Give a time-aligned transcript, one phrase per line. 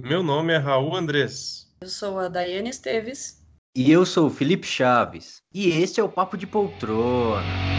[0.00, 1.72] Meu nome é Raul Andrés.
[1.80, 3.40] Eu sou a Daiane Esteves.
[3.76, 5.40] E eu sou o Felipe Chaves.
[5.52, 7.73] E este é o Papo de Poltrona.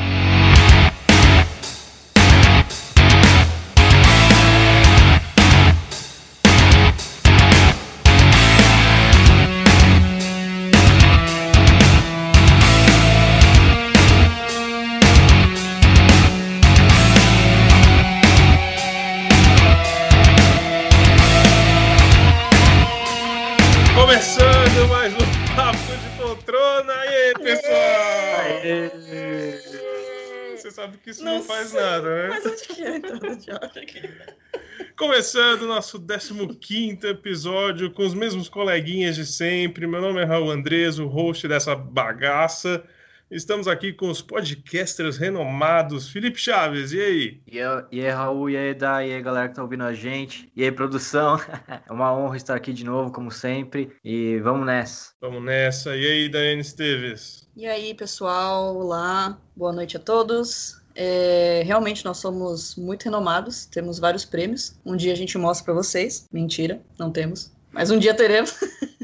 [35.16, 39.88] Começando o nosso 15 episódio com os mesmos coleguinhas de sempre.
[39.88, 42.84] Meu nome é Raul Andrés, o host dessa bagaça.
[43.32, 46.10] Estamos aqui com os podcasters renomados.
[46.10, 47.42] Felipe Chaves, e aí?
[47.48, 49.94] E aí, e aí, Raul, e aí, Dai, e aí, galera que tá ouvindo a
[49.94, 50.52] gente.
[50.54, 51.40] E aí, produção.
[51.88, 53.96] É uma honra estar aqui de novo, como sempre.
[54.04, 55.14] E vamos nessa.
[55.22, 55.96] Vamos nessa.
[55.96, 57.50] E aí, Daiane Esteves?
[57.56, 60.84] E aí, pessoal, olá, boa noite a todos.
[60.96, 64.80] É, realmente nós somos muito renomados, temos vários prêmios.
[64.86, 66.28] Um dia a gente mostra pra vocês.
[66.32, 67.52] Mentira, não temos.
[67.72, 68.56] Mas um dia teremos.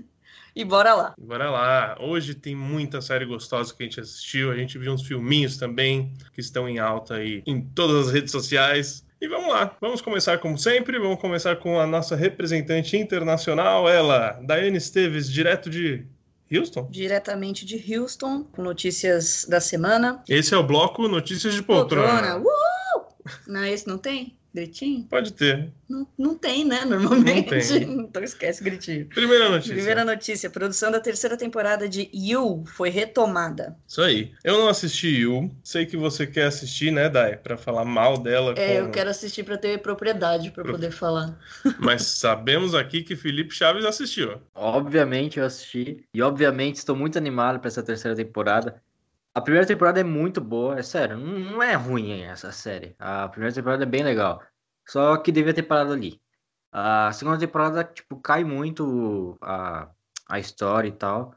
[0.56, 1.14] e bora lá.
[1.20, 1.98] Bora lá.
[2.00, 4.50] Hoje tem muita série gostosa que a gente assistiu.
[4.50, 8.32] A gente viu uns filminhos também que estão em alta aí em todas as redes
[8.32, 9.06] sociais.
[9.20, 9.76] E vamos lá.
[9.82, 10.98] Vamos começar como sempre.
[10.98, 16.06] Vamos começar com a nossa representante internacional, ela, Daiane Esteves, direto de
[16.52, 16.88] Houston.
[16.90, 20.24] Diretamente de Houston, com notícias da semana.
[20.28, 22.38] Esse é o bloco Notícias de Poltrona.
[22.38, 23.06] Uhul!
[23.48, 24.38] Não, esse não tem?
[24.54, 25.06] Gritinho?
[25.10, 25.72] Pode ter.
[25.88, 26.84] Não, não tem, né?
[26.86, 27.52] Normalmente.
[27.52, 28.02] Não tem.
[28.12, 29.06] Então esquece gritinho.
[29.08, 29.74] Primeira notícia.
[29.74, 33.78] Primeira notícia: produção da terceira temporada de You foi retomada.
[33.88, 34.32] Isso aí.
[34.44, 35.50] Eu não assisti You.
[35.64, 37.38] Sei que você quer assistir, né, Dai?
[37.38, 38.54] Pra falar mal dela.
[38.58, 41.38] É, com- eu quero assistir pra ter propriedade pra poder falar.
[41.80, 44.42] Mas sabemos aqui que Felipe Chaves assistiu.
[44.54, 46.04] Obviamente eu assisti.
[46.14, 48.82] E obviamente estou muito animado para essa terceira temporada.
[49.34, 51.18] A primeira temporada é muito boa, é sério.
[51.18, 52.96] Não, não é ruim essa série.
[53.00, 54.42] A primeira temporada é bem legal.
[54.88, 56.22] Só que devia ter parado ali.
[56.72, 59.90] A segunda temporada, tipo, cai muito a,
[60.30, 61.34] a história e tal.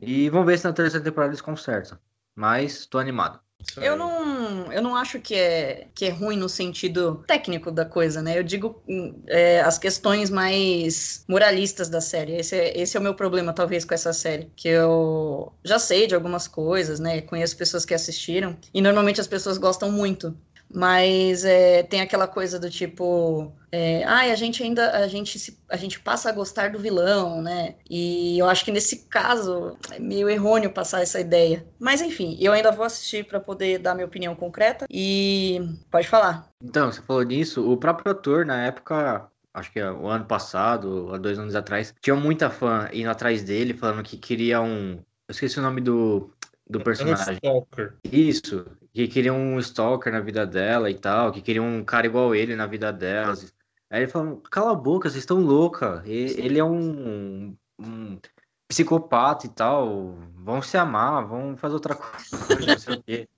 [0.00, 1.98] E vamos ver se na terceira temporada eles consertam.
[2.34, 3.40] Mas tô animado.
[3.76, 4.35] Eu não,
[4.72, 8.38] eu não acho que é, que é ruim no sentido técnico da coisa, né?
[8.38, 12.36] Eu digo hum, é, as questões mais moralistas da série.
[12.36, 14.50] Esse é, esse é o meu problema, talvez, com essa série.
[14.56, 17.20] Que eu já sei de algumas coisas, né?
[17.22, 18.56] Conheço pessoas que assistiram.
[18.72, 20.36] E normalmente as pessoas gostam muito.
[20.72, 25.58] Mas é, tem aquela coisa do tipo, é, ai, a gente ainda, a gente, se,
[25.68, 27.76] a gente passa a gostar do vilão, né?
[27.88, 31.66] E eu acho que nesse caso é meio errôneo passar essa ideia.
[31.78, 35.60] Mas enfim, eu ainda vou assistir para poder dar minha opinião concreta e
[35.90, 36.48] pode falar.
[36.62, 41.10] Então, você falou nisso, o próprio ator, na época, acho que é o ano passado,
[41.12, 44.98] há dois anos atrás, tinha muita fã indo atrás dele, falando que queria um.
[45.28, 46.30] Eu esqueci o nome do,
[46.68, 47.34] do personagem.
[47.34, 47.94] stalker.
[48.10, 48.66] Isso,
[48.96, 52.56] que queria um stalker na vida dela e tal, que queria um cara igual ele
[52.56, 53.52] na vida delas.
[53.90, 56.02] Aí ele falou, cala a boca, vocês estão louca.
[56.06, 58.18] Ele é um, um
[58.66, 60.14] psicopata e tal.
[60.36, 63.28] Vão se amar, vão fazer outra coisa, não sei o quê.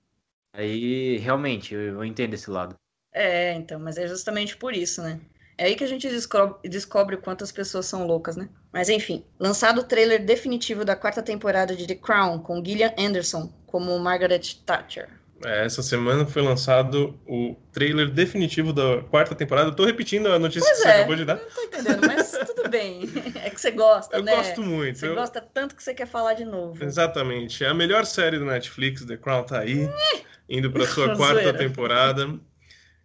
[0.53, 2.73] Aí, realmente, eu, eu entendo esse lado.
[3.11, 5.19] É, então, mas é justamente por isso, né?
[5.57, 8.47] É aí que a gente descobre, descobre quantas pessoas são loucas, né?
[8.71, 13.51] Mas enfim, lançado o trailer definitivo da quarta temporada de The Crown, com Gillian Anderson
[13.67, 15.18] como Margaret Thatcher.
[15.45, 19.69] É, essa semana foi lançado o trailer definitivo da quarta temporada.
[19.69, 20.95] Eu tô repetindo a notícia Pois que você é.
[20.97, 21.35] acabou de dar.
[21.35, 23.01] Não tô entendendo, mas tudo bem.
[23.41, 24.35] É que você gosta, Eu né?
[24.35, 24.97] gosto muito.
[24.99, 26.83] Você eu- gosta tanto que você quer falar de novo.
[26.83, 27.63] Exatamente.
[27.63, 29.89] É a melhor série do Netflix, The Crown tá aí,
[30.49, 32.37] indo pra sua quarta temporada.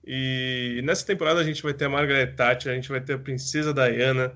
[0.06, 3.19] E nessa temporada a gente vai ter a Margaret Thatcher, a gente vai ter a
[3.19, 4.33] Princesa Diana,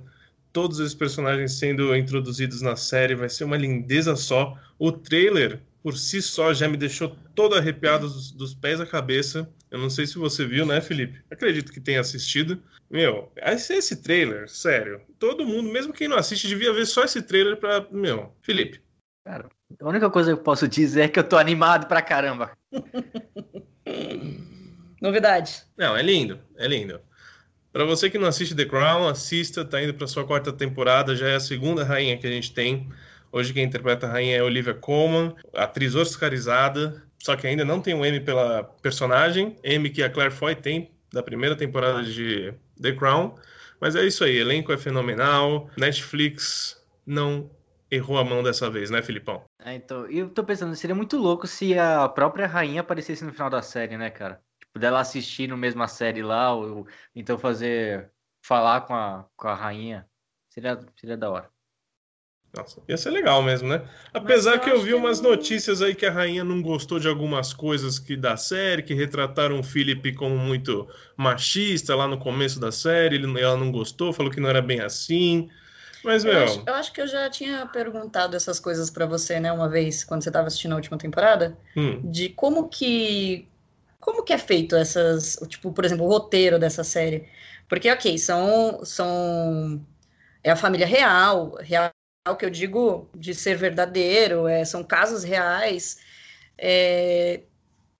[0.52, 4.56] todos esses personagens sendo introduzidos na série, vai ser uma lindeza só.
[4.78, 9.48] O trailer, por si só, já me deixou todo arrepiado dos, dos pés à cabeça.
[9.70, 11.22] Eu não sei se você viu, né, Felipe?
[11.30, 12.62] Acredito que tenha assistido.
[12.90, 17.22] Meu, esse, esse trailer, sério, todo mundo, mesmo quem não assiste, devia ver só esse
[17.22, 17.86] trailer pra.
[17.90, 18.82] Meu, Felipe.
[19.24, 19.48] Cara,
[19.80, 22.56] a única coisa que eu posso dizer é que eu tô animado pra caramba.
[25.00, 25.62] Novidade.
[25.76, 27.00] Não, é lindo, é lindo.
[27.70, 31.28] Pra você que não assiste The Crown, assista, tá indo pra sua quarta temporada, já
[31.28, 32.88] é a segunda rainha que a gente tem.
[33.30, 37.94] Hoje quem interpreta a rainha é Olivia Colman, atriz oscarizada, só que ainda não tem
[37.94, 42.92] um M pela personagem, M que a Claire Foy tem da primeira temporada de The
[42.92, 43.34] Crown.
[43.80, 47.50] Mas é isso aí, elenco é fenomenal, Netflix não
[47.90, 49.44] errou a mão dessa vez, né, Filipão?
[49.60, 53.48] É, então, eu tô pensando, seria muito louco se a própria rainha aparecesse no final
[53.48, 54.40] da série, né, cara?
[54.60, 58.10] Tipo, dela assistir no mesma série lá, ou então fazer.
[58.42, 60.06] falar com a, com a rainha.
[60.50, 61.50] Seria, seria da hora.
[62.54, 63.82] Nossa, ia ser legal mesmo, né?
[64.12, 67.06] Apesar eu que eu vi que umas notícias aí que a rainha não gostou de
[67.06, 72.58] algumas coisas que da série, que retrataram o Philip como muito machista lá no começo
[72.58, 75.48] da série, ele- ela não gostou, falou que não era bem assim.
[76.02, 79.38] Mas, Eu meu, acho, eu acho que eu já tinha perguntado essas coisas pra você,
[79.40, 83.48] né, uma vez, quando você tava assistindo a última temporada, hum, de como que
[84.00, 87.28] como que é feito essas, tipo, por exemplo, o roteiro dessa série.
[87.68, 89.84] Porque, ok, são, são
[90.44, 91.92] é a família real, real
[92.36, 95.98] que eu digo de ser verdadeiro, é, são casos reais.
[96.58, 97.42] é,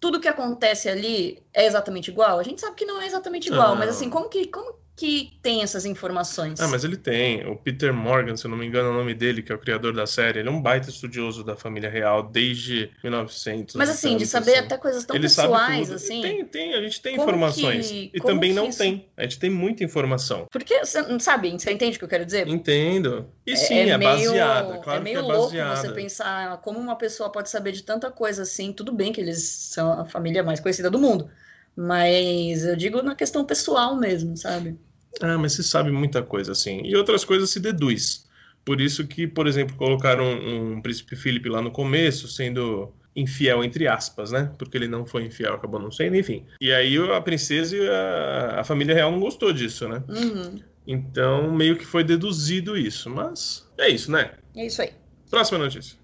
[0.00, 2.38] tudo que acontece ali é exatamente igual?
[2.38, 5.62] A gente sabe que não é exatamente igual, mas assim, como que, como que tem
[5.62, 6.60] essas informações?
[6.60, 7.46] Ah, mas ele tem.
[7.46, 9.58] O Peter Morgan, se eu não me engano, é o nome dele, que é o
[9.58, 10.40] criador da série.
[10.40, 13.76] Ele é um baita estudioso da família real desde 1900.
[13.76, 14.66] Mas assim, de saber assim.
[14.66, 16.20] até coisas tão Ele pessoais, assim.
[16.20, 17.88] Tem, tem, a gente tem Como informações.
[17.90, 19.08] que- e também não isso- tem.
[19.16, 20.46] A gente tem muita informação.
[20.50, 20.84] Porque,
[21.20, 22.48] sabe, você entende o que eu quero dizer?
[22.48, 23.28] Entendo.
[23.46, 24.78] E sim, é, meio, baseada.
[24.78, 28.42] Claro é meio é louco você pensar como uma pessoa pode saber de tanta coisa
[28.42, 28.72] assim.
[28.72, 31.30] Tudo bem que eles são a família mais conhecida do mundo,
[31.76, 34.76] mas eu digo na questão pessoal mesmo, sabe?
[35.20, 36.82] Ah, mas se sabe muita coisa, assim.
[36.84, 38.26] E outras coisas se deduz.
[38.64, 43.64] Por isso que, por exemplo, colocaram um, um príncipe Felipe lá no começo, sendo infiel,
[43.64, 44.52] entre aspas, né?
[44.58, 46.46] Porque ele não foi infiel, acabou não sendo, enfim.
[46.60, 50.02] E aí a princesa e a, a família real não gostou disso, né?
[50.08, 53.10] Uhum, Então, meio que foi deduzido isso.
[53.10, 54.32] Mas é isso, né?
[54.56, 54.90] é isso aí.
[55.30, 55.98] Próxima notícia.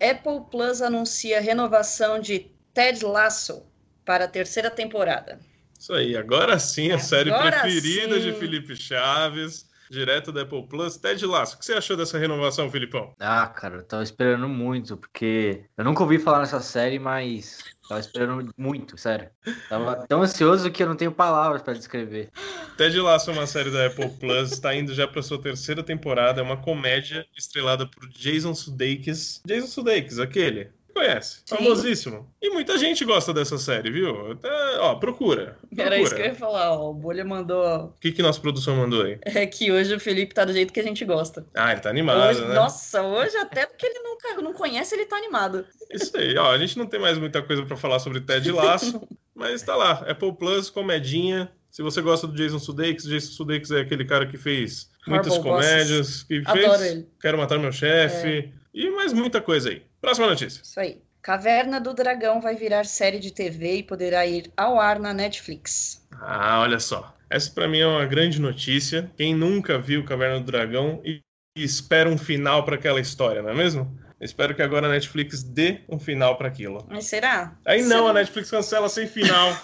[0.00, 3.62] Apple Plus anuncia renovação de Ted Lasso
[4.04, 5.38] para a terceira temporada.
[5.78, 8.22] Isso aí, agora sim, a série Agora preferida sim.
[8.22, 10.96] de Felipe Chaves, direto da Apple Plus.
[10.96, 13.14] Ted Lasso, o que você achou dessa renovação, Filipão?
[13.18, 18.00] Ah, cara, eu tava esperando muito, porque eu nunca ouvi falar nessa série, mas tava
[18.00, 19.30] esperando muito, sério.
[19.68, 22.30] Tava tão ansioso que eu não tenho palavras pra descrever.
[22.76, 26.40] Ted Lasso é uma série da Apple Plus, está indo já para sua terceira temporada.
[26.40, 29.40] É uma comédia estrelada por Jason Sudeikis.
[29.46, 30.70] Jason Sudeikis, aquele.
[30.98, 31.42] Conhece?
[31.44, 31.56] Sim.
[31.56, 32.28] Famosíssimo.
[32.42, 34.32] E muita gente gosta dessa série, viu?
[34.32, 35.56] Até, ó, procura.
[35.76, 36.26] Era isso que eu procura.
[36.26, 36.90] ia falar, ó.
[36.90, 39.18] O Bolha mandou O que, que nossa produção mandou aí?
[39.24, 41.46] é que hoje o Felipe tá do jeito que a gente gosta.
[41.54, 42.54] Ah, ele tá animado, Hoje- né?
[42.54, 45.64] Nossa, hoje até porque ele nunca não conhece, ele tá animado.
[45.92, 46.50] Isso aí, ó.
[46.50, 49.00] A gente não tem mais muita coisa pra falar sobre Ted Lasso,
[49.34, 49.92] mas tá lá.
[50.08, 51.50] Apple Plus, comedinha.
[51.70, 55.50] Se você gosta do Jason Sudeikis, Jason Sudeikis é aquele cara que fez muitas Horrible
[55.50, 55.70] Bosses.
[55.70, 57.00] comédias, que Adoro fez ele.
[57.02, 57.04] É.
[57.22, 59.82] Quero Matar Meu Chefe e mais muita coisa aí.
[60.00, 60.62] Próxima notícia.
[60.62, 61.00] Isso aí.
[61.20, 66.06] Caverna do Dragão vai virar série de TV e poderá ir ao ar na Netflix.
[66.12, 67.14] Ah, olha só.
[67.28, 69.10] Essa pra mim é uma grande notícia.
[69.16, 71.20] Quem nunca viu Caverna do Dragão e
[71.56, 73.98] espera um final pra aquela história, não é mesmo?
[74.20, 76.84] Espero que agora a Netflix dê um final pra aquilo.
[76.88, 77.56] Mas será?
[77.64, 78.10] Aí não, Será?
[78.10, 79.56] a Netflix cancela sem final.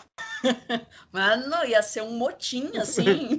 [1.10, 3.36] Mano, ia ser um motim, assim.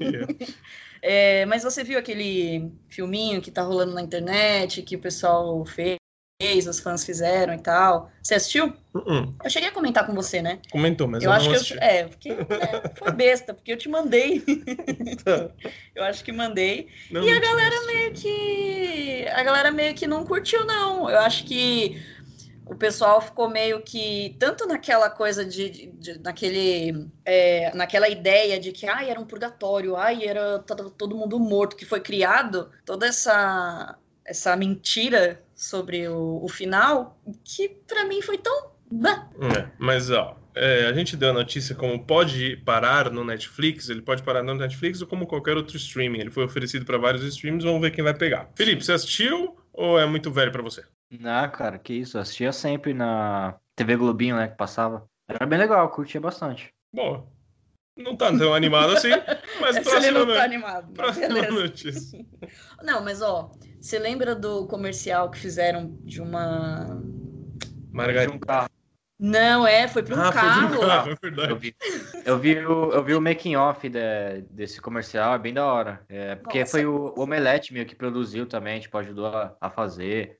[1.02, 5.98] É, mas você viu aquele filminho que tá rolando na internet, que o pessoal fez,
[6.44, 8.12] os fãs fizeram e tal?
[8.22, 8.74] Você assistiu?
[8.94, 9.34] Uh-uh.
[9.42, 10.60] Eu cheguei a comentar com você, né?
[10.70, 11.76] Comentou, mas eu, eu, acho não que assisti.
[11.76, 11.82] eu.
[11.82, 14.44] É, porque né, foi besta, porque eu te mandei.
[15.96, 16.90] eu acho que mandei.
[17.10, 17.94] Não, E a galera assistido.
[17.96, 19.28] meio que.
[19.30, 21.10] A galera meio que não curtiu, não.
[21.10, 22.02] Eu acho que
[22.66, 24.36] o pessoal ficou meio que.
[24.38, 25.70] Tanto naquela coisa de.
[25.70, 27.08] de- de- naquele.
[27.24, 31.78] é, naquela ideia de que ai, era um purgatório, ai, era todo, todo mundo morto,
[31.78, 33.98] que foi criado, toda essa.
[34.26, 38.76] essa mentira sobre o, o final, que pra mim foi tão.
[39.42, 44.02] É, mas ó, é, a gente deu a notícia como pode parar no Netflix, ele
[44.02, 46.20] pode parar no Netflix ou como qualquer outro streaming.
[46.20, 48.50] Ele foi oferecido para vários streams, vamos ver quem vai pegar.
[48.56, 50.84] Felipe, você assistiu ou é muito velho para você?
[51.24, 52.18] Ah, cara, que isso.
[52.18, 55.06] Eu assistia sempre na TV Globinho, né, que passava.
[55.28, 56.70] Era bem legal, curtia bastante.
[56.94, 57.30] Bom,
[57.98, 59.10] não tá tão animado assim,
[59.60, 60.34] mas esse ele próxima, não no...
[60.34, 60.86] tá animado.
[60.88, 61.52] mas próxima beleza.
[61.52, 62.26] notícia.
[62.84, 67.02] Não, mas ó, você lembra do comercial que fizeram de uma.
[67.92, 68.34] Margarida.
[68.34, 68.70] um carro.
[69.18, 70.70] Não, é, foi para um Ah, carro.
[70.70, 71.54] foi de um carro, é Eu verdade.
[71.60, 71.76] vi,
[72.26, 76.04] eu vi o, eu vi o making off de- desse comercial, é bem da hora.
[76.10, 76.72] É, porque Nossa.
[76.72, 80.38] foi o, o Omelete meio que produziu também, tipo, ajudou a, a fazer.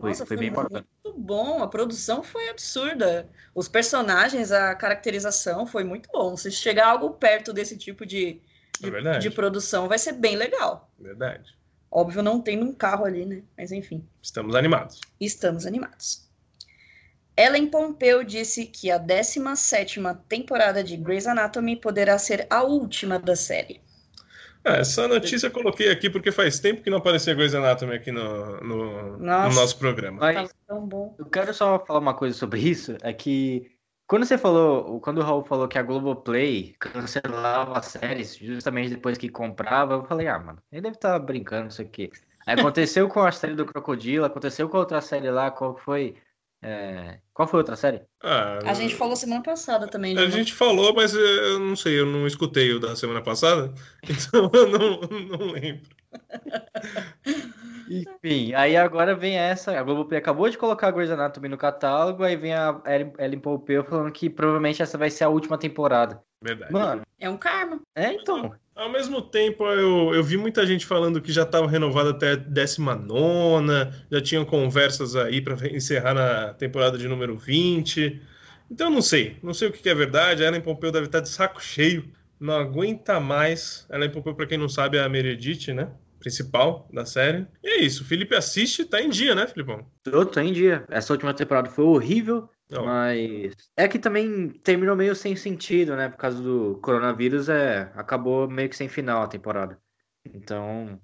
[0.00, 0.84] Foi, Nossa, foi bem bacana.
[1.04, 1.62] muito bom.
[1.62, 3.28] A produção foi absurda.
[3.54, 6.36] Os personagens, a caracterização foi muito bom.
[6.36, 8.40] Se chegar algo perto desse tipo de,
[8.80, 9.28] É de, verdade.
[9.28, 10.90] de produção, vai ser bem legal.
[10.98, 11.56] Verdade.
[11.90, 13.42] Óbvio, não tem um carro ali, né?
[13.56, 14.98] Mas enfim, Estamos animados.
[15.20, 16.26] estamos animados.
[17.36, 23.36] Ellen Pompeu disse que a 17ª temporada de Grey's Anatomy poderá ser a última da
[23.36, 23.80] série.
[24.64, 28.12] Ah, essa notícia eu coloquei aqui porque faz tempo que não aparecia Grey's Anatomy aqui
[28.12, 29.60] no, no, no Nossa.
[29.60, 30.18] nosso programa.
[30.20, 31.14] Mas bom.
[31.18, 33.70] eu quero só falar uma coisa sobre isso, é que
[34.06, 39.18] Quando você falou, quando o Raul falou que a Globoplay cancelava as séries justamente depois
[39.18, 42.10] que comprava, eu falei, ah, mano, ele deve estar tá brincando, isso aqui.
[42.46, 46.16] Aí aconteceu com a série do Crocodilo, aconteceu com a outra série lá, qual foi?
[46.62, 47.18] É...
[47.34, 48.02] Qual foi a outra série?
[48.22, 50.16] Ah, a gente falou semana passada também.
[50.16, 53.74] A gente falou, mas eu não sei, eu não escutei o da semana passada,
[54.08, 55.82] então eu não, não lembro.
[57.90, 59.78] Enfim, aí agora vem essa.
[59.78, 62.80] A Globoplay acabou de colocar a Grey's Anatomy no catálogo, aí vem a
[63.18, 66.22] Ellen Pompeo falando que provavelmente essa vai ser a última temporada.
[66.42, 66.72] Verdade.
[66.72, 67.02] Mano.
[67.18, 67.80] É um karma.
[67.94, 68.54] É, então.
[68.74, 72.36] Ao mesmo tempo, eu, eu vi muita gente falando que já estava renovado até a
[72.36, 73.66] 19,
[74.10, 78.20] já tinham conversas aí para encerrar na temporada de número 20.
[78.70, 79.36] Então, não sei.
[79.42, 80.42] Não sei o que é verdade.
[80.42, 82.08] A Ellen Pompeu deve estar de saco cheio.
[82.40, 83.86] Não aguenta mais.
[83.90, 85.88] Ellen Pompeu, para quem não sabe, é a Meredith, né?
[86.22, 87.46] principal da série.
[87.62, 88.02] E é isso.
[88.02, 89.84] O Felipe assiste, tá em dia, né, Filipão?
[90.06, 90.84] Eu tô em dia.
[90.88, 92.86] Essa última temporada foi horrível, Não.
[92.86, 96.08] mas é que também terminou meio sem sentido, né?
[96.08, 99.78] Por causa do coronavírus, é acabou meio que sem final a temporada.
[100.24, 101.00] Então,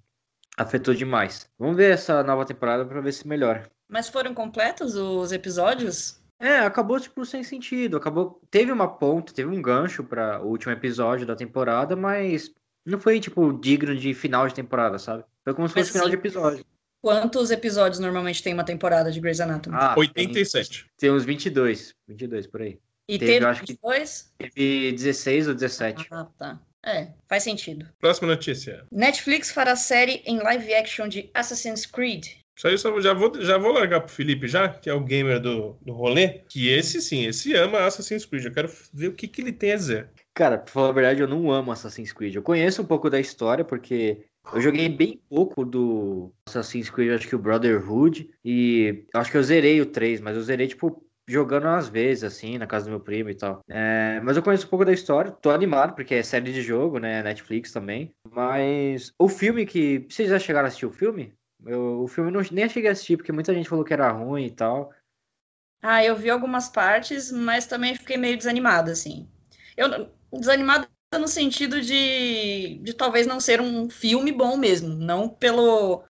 [0.57, 1.51] afetou demais.
[1.59, 3.71] Vamos ver essa nova temporada para ver se melhora.
[3.89, 6.23] Mas foram completos os episódios?
[6.41, 7.97] É, acabou tipo sem sentido.
[7.97, 12.99] Acabou, teve uma ponta, teve um gancho para o último episódio da temporada, mas não
[12.99, 15.25] foi, tipo, digno de final de temporada, sabe?
[15.45, 16.65] Foi como se fosse final de episódio.
[17.01, 19.77] Quantos episódios normalmente tem uma temporada de Grey's Anatomy?
[19.79, 20.83] Ah, 87.
[20.83, 21.95] Tem, tem uns 22.
[22.09, 22.79] 22 por aí.
[23.09, 24.33] E teve, teve acho 22?
[24.39, 26.07] Que teve 16 ou 17.
[26.11, 26.61] Ah, tá.
[26.85, 27.89] É, faz sentido.
[27.99, 28.85] Próxima notícia.
[28.91, 32.27] Netflix fará série em live action de Assassin's Creed.
[32.57, 35.41] Isso aí eu já vou, já vou largar pro Felipe já, que é o gamer
[35.41, 38.47] do, do rolê, que esse sim, esse ama Assassin's Creed.
[38.47, 40.09] Eu quero ver o que, que ele tem a dizer.
[40.35, 42.35] Cara, pra falar a verdade, eu não amo Assassin's Creed.
[42.35, 47.29] Eu conheço um pouco da história, porque eu joguei bem pouco do Assassin's Creed, acho
[47.29, 51.67] que o Brotherhood, e acho que eu zerei o 3, mas eu zerei, tipo, jogando
[51.67, 53.61] às vezes, assim, na casa do meu primo e tal.
[53.69, 56.99] É, mas eu conheço um pouco da história, tô animado, porque é série de jogo,
[56.99, 58.15] né, Netflix também.
[58.33, 60.07] Mas o filme que...
[60.09, 61.35] Vocês já chegaram a assistir o filme?
[61.67, 64.47] Eu, o filme não, nem cheguei a assistir, porque muita gente falou que era ruim
[64.47, 64.91] e tal.
[65.83, 69.29] Ah, eu vi algumas partes, mas também fiquei meio desanimada, assim.
[69.77, 76.05] Eu, desanimada no sentido de, de talvez não ser um filme bom mesmo, não pelo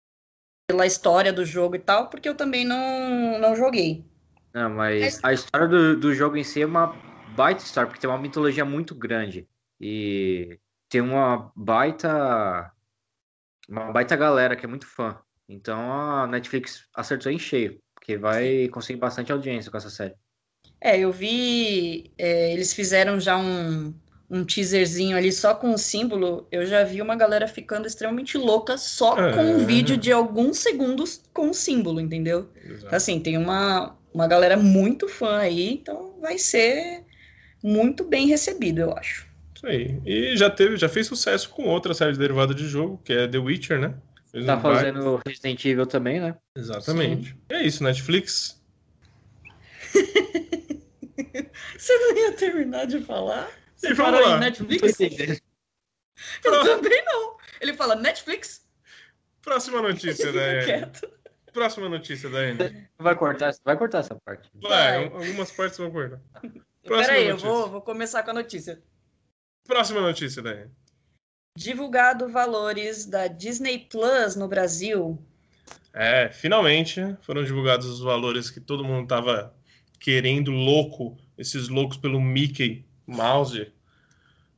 [0.69, 4.05] pela história do jogo e tal, porque eu também não, não joguei.
[4.53, 6.89] Não, mas a história do, do jogo em si é uma
[7.37, 9.47] baita história, porque tem uma mitologia muito grande.
[9.81, 12.73] E tem uma baita.
[13.69, 15.19] Uma baita galera que é muito fã.
[15.49, 20.15] Então a Netflix acertou em cheio, porque vai conseguir bastante audiência com essa série.
[20.81, 22.13] É, eu vi.
[22.19, 23.95] É, eles fizeram já um,
[24.29, 28.77] um teaserzinho ali só com o símbolo, eu já vi uma galera ficando extremamente louca
[28.77, 29.33] só é.
[29.33, 32.49] com um vídeo de alguns segundos com o símbolo, entendeu?
[32.65, 32.95] Exato.
[32.95, 37.05] Assim, tem uma, uma galera muito fã aí, então vai ser
[37.63, 39.27] muito bem recebido, eu acho.
[39.55, 40.01] Isso aí.
[40.05, 43.39] E já teve, já fez sucesso com outra série derivada de jogo, que é The
[43.39, 43.95] Witcher, né?
[44.31, 46.35] Fez tá um fazendo Resident Evil também, né?
[46.55, 47.31] Exatamente.
[47.31, 47.37] Sim.
[47.49, 48.61] É isso, Netflix.
[51.79, 53.49] Você não ia terminar de falar?
[53.77, 54.37] Você parou lá.
[54.37, 55.43] em Netflix?
[56.43, 57.37] Eu também não.
[57.61, 58.67] Ele fala Netflix.
[59.43, 60.41] Próxima notícia da
[61.53, 62.87] Próxima notícia da Anne.
[62.99, 64.51] Vai cortar, vai cortar essa parte.
[64.55, 65.21] Vai, vai.
[65.21, 66.21] algumas partes vão cortar.
[66.85, 68.83] Peraí, eu vou, vou começar com a notícia.
[69.67, 70.71] Próxima notícia da Anne.
[71.57, 75.19] Divulgado valores da Disney Plus no Brasil.
[75.95, 79.57] É, finalmente foram divulgados os valores que todo mundo tava
[79.99, 83.73] querendo louco, esses loucos pelo Mickey Mouse.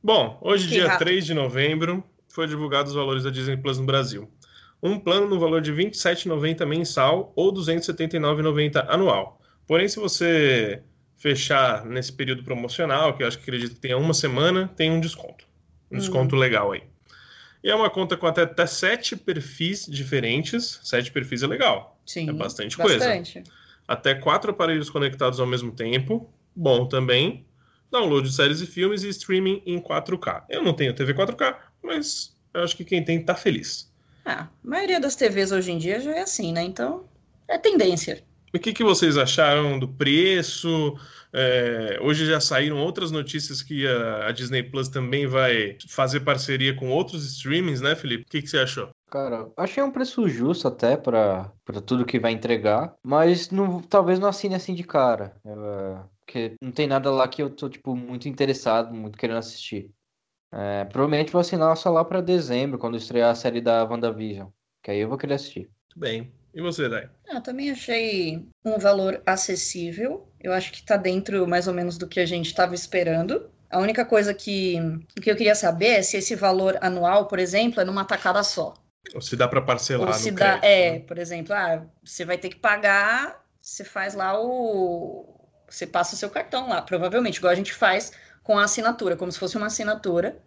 [0.01, 1.07] Bom, hoje, que dia rápido.
[1.07, 4.29] 3 de novembro, foi divulgados os valores da Disney Plus no Brasil.
[4.81, 9.41] Um plano no valor de R$ 27,90 mensal ou R$ 279,90 anual.
[9.67, 10.81] Porém, se você
[11.17, 15.01] fechar nesse período promocional, que eu acho que acredito que tenha uma semana, tem um
[15.01, 15.45] desconto.
[15.91, 15.99] Um hum.
[15.99, 16.83] desconto legal aí.
[17.61, 20.79] E é uma conta com até, até sete perfis diferentes.
[20.81, 21.99] Sete perfis é legal.
[22.05, 22.29] Sim.
[22.29, 23.33] É bastante, bastante.
[23.33, 23.51] coisa.
[23.85, 26.31] Até quatro aparelhos conectados ao mesmo tempo.
[26.55, 27.45] Bom também
[27.91, 30.43] download de séries e filmes e streaming em 4K.
[30.49, 33.91] Eu não tenho TV 4K, mas eu acho que quem tem tá feliz.
[34.25, 36.63] Ah, a maioria das TVs hoje em dia já é assim, né?
[36.63, 37.05] Então,
[37.47, 38.23] é tendência.
[38.53, 40.97] O que, que vocês acharam do preço?
[41.31, 46.73] É, hoje já saíram outras notícias que a, a, Disney Plus também vai fazer parceria
[46.73, 48.23] com outros streamings, né, Felipe?
[48.23, 48.89] O que, que você achou?
[49.09, 51.51] Cara, achei um preço justo até para
[51.85, 55.35] tudo que vai entregar, mas não, talvez não assine assim de cara.
[55.43, 59.89] É, porque não tem nada lá que eu tô, tipo, muito interessado, muito querendo assistir.
[60.51, 64.49] É, provavelmente vou assinar só lá para dezembro, quando estrear a série da WandaVision.
[64.83, 65.69] Que aí eu vou querer assistir.
[65.87, 66.31] Muito bem.
[66.53, 67.09] E você, Dai?
[67.29, 70.27] Ah, eu também achei um valor acessível.
[70.39, 73.49] Eu acho que está dentro mais ou menos do que a gente estava esperando.
[73.69, 74.77] A única coisa que,
[75.21, 78.73] que eu queria saber é se esse valor anual, por exemplo, é numa tacada só.
[79.13, 80.99] Ou se dá para parcelar Ou se dá, crédito, é, né?
[80.99, 85.35] por exemplo, ah, você vai ter que pagar, você faz lá o.
[85.67, 88.11] Você passa o seu cartão lá, provavelmente, igual a gente faz
[88.43, 90.41] com a assinatura, como se fosse uma assinatura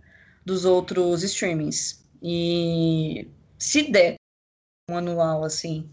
[0.45, 2.05] dos outros streamings.
[2.21, 3.29] E
[3.59, 4.17] se der
[4.91, 5.89] um anual assim,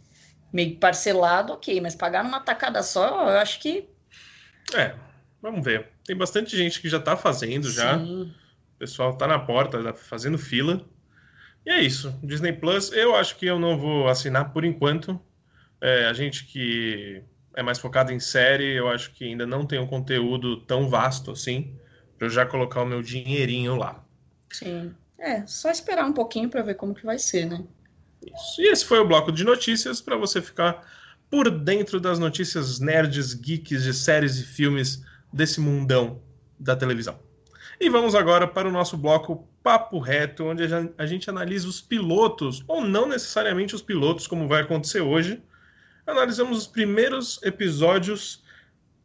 [0.51, 3.87] meio parcelado, ok, mas pagar numa tacada só, eu acho que.
[4.73, 4.95] É,
[5.41, 5.89] vamos ver.
[6.03, 7.97] Tem bastante gente que já tá fazendo já.
[7.97, 8.33] Sim.
[8.75, 10.83] O pessoal tá na porta, tá fazendo fila.
[11.65, 12.17] E é isso.
[12.23, 15.19] Disney Plus, eu acho que eu não vou assinar por enquanto.
[15.81, 17.23] É, a gente que
[17.55, 21.31] é mais focado em série, eu acho que ainda não tem um conteúdo tão vasto
[21.31, 21.75] assim,
[22.17, 24.03] para eu já colocar o meu dinheirinho lá.
[24.51, 24.93] Sim.
[25.17, 27.63] É, só esperar um pouquinho para ver como que vai ser, né?
[28.25, 28.61] Isso.
[28.61, 30.85] E esse foi o bloco de notícias para você ficar
[31.29, 36.21] por dentro das notícias nerds, geeks de séries e filmes desse mundão
[36.59, 37.19] da televisão.
[37.79, 41.67] E vamos agora para o nosso bloco Papo Reto, onde a gen- a gente analisa
[41.67, 45.41] os pilotos, ou não necessariamente os pilotos, como vai acontecer hoje.
[46.05, 48.43] Analisamos os primeiros episódios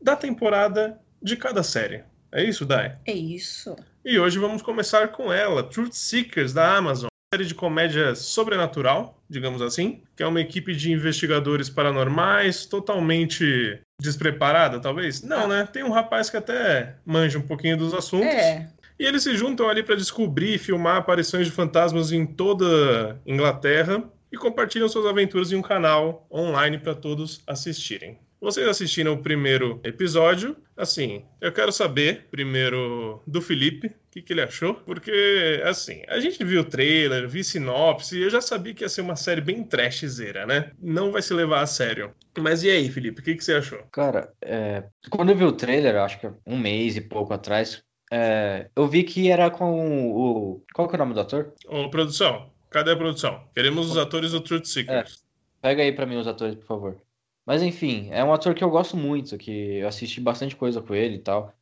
[0.01, 2.03] da temporada de cada série.
[2.33, 2.99] É isso, Dai?
[3.07, 3.77] É isso.
[4.05, 7.09] E hoje vamos começar com ela, Truth Seekers, da Amazon.
[7.33, 14.79] Série de comédia sobrenatural, digamos assim, que é uma equipe de investigadores paranormais totalmente despreparada,
[14.81, 15.23] talvez?
[15.23, 15.47] Não, Ah.
[15.49, 15.69] né?
[15.71, 18.29] Tem um rapaz que até manja um pouquinho dos assuntos.
[18.29, 23.21] É, E eles se juntam ali para descobrir e filmar aparições de fantasmas em toda
[23.27, 28.17] Inglaterra e compartilham suas aventuras em um canal online para todos assistirem.
[28.45, 30.55] Vocês assistiram o primeiro episódio?
[30.77, 36.21] Assim, eu quero saber primeiro do Felipe, o que, que ele achou, porque assim, a
[36.21, 39.41] gente viu o trailer, vi sinopse, e eu já sabia que ia ser uma série
[39.41, 40.73] bem trashzeira, né?
[40.79, 42.13] Não vai se levar a sério.
[42.39, 43.79] Mas e aí, Felipe, o que, que você achou?
[43.91, 47.83] Cara, é, quando eu vi o trailer, acho que um mês e pouco atrás,
[48.13, 50.63] é, eu vi que era com o.
[50.75, 51.55] Qual que é o nome do ator?
[51.67, 53.43] Ô, produção, cadê a produção?
[53.55, 55.25] Queremos os atores do Truth Seekers.
[55.63, 57.05] Pega aí pra mim os atores, por favor.
[57.47, 60.95] Mas enfim, é um ator que eu gosto muito, que eu assisti bastante coisa com
[60.95, 61.55] ele e tal.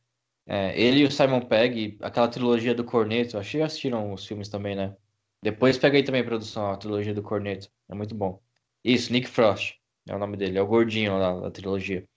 [0.45, 4.25] É, ele e o Simon Pegg, aquela trilogia do Corneto, acho que já assistiram os
[4.25, 4.95] filmes também, né?
[5.41, 7.69] Depois pega aí também, produção, a trilogia do Corneto.
[7.89, 8.41] É muito bom.
[8.83, 9.75] Isso, Nick Frost
[10.07, 12.07] é o nome dele, é o gordinho lá da trilogia.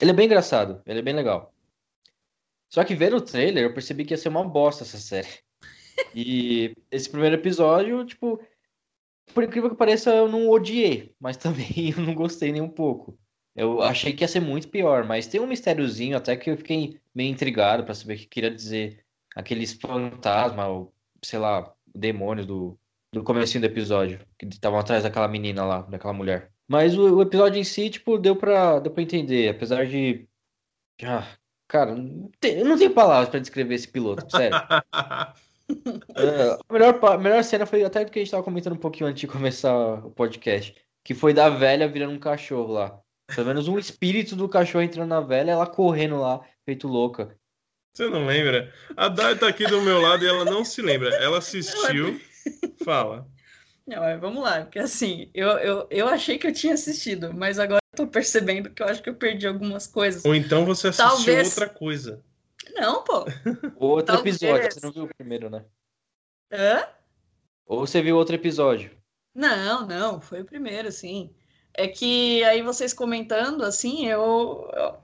[0.00, 1.54] Ele é bem engraçado, ele é bem legal.
[2.68, 5.28] Só que vendo o trailer, eu percebi que ia ser uma bosta essa série.
[6.14, 8.38] E esse primeiro episódio, tipo,
[9.34, 13.18] por incrível que pareça, eu não odiei, mas também eu não gostei nem um pouco.
[13.54, 17.00] Eu achei que ia ser muito pior, mas tem um mistériozinho até que eu fiquei
[17.14, 19.02] meio intrigado pra saber o que queria dizer
[19.34, 22.78] aqueles fantasmas, ou sei lá, demônios do,
[23.12, 26.50] do comecinho do episódio, que estavam atrás daquela menina lá, daquela mulher.
[26.68, 30.28] Mas o, o episódio em si, tipo, deu pra, deu pra entender, apesar de.
[31.02, 31.26] Ah,
[31.66, 34.56] cara, não tem- eu não tenho palavras pra descrever esse piloto, sério.
[36.14, 39.08] É, a melhor, a melhor cena foi até que a gente tava comentando um pouquinho
[39.08, 39.74] antes de começar
[40.04, 40.74] o podcast,
[41.04, 43.00] que foi da velha virando um cachorro lá.
[43.34, 47.36] Pelo menos um espírito do cachorro entrando na velha, ela correndo lá, feito louca.
[47.92, 48.72] Você não lembra?
[48.96, 51.08] A Dai tá aqui do meu lado e ela não se lembra.
[51.16, 52.20] Ela assistiu.
[52.84, 53.26] Fala.
[53.86, 57.80] Não, vamos lá, porque assim, eu, eu, eu achei que eu tinha assistido, mas agora
[57.92, 60.24] eu tô percebendo que eu acho que eu perdi algumas coisas.
[60.24, 62.22] Ou então você assistiu Talvez- outra coisa.
[62.76, 63.24] Não, pô.
[63.76, 64.36] Outro Talvez.
[64.36, 65.64] episódio, você não viu o primeiro, né?
[66.52, 66.84] Hã?
[67.66, 68.90] Ou você viu outro episódio.
[69.34, 71.34] Não, não, foi o primeiro, sim.
[71.74, 74.96] É que aí vocês comentando, assim, eu, eu-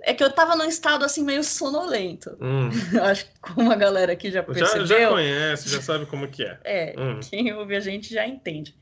[0.00, 2.36] É que eu tava num estado, assim, meio sonolento.
[2.40, 2.68] Hum.
[3.02, 4.86] Acho que como a galera aqui já Já, percebeu.
[4.86, 6.60] já conhece, já sabe como que é.
[6.64, 7.20] É, Hum.
[7.20, 8.76] quem ouve a gente já entende.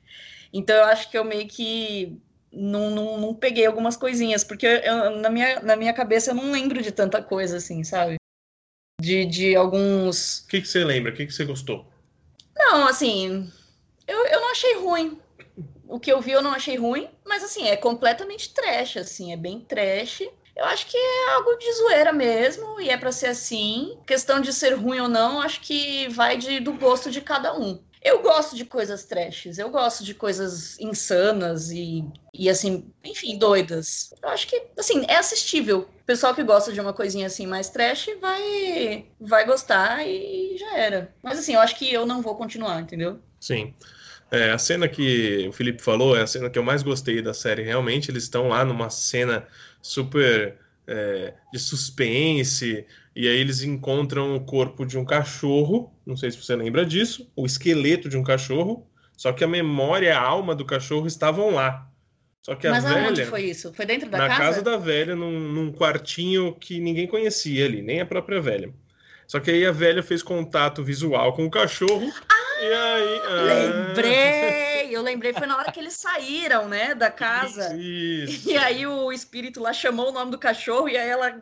[0.52, 2.18] Então eu acho que eu meio que
[2.52, 6.50] não, não, não peguei algumas coisinhas, porque eu- na, minha, na minha cabeça eu não
[6.52, 8.16] lembro de tanta coisa assim, sabe?
[9.00, 10.40] De, de alguns.
[10.40, 11.12] O que, que você lembra?
[11.12, 11.86] O que, que você gostou?
[12.54, 13.50] Não, assim,
[14.06, 15.18] eu, eu não achei ruim.
[15.88, 19.36] O que eu vi eu não achei ruim, mas assim, é completamente trash, assim, é
[19.36, 20.22] bem trash.
[20.54, 23.98] Eu acho que é algo de zoeira mesmo, e é pra ser assim.
[24.06, 27.82] Questão de ser ruim ou não, acho que vai de, do gosto de cada um.
[28.04, 34.12] Eu gosto de coisas trashes, eu gosto de coisas insanas e, e assim, enfim, doidas.
[34.20, 35.88] Eu acho que, assim, é assistível.
[36.00, 40.76] O pessoal que gosta de uma coisinha assim mais trash vai, vai gostar e já
[40.76, 41.14] era.
[41.22, 43.20] Mas assim, eu acho que eu não vou continuar, entendeu?
[43.38, 43.72] Sim.
[44.32, 47.34] É, a cena que o Felipe falou é a cena que eu mais gostei da
[47.34, 47.62] série.
[47.62, 49.46] Realmente, eles estão lá numa cena
[49.80, 55.92] super é, de suspense, e aí eles encontram o corpo de um cachorro.
[56.06, 58.86] Não sei se você lembra disso, o esqueleto de um cachorro.
[59.16, 61.88] Só que a memória e a alma do cachorro estavam lá.
[62.42, 63.06] Só que a Mas velha.
[63.06, 63.72] aonde foi isso?
[63.72, 64.40] Foi dentro da na casa?
[64.40, 68.72] casa da velha, num, num quartinho que ninguém conhecia ali, nem a própria velha.
[69.28, 72.02] Só que aí a velha fez contato visual com o cachorro.
[72.60, 73.20] e aí.
[73.24, 74.71] ah, Lembrei!
[74.92, 77.76] Eu lembrei, foi na hora que eles saíram, né, da casa.
[77.76, 78.50] Isso.
[78.50, 81.40] E aí o espírito lá chamou o nome do cachorro e aí ela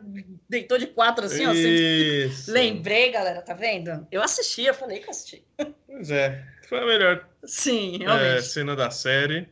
[0.49, 1.51] deitou de quatro assim, ó.
[1.53, 2.51] Isso.
[2.51, 4.07] Lembrei, galera, tá vendo?
[4.11, 5.43] Eu assisti, eu falei que assisti.
[5.87, 6.43] Pois é.
[6.67, 9.47] Foi a melhor Sim, é, cena da série.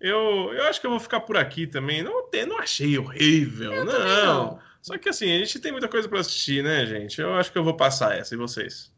[0.00, 2.02] Eu, eu acho que eu vou ficar por aqui também.
[2.02, 4.60] Não, não achei horrível, Eu não.
[4.80, 7.20] Só que assim, a gente tem muita coisa pra assistir, né, gente?
[7.20, 8.92] Eu acho que eu vou passar essa, e vocês?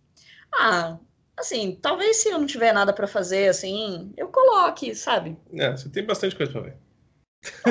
[0.54, 0.98] Ah,
[1.36, 5.36] assim, talvez se eu não tiver nada pra fazer, assim, eu coloque, sabe?
[5.54, 6.76] É, você tem bastante coisa pra ver.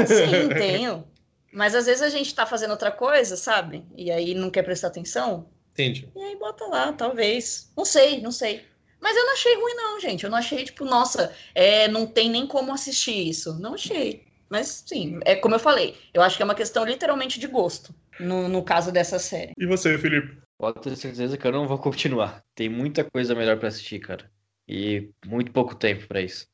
[0.08, 1.08] Sim, tenho.
[1.52, 3.86] Mas às vezes a gente tá fazendo outra coisa, sabe?
[3.96, 5.50] E aí não quer prestar atenção.
[5.74, 6.10] Entendi.
[6.16, 7.72] E aí bota lá, talvez.
[7.76, 8.66] Não sei, não sei.
[9.02, 10.24] Mas eu não achei ruim, não, gente.
[10.24, 13.58] Eu não achei, tipo, nossa, é, não tem nem como assistir isso.
[13.60, 14.28] Não achei.
[14.50, 17.94] Mas sim, é como eu falei, eu acho que é uma questão literalmente de gosto,
[18.20, 19.54] no, no caso dessa série.
[19.56, 20.42] E você, Felipe?
[20.60, 22.44] Pode ter certeza que eu não vou continuar.
[22.54, 24.30] Tem muita coisa melhor pra assistir, cara.
[24.68, 26.48] E muito pouco tempo pra isso.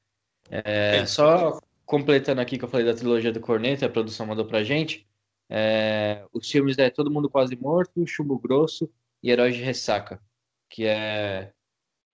[0.50, 4.64] É, só completando aqui que eu falei da trilogia do Corneta, a produção mandou pra
[4.64, 5.08] gente.
[5.50, 8.90] é, os filmes é Todo Mundo Quase Morto, Chumbo Grosso
[9.24, 10.22] e Heróis de Ressaca.
[10.70, 11.52] Que é.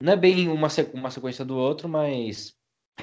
[0.02, 2.56] Não é bem uma, sequ- uma sequência do outro, mas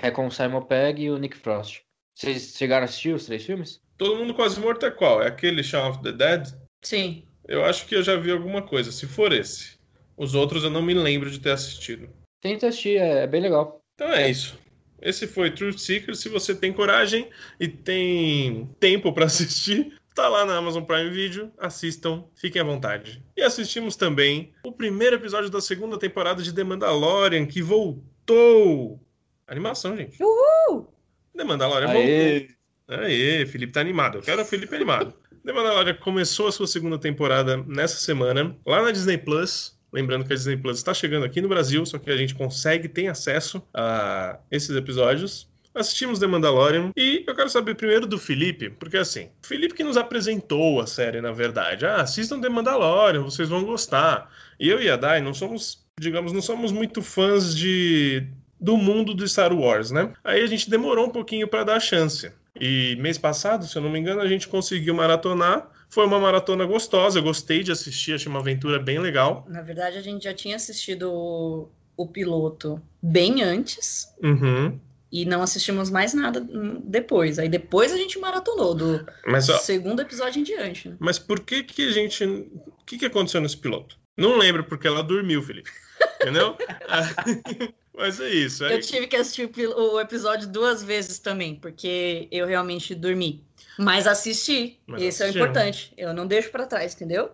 [0.03, 1.83] é com o Simon Pegg e o Nick Frost.
[2.14, 3.81] Vocês chegaram a assistir os três filmes?
[3.98, 5.22] Todo mundo quase morto é qual?
[5.22, 6.48] É aquele Shaun of the Dead?
[6.83, 7.28] Sim.
[7.49, 9.79] Eu acho que eu já vi alguma coisa, se for esse.
[10.15, 12.11] Os outros eu não me lembro de ter assistido.
[12.43, 13.81] Tenta assistir, é, é bem legal.
[13.95, 14.59] Então é isso.
[15.01, 16.15] Esse foi Truth Seeker.
[16.15, 21.51] Se você tem coragem e tem tempo pra assistir, tá lá na Amazon Prime Video.
[21.57, 23.25] Assistam, fiquem à vontade.
[23.35, 29.01] E assistimos também o primeiro episódio da segunda temporada de The Mandalorian, que voltou.
[29.47, 30.23] Animação, gente.
[30.23, 30.93] Uhul!
[31.35, 32.03] The Mandalorian voltou.
[32.03, 32.49] Aê!
[32.89, 34.19] Aê, Felipe tá animado.
[34.19, 35.15] Eu quero o Felipe animado.
[35.49, 39.75] The Mandalorian começou a sua segunda temporada nessa semana, lá na Disney Plus.
[39.91, 42.87] Lembrando que a Disney Plus está chegando aqui no Brasil, só que a gente consegue,
[42.87, 45.49] tem acesso a esses episódios.
[45.75, 49.97] Assistimos The Mandalorian e eu quero saber primeiro do Felipe, porque assim, Felipe que nos
[49.97, 51.87] apresentou a série, na verdade.
[51.87, 54.31] Ah, assistam The Mandalorian, vocês vão gostar.
[54.61, 58.23] E eu e a Dai não somos, digamos, não somos muito fãs de
[58.61, 60.13] do mundo do Star Wars, né?
[60.23, 62.31] Aí a gente demorou um pouquinho para dar a chance.
[62.61, 65.71] E mês passado, se eu não me engano, a gente conseguiu maratonar.
[65.88, 69.47] Foi uma maratona gostosa, eu gostei de assistir, achei uma aventura bem legal.
[69.49, 74.79] Na verdade, a gente já tinha assistido o, piloto bem antes Uhum.
[75.11, 76.47] e não assistimos mais nada
[76.85, 77.38] depois.
[77.38, 80.90] Aí depois a gente maratonou, do Mas, ó, segundo episódio em diante.
[80.90, 80.97] Né?
[80.99, 82.25] mas por que que a gente...
[82.25, 83.97] O que que aconteceu nesse piloto?
[84.16, 85.71] Não lembro, porque ela dormiu, Felipe.
[86.20, 86.57] Entendeu?
[87.94, 88.64] mas é isso.
[88.64, 88.74] Aí...
[88.74, 93.44] Eu tive que assistir o episódio duas vezes também, porque eu realmente dormi.
[93.78, 94.81] Mas assisti.
[94.87, 95.44] Mas Isso é o assistiu.
[95.44, 95.92] importante.
[95.96, 97.31] Eu não deixo pra trás, entendeu?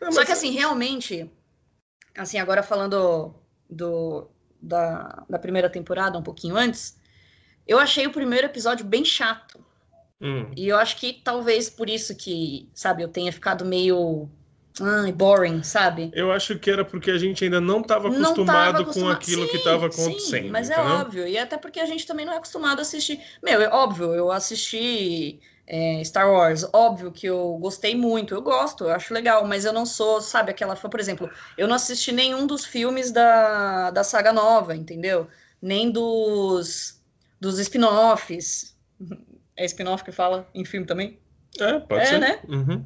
[0.00, 1.30] Não, Só que assim, realmente,
[2.16, 3.34] assim, agora falando
[3.68, 4.28] do,
[4.62, 6.98] da, da primeira temporada, um pouquinho antes,
[7.66, 9.64] eu achei o primeiro episódio bem chato.
[10.20, 10.50] Hum.
[10.56, 14.28] E eu acho que talvez por isso que, sabe, eu tenha ficado meio
[14.80, 16.10] ai, boring, sabe?
[16.12, 19.58] Eu acho que era porque a gente ainda não estava acostumado tava com aquilo que
[19.58, 20.50] Sim, estava sim, acontecendo.
[20.50, 20.92] mas é entendeu?
[21.00, 21.26] óbvio.
[21.26, 23.20] E até porque a gente também não é acostumado a assistir.
[23.42, 26.64] Meu, é óbvio, eu assisti é, Star Wars.
[26.72, 28.34] Óbvio que eu gostei muito.
[28.34, 29.46] Eu gosto, eu acho legal.
[29.46, 33.10] Mas eu não sou, sabe, aquela fã, por exemplo, eu não assisti nenhum dos filmes
[33.12, 35.28] da, da saga nova, entendeu?
[35.62, 37.00] Nem dos,
[37.40, 38.76] dos spin-offs.
[39.56, 41.18] É spin-off que fala em filme também?
[41.60, 42.18] É, pode É, ser.
[42.18, 42.40] né?
[42.48, 42.82] Uhum.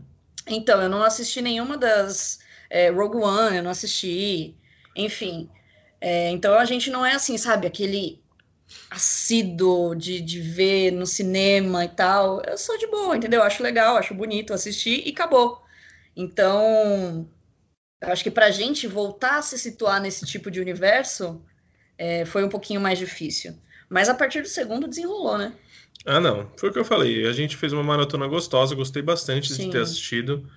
[0.47, 2.41] Então, eu não assisti nenhuma das.
[2.71, 4.57] é, Rogue One, eu não assisti.
[4.97, 5.51] Enfim.
[6.01, 7.67] É, então a gente não é assim, sabe?
[7.67, 8.23] Aquele
[8.91, 12.43] assíduo de, de ver no cinema e tal.
[12.43, 13.43] Eu sou de boa, entendeu?
[13.43, 15.63] Acho legal, acho bonito assistir e acabou.
[16.17, 17.29] Então,
[18.01, 21.45] eu acho que pra gente voltar a se situar nesse tipo de universo
[21.99, 23.55] é, foi um pouquinho mais difícil.
[23.89, 25.55] Mas a partir do segundo desenrolou, né?
[26.05, 26.51] Ah, não.
[26.57, 27.27] Foi o que eu falei.
[27.27, 29.71] A gente fez uma maratona gostosa, gostei bastante de Sim.
[29.71, 30.49] ter assistido.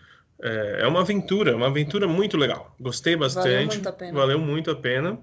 [0.41, 2.75] É, é uma aventura, uma aventura muito legal.
[2.79, 3.75] Gostei bastante.
[3.75, 4.13] muito a pena.
[4.13, 5.17] Valeu muito a pena.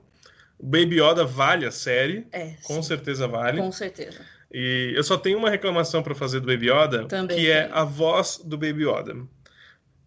[0.59, 3.59] O Baby Yoda vale a série, É, com sim, certeza vale.
[3.61, 4.21] com certeza.
[4.53, 7.85] E eu só tenho uma reclamação para fazer do Baby Yoda, Também que é a
[7.85, 9.17] voz do Baby Yoda.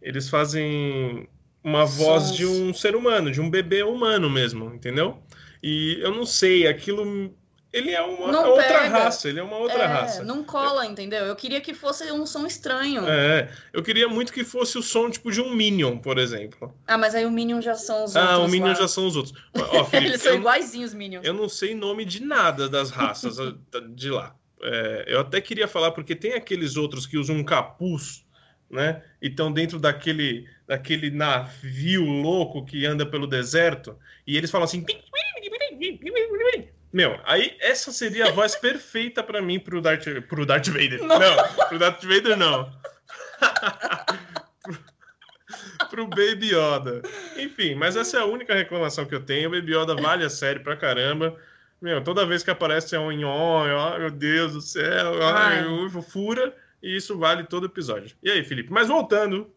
[0.02, 1.28] Eles fazem
[1.64, 5.22] uma voz de um ser humano, de um bebê humano mesmo, entendeu?
[5.62, 7.34] E eu não sei, aquilo
[7.72, 8.90] ele é uma não outra pega.
[8.90, 10.24] raça, ele é uma outra é, raça.
[10.24, 11.26] Não cola, entendeu?
[11.26, 13.08] Eu queria que fosse um som estranho.
[13.08, 16.74] É, eu queria muito que fosse o som tipo de um Minion, por exemplo.
[16.88, 18.40] Ah, mas aí o Minion já são os ah, outros.
[18.40, 18.74] Ah, o Minion lá.
[18.74, 19.38] já são os outros.
[19.54, 21.26] Ó, Felipe, Eles são eu, iguaizinhos, Minions.
[21.26, 23.38] Eu não sei nome de nada das raças
[23.96, 24.34] de lá.
[24.62, 28.26] É, eu até queria falar, porque tem aqueles outros que usam um capuz,
[28.70, 29.04] né?
[29.22, 34.86] E estão dentro daquele, daquele navio louco que anda pelo deserto, e eles falam assim.
[36.92, 41.04] Meu, aí essa seria a voz perfeita para mim pro Darth, pro Darth Vader.
[41.04, 42.72] Não, não pro Darth Vader não.
[45.90, 47.02] pro, Baby Yoda.
[47.38, 49.50] Enfim, mas essa é a única reclamação que eu tenho.
[49.50, 51.38] O Baby Yoda vale a série pra caramba.
[51.82, 55.64] Meu, toda vez que aparece é um nhon, ai meu Deus do céu, ai,
[56.02, 58.16] fura, e isso vale todo episódio.
[58.24, 58.72] E aí, Felipe?
[58.72, 59.54] Mas voltando,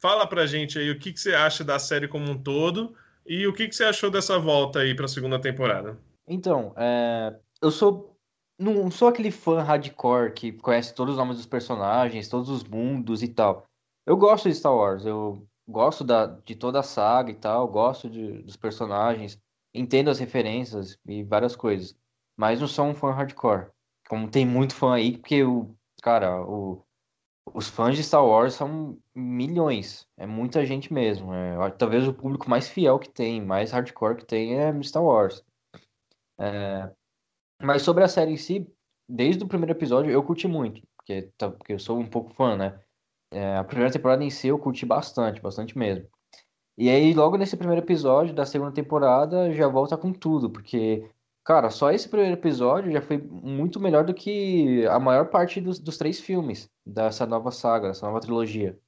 [0.00, 2.96] fala pra gente aí o que, que você acha da série como um todo
[3.26, 5.98] e o que, que você achou dessa volta aí pra segunda temporada.
[6.26, 8.16] Então, é, eu sou.
[8.58, 13.22] Não sou aquele fã hardcore que conhece todos os nomes dos personagens, todos os mundos
[13.22, 13.66] e tal.
[14.06, 18.08] Eu gosto de Star Wars, eu gosto da, de toda a saga e tal, gosto
[18.08, 19.38] de, dos personagens,
[19.74, 21.96] entendo as referências e várias coisas.
[22.36, 23.70] Mas não sou um fã hardcore.
[24.08, 25.74] Como tem muito fã aí, porque o.
[26.02, 26.84] Cara, o,
[27.54, 30.06] os fãs de Star Wars são milhões.
[30.16, 31.32] É muita gente mesmo.
[31.32, 35.44] É, talvez o público mais fiel que tem, mais hardcore que tem é Star Wars.
[36.40, 36.90] É,
[37.62, 38.66] mas sobre a série em si,
[39.08, 42.56] desde o primeiro episódio eu curti muito, porque, tá, porque eu sou um pouco fã,
[42.56, 42.80] né?
[43.30, 46.06] É, a primeira temporada em si eu curti bastante, bastante mesmo.
[46.76, 51.08] E aí, logo nesse primeiro episódio da segunda temporada, já volta com tudo, porque,
[51.44, 55.78] cara, só esse primeiro episódio já foi muito melhor do que a maior parte dos,
[55.78, 58.78] dos três filmes dessa nova saga, dessa nova trilogia.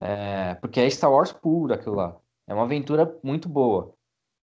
[0.00, 2.16] É, porque é Star Wars puro aquilo lá.
[2.46, 3.94] É uma aventura muito boa.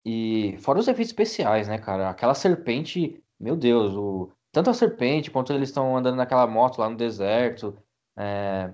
[0.06, 2.10] E fora os efeitos especiais, né, cara?
[2.10, 4.30] Aquela serpente, meu Deus, o...
[4.52, 7.76] tanto a serpente quanto eles estão andando naquela moto lá no deserto.
[8.16, 8.72] É...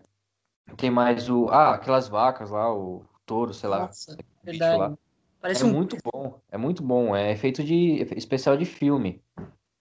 [0.75, 1.47] Tem mais o.
[1.47, 3.87] Ah, aquelas vacas lá, o touro, sei lá.
[3.87, 4.77] Nossa, verdade.
[4.77, 4.97] Lá.
[5.39, 5.71] Parece é um...
[5.71, 7.15] muito bom, é muito bom.
[7.15, 9.23] É efeito de especial de filme.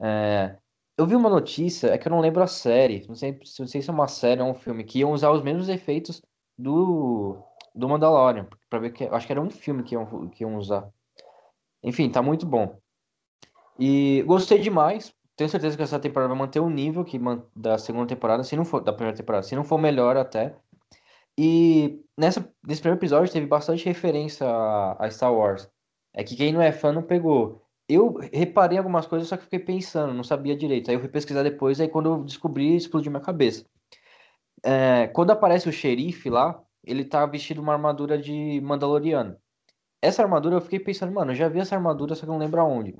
[0.00, 0.56] É...
[0.96, 3.80] Eu vi uma notícia, é que eu não lembro a série, não sei, não sei
[3.80, 6.20] se é uma série ou um filme, que iam usar os mesmos efeitos
[6.58, 7.38] do,
[7.74, 10.90] do Mandalorian, para ver que acho que era um filme que iam, que iam usar.
[11.82, 12.78] Enfim, tá muito bom.
[13.78, 15.12] E gostei demais.
[15.36, 17.18] Tenho certeza que essa temporada vai manter o nível que
[17.56, 20.54] da segunda temporada, se não for da primeira temporada, se não for melhor até.
[21.38, 25.66] E nessa, nesse primeiro episódio teve bastante referência a, a Star Wars.
[26.12, 27.62] É que quem não é fã não pegou.
[27.88, 30.90] Eu reparei algumas coisas, só que fiquei pensando, não sabia direito.
[30.90, 33.64] Aí eu fui pesquisar depois, aí quando eu descobri, explodiu minha cabeça.
[34.62, 39.39] É, quando aparece o xerife lá, ele tá vestido uma armadura de Mandaloriano
[40.02, 42.38] essa armadura eu fiquei pensando, mano, eu já vi essa armadura, só que eu não
[42.38, 42.96] lembro aonde.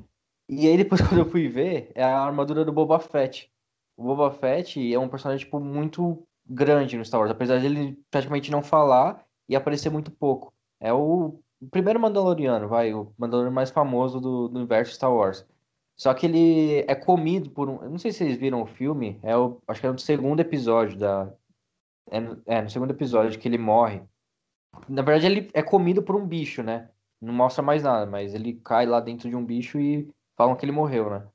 [0.49, 3.51] E aí depois quando eu fui ver, é a armadura do Boba Fett.
[3.97, 7.99] O Boba Fett é um personagem, tipo, muito grande no Star Wars, apesar de ele
[8.11, 10.53] praticamente não falar e aparecer muito pouco.
[10.81, 15.47] É o primeiro Mandaloriano, vai, o Mandaloriano mais famoso do, do universo Star Wars.
[15.97, 17.83] Só que ele é comido por um.
[17.83, 20.41] Eu não sei se vocês viram o filme, é o, acho que é no segundo
[20.41, 21.31] episódio da.
[22.11, 24.03] É, é no segundo episódio que ele morre.
[24.89, 26.89] Na verdade, ele é comido por um bicho, né?
[27.21, 30.65] Não mostra mais nada, mas ele cai lá dentro de um bicho e falam que
[30.65, 31.27] ele morreu, né?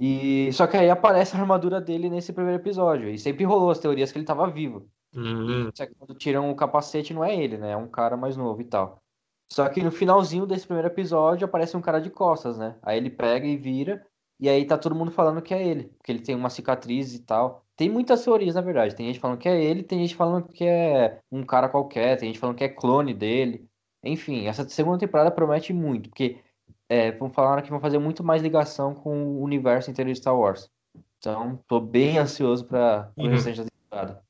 [0.00, 3.08] E só que aí aparece a armadura dele nesse primeiro episódio.
[3.08, 4.88] E sempre rolou as teorias que ele tava vivo.
[5.14, 5.70] Uhum.
[5.74, 7.72] Só que quando tiram o capacete, não é ele, né?
[7.72, 9.02] É um cara mais novo e tal.
[9.50, 12.76] Só que no finalzinho desse primeiro episódio aparece um cara de costas, né?
[12.82, 14.06] Aí ele pega e vira.
[14.38, 15.84] E aí tá todo mundo falando que é ele.
[15.96, 17.64] Porque ele tem uma cicatriz e tal.
[17.78, 18.96] Tem muitas teorias, na verdade.
[18.96, 22.26] Tem gente falando que é ele, tem gente falando que é um cara qualquer, tem
[22.28, 23.64] gente falando que é clone dele.
[24.02, 26.38] Enfim, essa segunda temporada promete muito, porque
[26.88, 30.36] é, vão falar que vão fazer muito mais ligação com o universo inteiro de Star
[30.36, 30.68] Wars.
[31.18, 33.30] Então, tô bem ansioso para o uhum.
[33.30, 34.22] restante da temporada.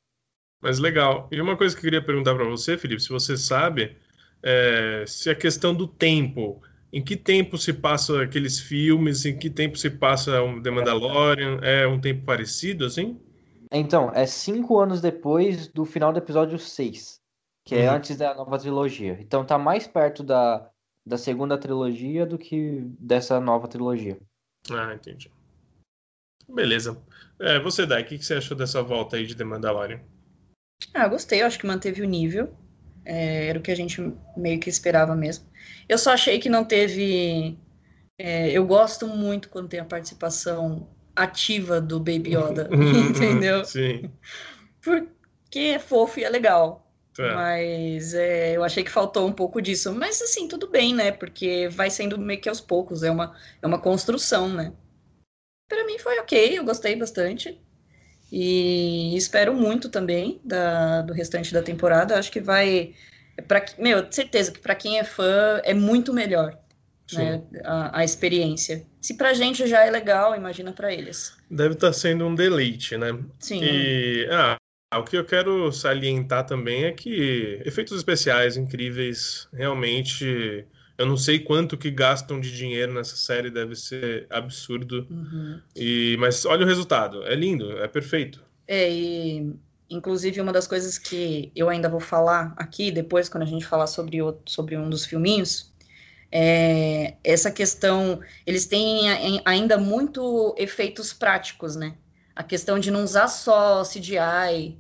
[0.61, 1.27] Mas legal.
[1.33, 3.97] E uma coisa que eu queria perguntar para você, Felipe, se você sabe,
[4.43, 6.61] é, se a questão do tempo,
[6.93, 11.61] em que tempo se passa aqueles filmes, em que tempo se passa o The Mandalorian,
[11.63, 13.19] é um tempo parecido, assim?
[13.71, 17.21] Então, é cinco anos depois do final do episódio 6,
[17.65, 17.97] que é uhum.
[17.97, 19.19] antes da nova trilogia.
[19.21, 20.71] Então tá mais perto da,
[21.05, 24.19] da segunda trilogia do que dessa nova trilogia.
[24.71, 25.31] Ah, entendi.
[26.49, 27.01] Beleza.
[27.39, 30.01] É, você, Dai, o que, que você achou dessa volta aí de The Mandalorian?
[30.95, 32.55] Ah, gostei, eu acho que manteve o nível.
[33.05, 34.01] É, era o que a gente
[34.37, 35.47] meio que esperava mesmo.
[35.89, 37.59] Eu só achei que não teve.
[38.19, 40.89] É, eu gosto muito quando tem a participação
[41.23, 43.65] ativa do Baby Yoda, uhum, entendeu?
[43.65, 44.11] Sim.
[44.81, 46.85] Porque é fofo e é legal.
[47.19, 47.35] É.
[47.35, 49.93] Mas é, eu achei que faltou um pouco disso.
[49.93, 51.11] Mas assim, tudo bem, né?
[51.11, 54.73] Porque vai sendo meio que aos poucos, é uma, é uma construção, né?
[55.69, 57.61] para mim foi ok, eu gostei bastante.
[58.33, 62.19] E espero muito também da, do restante da temporada.
[62.19, 62.95] Acho que vai.
[63.47, 66.59] Pra, meu, certeza que para quem é fã é muito melhor
[67.17, 68.87] né, a, a, experiência.
[69.01, 71.37] Se pra gente já é legal, imagina para eles.
[71.51, 73.19] Deve estar tá sendo um deleite, né?
[73.39, 73.61] Sim.
[73.63, 74.59] E ah,
[74.99, 80.67] o que eu quero salientar também é que efeitos especiais incríveis, realmente.
[80.97, 85.07] Eu não sei quanto que gastam de dinheiro nessa série, deve ser absurdo.
[85.09, 85.61] Uhum.
[85.77, 88.43] E, mas olha o resultado, é lindo, é perfeito.
[88.67, 89.55] É, e
[89.89, 93.87] inclusive uma das coisas que eu ainda vou falar aqui, depois, quando a gente falar
[93.87, 95.73] sobre, o, sobre um dos filminhos,
[96.31, 101.97] é, essa questão, eles têm ainda muito efeitos práticos, né?
[102.35, 104.79] A questão de não usar só CGI,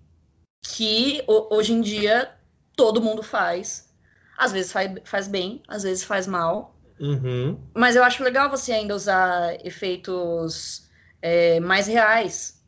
[0.63, 2.31] que hoje em dia
[2.77, 3.89] todo mundo faz.
[4.37, 6.77] Às vezes faz, faz bem, às vezes faz mal.
[7.01, 7.59] Uhum.
[7.75, 10.89] Mas eu acho legal você ainda usar efeitos
[11.23, 12.63] é, mais reais,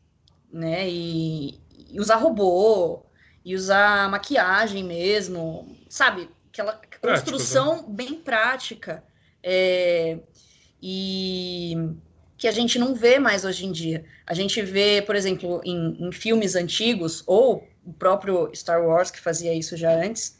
[0.51, 0.89] né?
[0.89, 3.05] E, e usar robô,
[3.45, 6.29] e usar maquiagem mesmo, sabe?
[6.51, 7.95] aquela construção Prático, né?
[7.95, 9.03] bem prática
[9.43, 10.19] é,
[10.81, 11.75] e
[12.37, 14.03] que a gente não vê mais hoje em dia.
[14.25, 19.19] A gente vê, por exemplo, em, em filmes antigos ou o próprio Star Wars que
[19.19, 20.39] fazia isso já antes.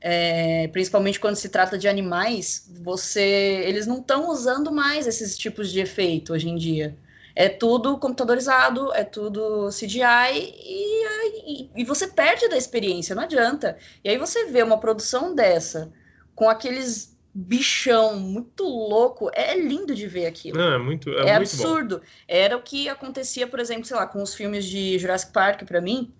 [0.00, 5.70] É, principalmente quando se trata de animais, você, eles não estão usando mais esses tipos
[5.70, 6.96] de efeito hoje em dia.
[7.34, 13.76] É tudo computadorizado, é tudo CGI e, e, e, você perde da experiência, não adianta.
[14.02, 15.92] E aí você vê uma produção dessa,
[16.40, 20.56] com aqueles bichão muito louco, é lindo de ver aquilo.
[20.56, 21.98] Não, é muito, é, é muito absurdo.
[21.98, 22.04] Bom.
[22.26, 25.82] Era o que acontecia, por exemplo, sei lá, com os filmes de Jurassic Park, para
[25.82, 26.10] mim,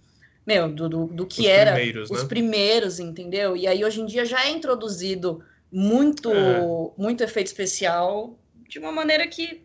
[0.47, 2.29] meu, do, do, do que os era primeiros, os né?
[2.29, 3.57] primeiros, entendeu?
[3.57, 6.61] E aí hoje em dia já é introduzido muito, É.
[6.99, 9.63] muito efeito especial de uma maneira que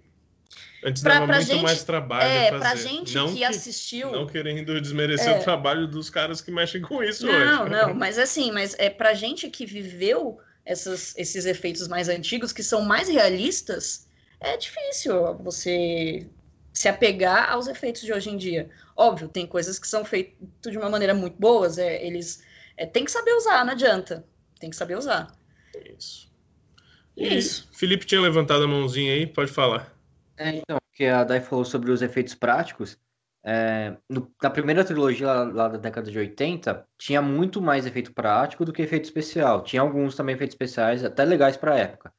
[0.88, 2.60] Antes Pra- dava pra muito gente- mais trabalho é fazer.
[2.60, 4.12] pra gente não que, assistiu.
[4.12, 5.40] Não querendo desmerecer É.
[5.40, 7.72] o trabalho dos caras que mexem com isso Não, hoje.
[7.72, 12.64] não, mas assim, mas é pra gente que viveu essas, esses efeitos mais antigos, que
[12.64, 14.08] são mais realistas,
[14.40, 16.28] é difícil você
[16.74, 18.70] se apegar aos efeitos de hoje em dia.
[18.96, 22.44] Óbvio, tem coisas que são feitas de uma maneira muito boas, é, eles
[22.78, 24.26] é, tem que saber usar, não adianta.
[24.60, 25.28] Tem que saber usar.
[25.98, 26.32] Isso.
[27.16, 27.70] E E isso.
[27.72, 29.94] Felipe tinha levantado a mãozinha aí, pode falar.
[30.38, 32.98] É, então, porque a Dai falou sobre os efeitos práticos.
[33.46, 38.14] É, no- na primeira trilogia lá, lá da década de 80, tinha muito mais efeito
[38.14, 39.64] prático do que efeito especial.
[39.64, 42.14] Tinha alguns também efeitos especiais, até legais para a época.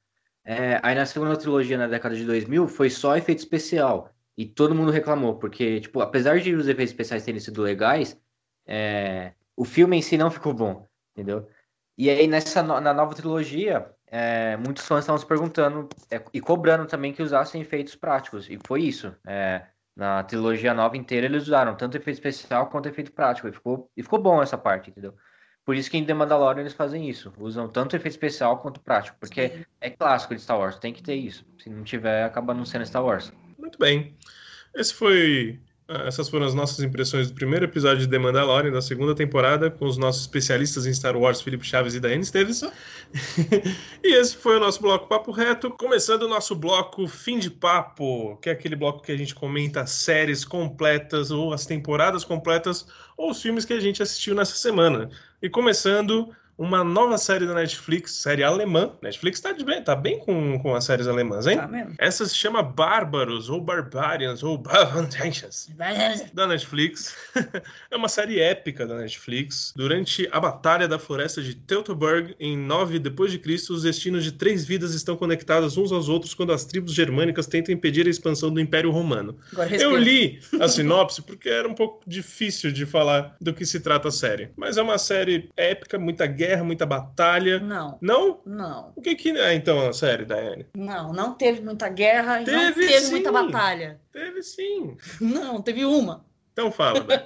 [0.44, 4.10] É, aí na segunda trilogia, na década de 2000, foi só efeito especial.
[4.36, 8.20] E todo mundo reclamou, porque, tipo, apesar de os efeitos especiais terem sido legais,
[8.66, 11.48] é, o filme em si não ficou bom, entendeu?
[11.98, 16.86] E aí nessa na nova trilogia, é, muitos fãs estavam se perguntando é, e cobrando
[16.86, 18.48] também que usassem efeitos práticos.
[18.50, 19.14] E foi isso.
[19.26, 23.48] É, na trilogia nova inteira eles usaram tanto efeito especial quanto efeito prático.
[23.48, 25.14] E ficou, e ficou bom essa parte, entendeu?
[25.64, 27.32] Por isso que em The Mandalorian eles fazem isso.
[27.38, 29.16] Usam tanto efeito especial quanto prático.
[29.18, 31.44] Porque é clássico de Star Wars, tem que ter isso.
[31.58, 33.32] Se não tiver, acaba não sendo Star Wars.
[33.58, 34.16] Muito bem.
[34.74, 35.58] Esse foi.
[35.88, 39.70] Ah, Essas foram as nossas impressões do primeiro episódio de The Mandalorian da segunda temporada,
[39.70, 42.62] com os nossos especialistas em Star Wars, Felipe Chaves e Daiane Esteves.
[44.02, 48.36] e esse foi o nosso bloco Papo Reto, começando o nosso bloco Fim de Papo,
[48.38, 52.86] que é aquele bloco que a gente comenta as séries completas, ou as temporadas completas,
[53.16, 55.08] ou os filmes que a gente assistiu nessa semana.
[55.40, 58.92] E começando uma nova série da Netflix, série alemã.
[59.02, 61.58] Netflix tá, de bem, tá bem com, com as séries alemãs, hein?
[61.58, 61.94] Tá mesmo.
[61.98, 65.68] Essa se chama Bárbaros, ou Barbarians, ou Barbarians,
[66.32, 67.14] da Netflix.
[67.90, 69.72] é uma série épica da Netflix.
[69.76, 74.32] Durante a Batalha da Floresta de Teutoburg, em 9 depois de Cristo, os destinos de
[74.32, 78.52] três vidas estão conectados uns aos outros quando as tribos germânicas tentam impedir a expansão
[78.52, 79.36] do Império Romano.
[79.78, 84.08] Eu li a sinopse porque era um pouco difícil de falar do que se trata
[84.08, 84.48] a série.
[84.56, 87.58] Mas é uma série épica, muita guerra, muita batalha.
[87.58, 88.40] Não, Não?
[88.46, 90.66] não, O que que é então a série, Daiane?
[90.76, 93.10] não, não teve muita guerra e não Teve teve sim.
[93.10, 94.00] muita batalha.
[94.12, 94.96] Teve sim.
[95.20, 96.24] Não, teve uma.
[96.52, 97.24] Então fala, Dai.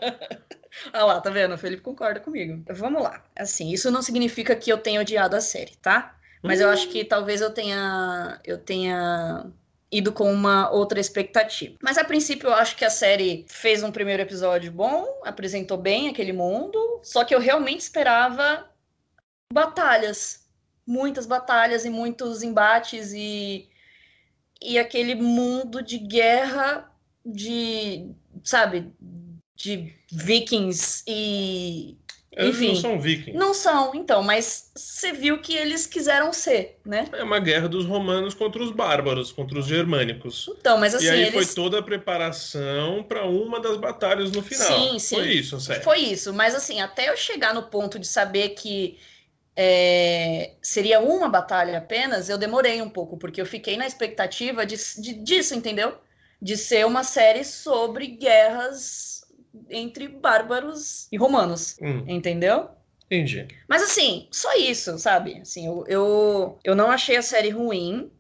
[0.93, 1.55] Ah lá, tá vendo?
[1.55, 2.63] O Felipe concorda comigo.
[2.71, 3.23] Vamos lá.
[3.37, 6.17] Assim, isso não significa que eu tenha odiado a série, tá?
[6.43, 9.47] Mas eu acho que talvez eu tenha eu tenha
[9.93, 11.77] ido com uma outra expectativa.
[11.83, 16.09] Mas a princípio eu acho que a série fez um primeiro episódio bom, apresentou bem
[16.09, 18.70] aquele mundo, só que eu realmente esperava
[19.53, 20.47] batalhas,
[20.87, 23.69] muitas batalhas e muitos embates e
[24.63, 26.91] e aquele mundo de guerra
[27.25, 28.11] de,
[28.45, 28.93] sabe,
[29.57, 31.97] de vikings e
[32.33, 32.69] Eles Enfim.
[32.69, 33.39] não são vikings.
[33.39, 37.09] Não são, então, mas você viu que eles quiseram ser, né?
[37.13, 40.49] É uma guerra dos romanos contra os bárbaros, contra os germânicos.
[40.61, 41.33] Então, mas assim, e aí eles.
[41.33, 44.67] foi toda a preparação para uma das batalhas no final.
[44.67, 45.17] Sim, sim.
[45.17, 45.83] Foi isso, sério.
[45.83, 48.99] Foi isso, mas assim, até eu chegar no ponto de saber que
[49.57, 54.77] é, seria uma batalha apenas, eu demorei um pouco, porque eu fiquei na expectativa de,
[55.01, 55.99] de- disso, entendeu?
[56.41, 59.23] De ser uma série sobre guerras
[59.69, 62.71] entre bárbaros e romanos, Hum, entendeu?
[63.11, 63.49] entendi.
[63.69, 65.41] Mas assim, só isso, sabe?
[65.41, 68.11] Assim, eu, eu, eu não achei a série ruim.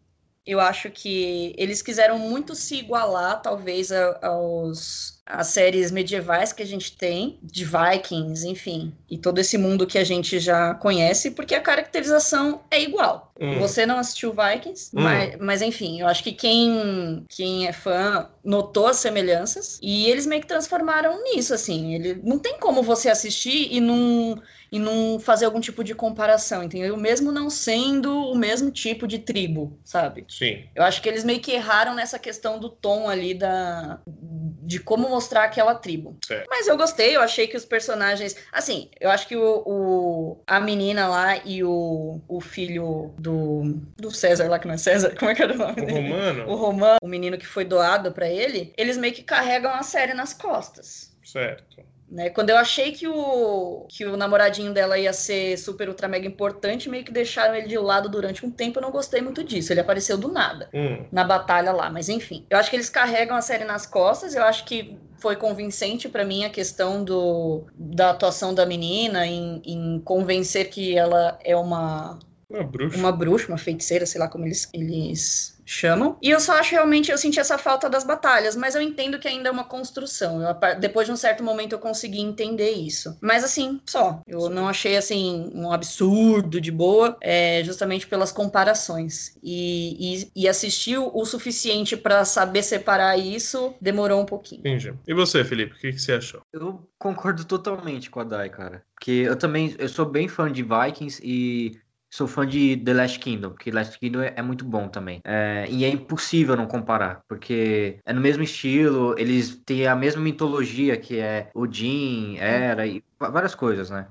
[0.47, 6.62] Eu acho que eles quiseram muito se igualar, talvez, a- aos às séries medievais que
[6.62, 11.31] a gente tem, de Vikings, enfim, e todo esse mundo que a gente já conhece,
[11.31, 13.33] porque a caracterização é igual.
[13.41, 13.59] Hum.
[13.59, 15.03] Você não assistiu Vikings, Hum.
[15.03, 20.27] mas, mas enfim, eu acho que quem, quem é fã notou as semelhanças e eles
[20.27, 21.95] meio que transformaram nisso, assim.
[21.95, 24.41] Ele, não tem como você assistir e não
[24.73, 26.97] e não fazer algum tipo de comparação, entendeu?
[26.97, 30.25] Mesmo não sendo o mesmo tipo de tribo, sabe?
[30.29, 30.64] Sim.
[30.77, 35.09] Eu acho que eles meio que erraram nessa questão do tom ali da de como
[35.11, 36.17] mostrar aquela tribo.
[36.25, 36.47] Certo.
[36.49, 40.61] Mas eu gostei, eu achei que os personagens, assim, eu acho que o, o- a
[40.61, 43.63] menina lá e o, o filho do
[43.99, 45.93] do César lá que não é César, como é que era o nome O dele?
[46.11, 49.83] romano, O Romano, o menino que foi doado pra ele, eles meio que carregam a
[49.83, 51.11] série nas costas.
[51.23, 51.85] certo.
[52.11, 52.29] Né?
[52.31, 56.89] Quando eu achei que o, que o namoradinho dela ia ser super ultra mega importante,
[56.89, 59.73] meio que deixaram ele de lado durante um tempo, eu não gostei muito disso.
[59.73, 62.45] Ele apareceu do nada Hum, na batalha lá, mas enfim.
[62.51, 66.25] Eu acho que eles carregam a série nas costas, eu acho que foi convincente pra
[66.25, 72.19] mim a questão do, da atuação da menina em, em convencer que ela é uma
[72.51, 72.99] uma bruxa.
[72.99, 76.19] uma bruxa, uma feiticeira, sei lá como eles, eles chamam.
[76.21, 79.29] E eu só acho realmente, eu senti essa falta das batalhas, mas eu entendo que
[79.29, 80.43] ainda é uma construção.
[80.43, 83.17] Eu, depois de um certo momento eu consegui entender isso.
[83.21, 84.21] Mas assim, só.
[84.27, 89.39] Eu não achei assim um absurdo de boa, é, justamente pelas comparações.
[89.43, 94.61] E, e, e assistir o, suficiente pra saber separar isso demorou um pouquinho.
[94.61, 94.93] Entendi.
[95.07, 96.43] E você, Felipe, o que, que você achou?
[96.53, 98.83] Eu concordo totalmente com a Dai, cara.
[98.95, 101.79] Porque eu também, eu sou bem fã de Vikings e
[102.11, 105.21] sou fã de The Last Kingdom, porque Last Kingdom é, é muito bom também.
[105.25, 110.21] É, e é impossível não comparar, porque é no mesmo estilo, eles têm a mesma
[110.21, 114.09] mitologia que é Odin, Hera e várias coisas, né?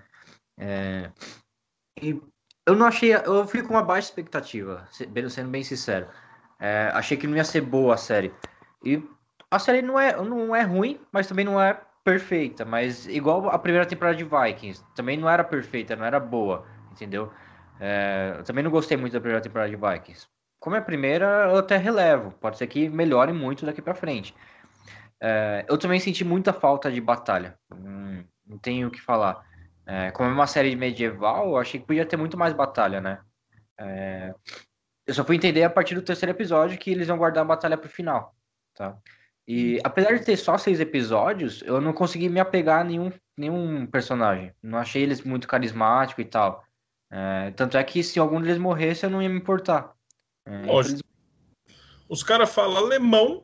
[0.57, 1.11] É,
[2.01, 2.19] e
[2.65, 6.07] eu não achei, eu fui com uma baixa expectativa, sendo bem sincero.
[6.59, 8.33] É, achei que não ia ser boa a série.
[8.83, 9.01] E
[9.51, 12.63] a série não é, não é ruim, mas também não é perfeita.
[12.63, 17.31] Mas igual a primeira temporada de Vikings, também não era perfeita, não era boa, entendeu?
[17.79, 20.27] É, eu também não gostei muito da primeira temporada de Vikings.
[20.59, 22.31] Como é a primeira, eu até relevo.
[22.31, 24.35] Pode ser que melhore muito daqui pra frente.
[25.21, 27.57] É, eu também senti muita falta de batalha.
[27.73, 29.45] Hum, não tenho o que falar.
[29.85, 33.19] É, como é uma série medieval, eu achei que podia ter muito mais batalha, né?
[33.79, 34.33] É,
[35.07, 37.77] eu só fui entender a partir do terceiro episódio que eles vão guardar a batalha
[37.77, 38.35] pro final,
[38.75, 38.95] tá?
[39.47, 43.87] E apesar de ter só seis episódios, eu não consegui me apegar a nenhum, nenhum
[43.87, 44.53] personagem.
[44.61, 46.63] Não achei eles muito carismáticos e tal.
[47.11, 49.93] É, tanto é que se algum deles morresse, eu não ia me importar.
[50.45, 51.01] É, Lógico.
[52.07, 53.43] Os caras falam alemão,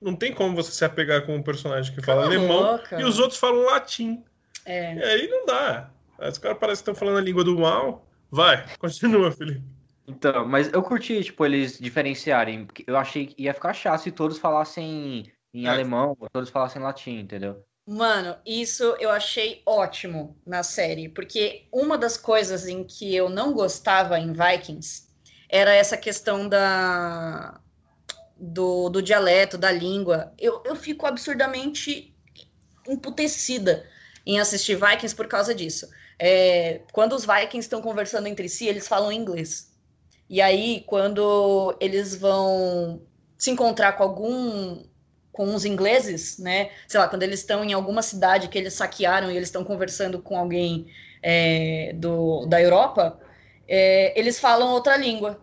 [0.00, 3.00] não tem como você se apegar com um personagem que fala Cala alemão boca.
[3.00, 4.24] e os outros falam latim.
[4.64, 4.94] É.
[4.96, 5.90] E aí não dá.
[6.18, 8.06] Aí os caras parecem que estão falando a língua do mal.
[8.30, 9.62] Vai, continua, Felipe.
[10.08, 12.64] Então, mas eu curti, tipo, eles diferenciarem.
[12.66, 15.68] porque Eu achei que ia ficar chato se todos falassem em É.
[15.68, 17.64] alemão ou todos falassem latim, entendeu?
[17.86, 23.52] Mano, isso eu achei ótimo na série, porque uma das coisas em que eu não
[23.52, 25.04] gostava em Vikings
[25.48, 27.60] era essa questão da
[28.36, 30.32] do, do dialeto, da língua.
[30.36, 32.12] Eu, eu fico absurdamente
[32.88, 33.88] emputecida
[34.26, 35.88] em assistir Vikings por causa disso.
[36.18, 39.72] É, quando os Vikings estão conversando entre si, eles falam inglês.
[40.28, 43.00] E aí, quando eles vão
[43.38, 44.82] se encontrar com algum
[45.36, 46.70] com os ingleses, né?
[46.88, 50.18] Sei lá, quando eles estão em alguma cidade que eles saquearam e eles estão conversando
[50.22, 50.86] com alguém
[51.22, 53.20] é, do, da Europa,
[53.68, 55.38] é, eles falam outra língua.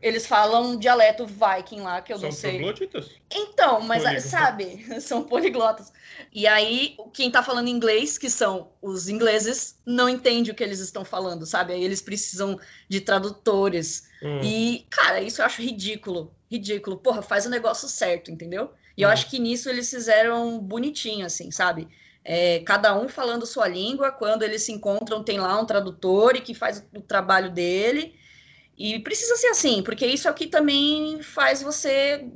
[0.00, 2.52] Eles falam um dialeto viking lá, que eu São não sei.
[2.52, 3.10] trogloditas.
[3.30, 4.30] Então, mas Políglotas.
[4.30, 5.92] sabe, são poliglotas.
[6.32, 10.80] E aí, quem tá falando inglês, que são os ingleses, não entende o que eles
[10.80, 11.74] estão falando, sabe?
[11.74, 12.58] Aí eles precisam
[12.88, 14.08] de tradutores.
[14.22, 14.40] Hum.
[14.42, 16.34] E, cara, isso eu acho ridículo.
[16.50, 16.96] Ridículo.
[16.96, 18.70] Porra, faz o negócio certo, entendeu?
[19.00, 19.12] E eu Hum.
[19.12, 21.88] acho que nisso eles fizeram bonitinho, assim, sabe?
[22.22, 26.42] É, cada um falando sua língua, quando eles se encontram, tem lá um tradutor e
[26.42, 28.14] que faz o trabalho dele.
[28.76, 32.26] E precisa ser assim, porque isso aqui também faz você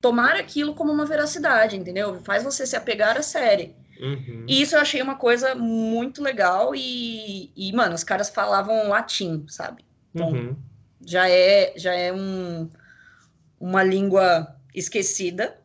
[0.00, 2.20] tomar aquilo como uma veracidade, entendeu?
[2.22, 3.74] Faz você se apegar à série.
[4.00, 4.44] Uhum.
[4.46, 9.44] E isso eu achei uma coisa muito legal e, e mano, os caras falavam latim,
[9.48, 9.84] sabe?
[10.14, 10.56] Então, uhum.
[11.04, 12.70] já é, já é um,
[13.58, 15.58] uma língua esquecida,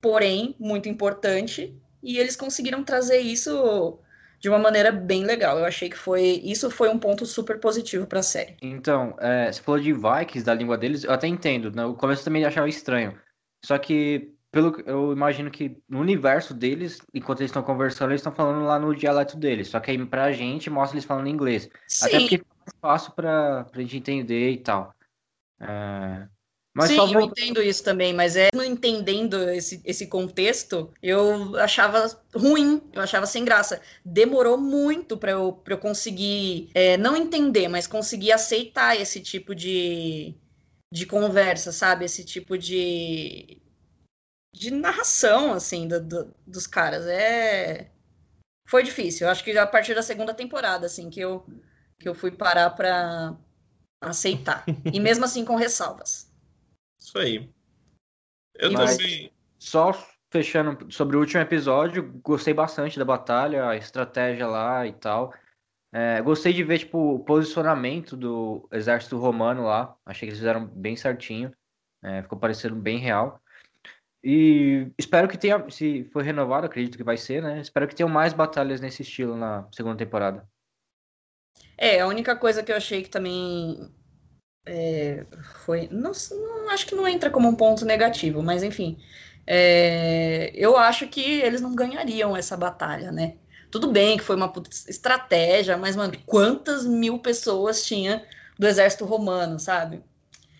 [0.00, 3.98] porém muito importante, e eles conseguiram trazer isso
[4.40, 5.58] de uma maneira bem legal.
[5.58, 8.56] Eu achei que foi isso foi um ponto super positivo para a série.
[8.62, 11.70] Então, é, você falou de Vikings, da língua deles, eu até entendo.
[11.70, 11.96] No né?
[11.98, 13.18] começo eu também achava estranho.
[13.64, 18.32] Só que pelo eu imagino que no universo deles, enquanto eles estão conversando, eles estão
[18.32, 19.68] falando lá no dialeto deles.
[19.68, 21.68] Só que aí pra gente mostra eles falando inglês.
[21.86, 22.06] Sim.
[22.06, 24.94] Até porque fica mais fácil pra, pra gente entender e tal.
[25.60, 26.28] É...
[26.78, 32.06] Mas Sim, eu entendo isso também, mas é não entendendo esse, esse contexto, eu achava
[32.32, 33.82] ruim, eu achava sem graça.
[34.04, 39.56] Demorou muito para eu, pra eu conseguir, é, não entender, mas conseguir aceitar esse tipo
[39.56, 40.36] de,
[40.92, 42.04] de conversa, sabe?
[42.04, 43.60] Esse tipo de,
[44.54, 47.08] de narração, assim, do, do, dos caras.
[47.08, 47.90] É.
[48.68, 49.26] Foi difícil.
[49.26, 51.44] Eu acho que a partir da segunda temporada, assim, que eu,
[51.98, 53.36] que eu fui parar para
[54.00, 54.64] aceitar.
[54.92, 56.27] e mesmo assim com ressalvas.
[56.98, 57.48] Isso aí.
[58.54, 59.32] Eu Mas, também.
[59.58, 59.92] Só
[60.30, 65.32] fechando sobre o último episódio, gostei bastante da batalha, a estratégia lá e tal.
[65.90, 69.96] É, gostei de ver tipo, o posicionamento do exército romano lá.
[70.04, 71.52] Achei que eles fizeram bem certinho.
[72.02, 73.40] É, ficou parecendo bem real.
[74.22, 77.60] E espero que tenha, se for renovado, acredito que vai ser, né?
[77.60, 80.46] Espero que tenham mais batalhas nesse estilo na segunda temporada.
[81.76, 83.90] É, a única coisa que eu achei que também
[84.68, 85.24] é,
[85.64, 85.88] foi.
[85.90, 88.98] Não, não, acho que não entra como um ponto negativo, mas enfim.
[89.46, 93.36] É, eu acho que eles não ganhariam essa batalha, né?
[93.70, 94.52] Tudo bem que foi uma
[94.86, 98.26] estratégia, mas, mano, quantas mil pessoas tinha
[98.58, 100.02] do exército romano, sabe?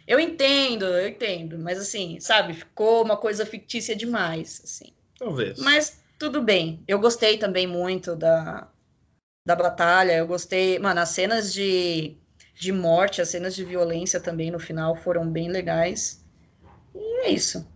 [0.06, 4.94] Eu entendo, eu entendo, mas assim, sabe, ficou uma coisa fictícia demais, assim.
[5.18, 5.58] Talvez.
[5.58, 6.82] Mas tudo bem.
[6.88, 8.68] Eu gostei também muito da,
[9.44, 12.16] da batalha, eu gostei, mano, as cenas de
[12.58, 16.24] de morte, as cenas de violência também no final foram bem legais.
[16.94, 17.66] E é isso.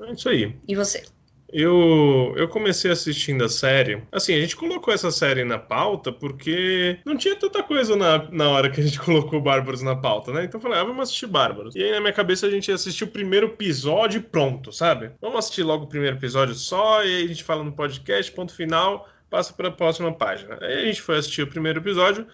[0.00, 0.54] É isso aí.
[0.68, 1.04] E você?
[1.48, 4.02] Eu, eu comecei assistindo a série.
[4.12, 8.50] Assim, a gente colocou essa série na pauta porque não tinha tanta coisa na, na
[8.50, 10.44] hora que a gente colocou Bárbaros na pauta, né?
[10.44, 11.74] Então eu falei, ah, vamos assistir Bárbaros.
[11.74, 15.12] E aí na minha cabeça a gente ia assistir o primeiro episódio e pronto, sabe?
[15.20, 18.52] Vamos assistir logo o primeiro episódio só, e aí a gente fala no podcast, ponto
[18.52, 20.58] final, passa para a próxima página.
[20.60, 22.26] Aí a gente foi assistir o primeiro episódio.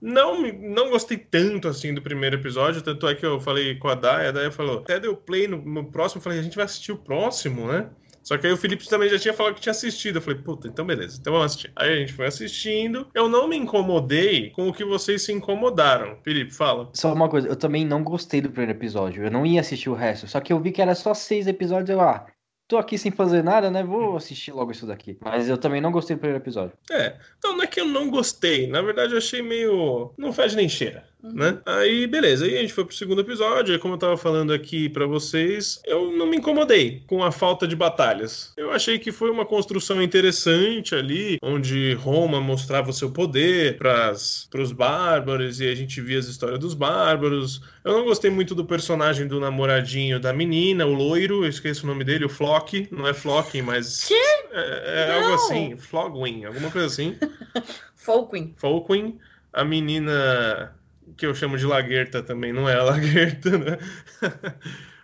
[0.00, 3.94] Não, não gostei tanto assim do primeiro episódio, tanto é que eu falei com a
[3.94, 6.66] Daya, a Daya falou, até deu play no, no próximo, eu falei, a gente vai
[6.66, 7.88] assistir o próximo, né?
[8.26, 10.16] Só que aí o Felipe também já tinha falado que tinha assistido.
[10.16, 11.70] Eu falei, puta, então beleza, então vamos assistir.
[11.76, 13.06] Aí a gente foi assistindo.
[13.14, 16.18] Eu não me incomodei com o que vocês se incomodaram.
[16.24, 16.90] Felipe, fala.
[16.92, 19.22] Só uma coisa, eu também não gostei do primeiro episódio.
[19.22, 20.26] Eu não ia assistir o resto.
[20.26, 21.88] Só que eu vi que era só seis episódios.
[21.88, 22.26] Eu, ah,
[22.68, 23.82] tô aqui sem fazer nada, né?
[23.82, 25.16] Vou assistir logo isso daqui.
[25.20, 26.76] Mas eu também não gostei do primeiro episódio.
[26.90, 27.16] É.
[27.42, 28.66] Não, não é que eu não gostei.
[28.66, 30.12] Na verdade, eu achei meio.
[30.16, 31.04] Não faz nem cheira.
[31.26, 31.32] Uhum.
[31.32, 31.58] Né?
[31.66, 32.44] Aí, beleza.
[32.44, 33.74] Aí a gente foi pro segundo episódio.
[33.74, 37.66] E como eu tava falando aqui para vocês, eu não me incomodei com a falta
[37.66, 38.52] de batalhas.
[38.56, 44.12] Eu achei que foi uma construção interessante ali, onde Roma mostrava o seu poder para
[44.12, 47.62] os bárbaros e a gente via as histórias dos bárbaros.
[47.84, 51.86] Eu não gostei muito do personagem do namoradinho da menina, o loiro, eu esqueço o
[51.86, 52.88] nome dele, o Flock.
[52.90, 54.04] Não é Flocking, mas.
[54.04, 54.14] Que?
[54.52, 57.16] É, é algo assim, Flogwing, alguma coisa assim.
[57.94, 58.54] Folkwing.
[58.56, 59.18] Folkwing.
[59.52, 60.75] A menina
[61.16, 63.78] que eu chamo de laguerta também, não é a laguerta, né?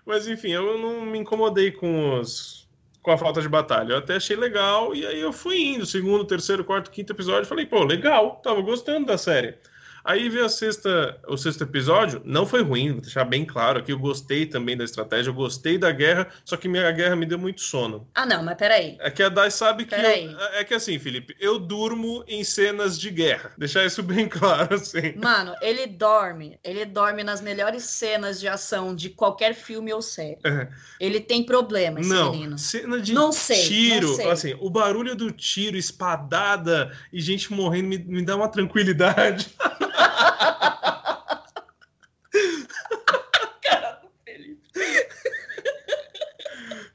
[0.04, 2.62] Mas enfim, eu não me incomodei com os
[3.02, 3.94] com a falta de batalha.
[3.94, 7.66] Eu até achei legal e aí eu fui indo, segundo, terceiro, quarto, quinto episódio, falei,
[7.66, 9.56] pô, legal, tava gostando da série.
[10.04, 13.92] Aí veio a sexta, o sexto episódio, não foi ruim, vou deixar bem claro aqui,
[13.92, 17.38] eu gostei também da estratégia, eu gostei da guerra, só que minha guerra me deu
[17.38, 18.08] muito sono.
[18.14, 18.96] Ah, não, mas peraí.
[19.00, 19.94] É que a Dai sabe que.
[19.94, 23.52] Eu, é que assim, Felipe, eu durmo em cenas de guerra.
[23.56, 25.14] Deixar isso bem claro, assim.
[25.16, 26.58] Mano, ele dorme.
[26.64, 30.38] Ele dorme nas melhores cenas de ação de qualquer filme ou série.
[30.44, 30.68] É.
[30.98, 32.58] Ele tem problema, esse não, menino.
[32.58, 34.30] Cena de não sei, tiro, não sei.
[34.30, 39.48] assim, o barulho do tiro, espadada e gente morrendo me, me dá uma tranquilidade.
[43.62, 44.60] Cara do Felipe.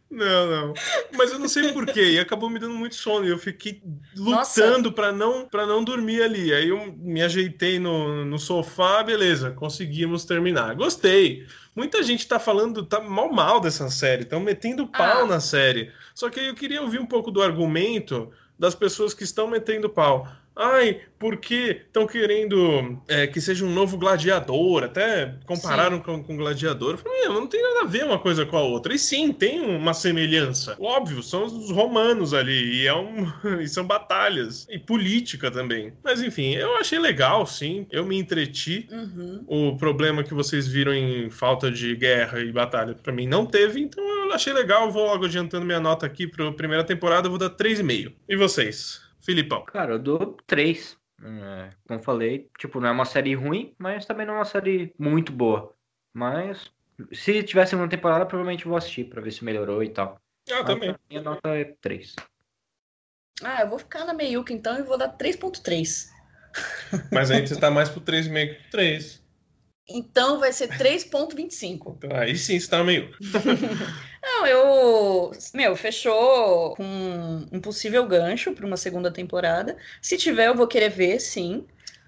[0.09, 0.73] Não, não.
[1.15, 2.11] Mas eu não sei porquê.
[2.13, 3.25] E acabou me dando muito sono.
[3.25, 3.83] E eu fiquei
[4.15, 6.51] lutando para não para não dormir ali.
[6.53, 10.75] Aí eu me ajeitei no, no sofá, beleza, conseguimos terminar.
[10.75, 11.45] Gostei.
[11.75, 15.27] Muita gente tá falando, tá mal mal dessa série, estão metendo pau ah.
[15.27, 15.91] na série.
[16.15, 19.87] Só que aí eu queria ouvir um pouco do argumento das pessoas que estão metendo
[19.87, 20.27] pau.
[20.57, 26.93] Ai, porque estão querendo é, que seja um novo gladiador, até compararam com, com gladiador.
[26.93, 28.93] Eu falei, não tem nada a ver uma coisa com a outra.
[28.93, 30.75] E sim, tem uma semelhança.
[30.79, 33.27] Óbvio, são os romanos ali, e, é um,
[33.61, 34.65] e são batalhas.
[34.69, 35.93] E política também.
[36.03, 37.85] Mas enfim, eu achei legal, sim.
[37.91, 38.87] Eu me entreti.
[38.91, 39.43] Uhum.
[39.47, 43.79] O problema que vocês viram em falta de guerra e batalha, para mim não teve,
[43.79, 44.91] então eu achei legal.
[44.91, 48.11] Vou logo adiantando minha nota aqui para a primeira temporada, eu vou dar 3,5.
[48.27, 49.06] E vocês?
[49.27, 49.65] Filipão.
[49.65, 50.97] Cara, eu dou três.
[51.21, 54.93] É, como falei, tipo, não é uma série ruim, mas também não é uma série
[54.97, 55.73] muito boa.
[56.13, 56.71] Mas
[57.11, 60.17] se tivesse uma temporada, provavelmente vou assistir pra ver se melhorou e tal.
[60.49, 60.95] Ah, também.
[61.09, 62.15] Minha nota é 3.
[63.43, 66.07] Ah, eu vou ficar na meiuca então e vou dar 3.3.
[67.11, 69.26] Mas aí você tá mais pro 3,5 que pro 3.
[69.89, 71.95] Então vai ser 3.25.
[71.97, 73.09] Então, aí sim você tá meio.
[74.21, 75.31] Não, eu.
[75.53, 79.77] Meu, fechou com um possível gancho para uma segunda temporada.
[80.01, 81.65] Se tiver, eu vou querer ver, sim.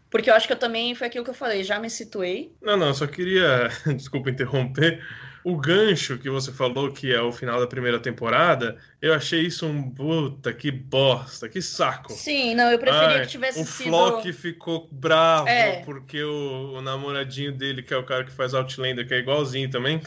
[0.10, 0.94] Porque eu acho que eu também.
[0.94, 2.52] Foi aquilo que eu falei, já me situei.
[2.62, 3.70] Não, não, só queria.
[3.96, 5.02] Desculpa interromper.
[5.44, 9.66] O gancho que você falou, que é o final da primeira temporada, eu achei isso
[9.66, 12.14] um puta, que bosta, que saco.
[12.14, 13.90] Sim, não, eu preferia Ai, que tivesse o sido.
[13.90, 15.82] Flock ficou bravo É.
[15.84, 19.70] porque o, o namoradinho dele, que é o cara que faz Outlander, que é igualzinho
[19.70, 20.02] também.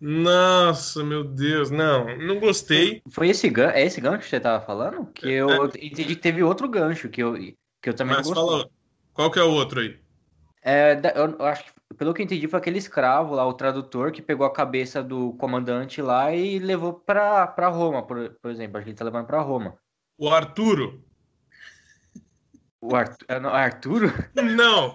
[0.00, 3.02] Nossa, meu Deus, não, não gostei.
[3.10, 5.06] Foi esse gancho, é esse gancho que você tava falando?
[5.12, 7.56] Que eu entendi que teve outro gancho que eu, que
[7.90, 8.48] eu também Mas não gostei.
[8.58, 8.70] fala,
[9.12, 9.98] qual que é o outro aí?
[10.62, 14.12] É, eu, eu acho que, pelo que eu entendi, foi aquele escravo lá, o tradutor,
[14.12, 18.76] que pegou a cabeça do comandante lá e levou pra, pra Roma, por, por exemplo.
[18.76, 19.76] Acho que ele tá levando pra Roma.
[20.18, 21.02] O Arturo?
[22.82, 24.10] O Arthur, é, não, Arturo?
[24.34, 24.94] Não,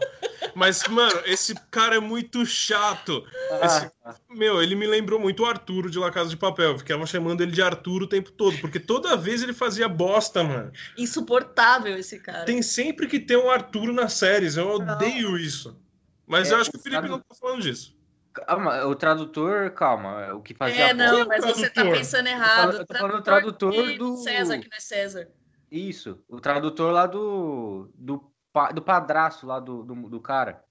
[0.55, 3.23] mas, mano, esse cara é muito chato.
[3.63, 6.71] Esse- Ah, Meu, ele me lembrou muito o Arturo de La Casa de Papel.
[6.71, 10.43] Eu ficava chamando ele de Arturo o tempo todo, porque toda vez ele fazia bosta,
[10.43, 10.71] mano.
[10.97, 12.43] Insuportável esse cara.
[12.45, 14.57] Tem sempre que ter um Arturo nas séries.
[14.57, 15.79] Eu odeio isso.
[16.27, 17.95] Mas É, eu acho que o Felipe não tá falando disso.
[18.33, 21.97] calma, o tradutor, calma, o que fazia É, não, mas é o você tá tradutor?
[21.99, 22.55] pensando Eu tô errado.
[22.61, 25.29] falando- eu tô falando tradutor que- do- César, que não é César.
[25.71, 30.63] Isso, o tradutor lá do, do, pa- do padrasto lá do, do, do cara,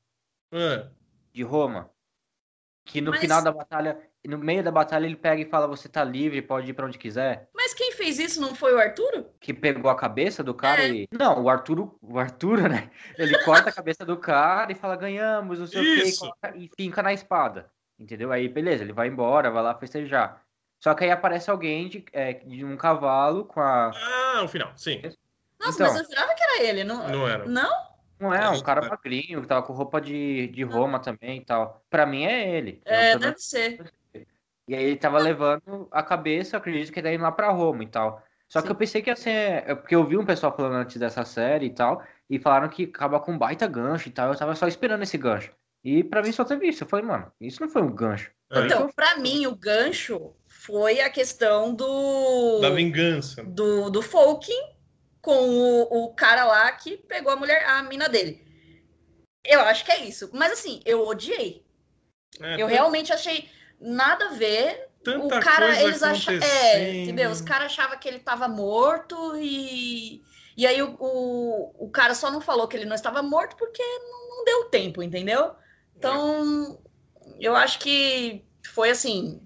[0.52, 0.88] É.
[1.32, 1.90] de Roma.
[2.86, 5.88] Que no Mas- final da batalha, no meio da batalha, ele pega e fala: Você
[5.88, 7.48] tá livre, pode ir pra onde quiser.
[7.64, 9.26] Mas quem fez isso não foi o Arturo?
[9.40, 10.88] Que pegou a cabeça do cara É.
[10.90, 11.08] e.
[11.10, 12.90] Não, o Arturo, o Arturo, né?
[13.16, 16.30] Ele corta a cabeça do cara e fala: Ganhamos, não sei o quê, e Isso.
[16.76, 17.70] finca na espada.
[17.98, 18.30] Entendeu?
[18.30, 20.42] Aí, beleza, ele vai embora, vai lá festejar.
[20.78, 23.92] Só que aí aparece alguém de, é, de um cavalo com a.
[23.94, 25.00] Ah, o final, sim.
[25.58, 25.86] Nossa, Então.
[25.94, 26.84] mas eu jurava que era ele.
[26.84, 27.46] Não, Não era.
[27.46, 27.94] não?
[28.20, 31.82] Não é, um cara magrinho, que tava com roupa de, de Roma também e tal.
[31.88, 32.82] Pra mim é ele.
[32.84, 33.90] É, deve ser.
[34.66, 37.50] E aí ele tava levando a cabeça, eu acredito que ele tá indo lá pra
[37.50, 38.22] Roma e tal.
[38.48, 38.72] Só que Sim.
[38.72, 39.30] eu pensei que ia ser.
[39.66, 42.84] é Porque eu vi um pessoal falando antes dessa série e tal, e falaram que
[42.84, 44.32] acaba com um baita gancho e tal.
[44.32, 45.50] Eu tava só esperando esse gancho.
[45.82, 46.84] E pra mim só teve isso.
[46.84, 48.30] Eu falei, mano, isso não foi um gancho.
[48.48, 52.60] Pra mim Então, foi- pra mim, o gancho foi a questão do.
[52.60, 53.42] Da vingança.
[53.44, 54.72] do, do Falken
[55.20, 58.42] com o, o cara lá que pegou a mulher, a mina dele.
[59.44, 60.30] Eu acho que é isso.
[60.32, 61.64] Mas assim, eu odiei.
[62.40, 63.48] É, Eu realmente achei
[63.84, 64.88] nada a ver.
[65.04, 66.42] tanta o cara, eles achavam.
[66.42, 67.30] É, entendeu?
[67.30, 70.22] Os caras achavam que ele tava morto e.
[70.56, 73.82] E aí o, o, o cara só não falou que ele não estava morto porque
[73.82, 75.52] não, não deu tempo, entendeu?
[75.96, 76.80] Então,
[77.40, 79.42] eu acho que foi assim,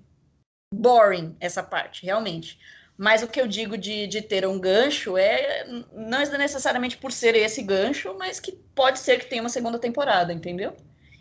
[0.72, 2.58] boring essa parte, realmente.
[2.96, 7.12] Mas o que eu digo de, de ter um gancho é não é necessariamente por
[7.12, 10.76] ser esse gancho, mas que pode ser que tenha uma segunda temporada, entendeu?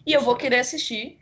[0.05, 1.17] E eu vou querer assistir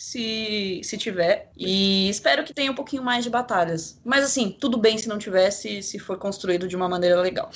[0.00, 1.50] se, se tiver.
[1.54, 4.00] E espero que tenha um pouquinho mais de batalhas.
[4.02, 7.50] Mas assim, tudo bem se não tivesse, se for construído de uma maneira legal.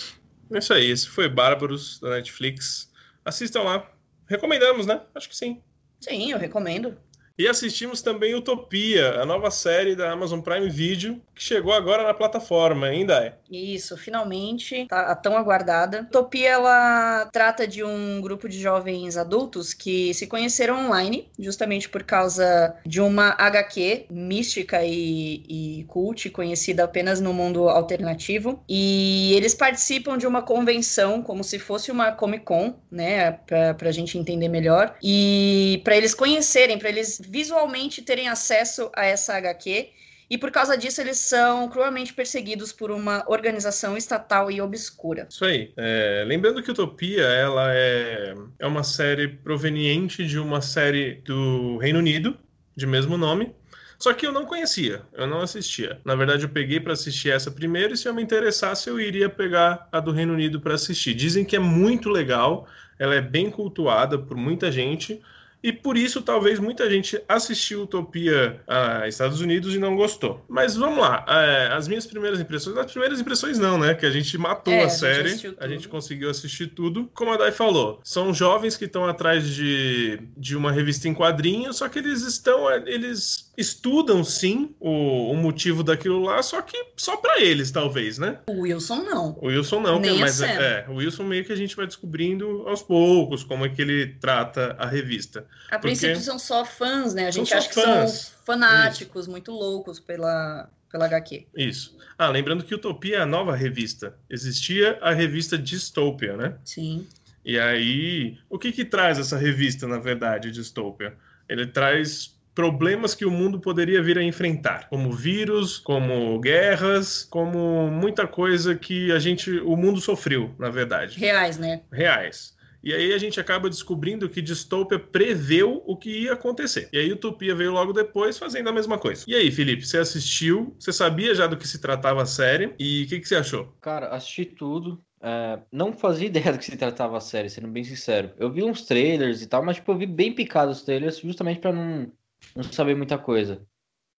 [0.52, 2.92] É isso aí, esse foi Bárbaros da Netflix.
[3.24, 3.90] Assistam lá.
[4.26, 5.00] Recomendamos, né?
[5.14, 5.62] Acho que sim.
[5.98, 6.98] Sim, eu recomendo.
[7.36, 12.14] E assistimos também Utopia, a nova série da Amazon Prime Video, que chegou agora na
[12.14, 13.34] plataforma, ainda é.
[13.50, 16.02] Isso, finalmente, tá a tão aguardada.
[16.02, 22.04] Utopia, ela trata de um grupo de jovens adultos que se conheceram online, justamente por
[22.04, 28.62] causa de uma HQ mística e, e cult, conhecida apenas no mundo alternativo.
[28.68, 33.90] E eles participam de uma convenção, como se fosse uma Comic Con, né, pra, pra
[33.90, 34.94] gente entender melhor.
[35.02, 39.90] E para eles conhecerem, para eles visualmente terem acesso a essa HQ.
[40.30, 45.26] E por causa disso, eles são cruelmente perseguidos por uma organização estatal e obscura.
[45.28, 45.72] Isso aí.
[45.76, 51.98] É, lembrando que Utopia, ela é, é uma série proveniente de uma série do Reino
[51.98, 52.36] Unido,
[52.74, 53.54] de mesmo nome.
[53.98, 56.00] Só que eu não conhecia, eu não assistia.
[56.04, 59.28] Na verdade, eu peguei para assistir essa primeiro e se eu me interessasse, eu iria
[59.28, 61.14] pegar a do Reino Unido para assistir.
[61.14, 62.66] Dizem que é muito legal,
[62.98, 65.22] ela é bem cultuada por muita gente.
[65.64, 70.44] E por isso, talvez muita gente assistiu Utopia a Estados Unidos e não gostou.
[70.46, 73.94] Mas vamos lá, é, as minhas primeiras impressões, as primeiras impressões não, né?
[73.94, 77.10] Que a gente matou É, a a gente série, a gente conseguiu assistir tudo.
[77.14, 81.78] Como a Dai falou, são jovens que estão atrás de, de uma revista em quadrinhos,
[81.78, 87.16] só que eles estão, eles estudam sim o, o motivo daquilo lá, só que só
[87.16, 88.40] para eles, talvez, né?
[88.48, 89.38] O Wilson não.
[89.40, 91.86] O Wilson não, que- Nem mas é, é, o Wilson meio que a gente vai
[91.86, 95.46] descobrindo aos poucos como é que ele trata a revista.
[95.70, 97.26] A princípio são só fãs, né?
[97.26, 98.10] A gente acha que fãs.
[98.10, 101.46] são fanáticos, muito loucos pela, pela HQ.
[101.56, 101.96] Isso.
[102.16, 104.16] Ah, lembrando que Utopia é a nova revista.
[104.30, 106.54] Existia a revista Dystopia, né?
[106.64, 107.06] Sim.
[107.44, 111.14] E aí, o que que traz essa revista, na verdade, Dystopia?
[111.48, 117.90] Ele traz problemas que o mundo poderia vir a enfrentar, como vírus, como guerras, como
[117.90, 121.18] muita coisa que a gente, o mundo sofreu, na verdade.
[121.18, 121.82] Reais, né?
[121.92, 122.53] reais.
[122.84, 126.88] E aí a gente acaba descobrindo que Dystopia preveu o que ia acontecer.
[126.92, 129.24] E aí Utopia veio logo depois fazendo a mesma coisa.
[129.26, 130.76] E aí, Felipe, você assistiu?
[130.78, 132.74] Você sabia já do que se tratava a série?
[132.78, 133.74] E o que, que você achou?
[133.80, 135.02] Cara, assisti tudo.
[135.22, 138.32] é, não fazia ideia do que se tratava a série, sendo bem sincero.
[138.36, 141.60] Eu vi uns trailers e tal, mas tipo, eu vi bem picado os trailers, justamente
[141.60, 142.12] pra não,
[142.54, 143.66] não saber muita coisa.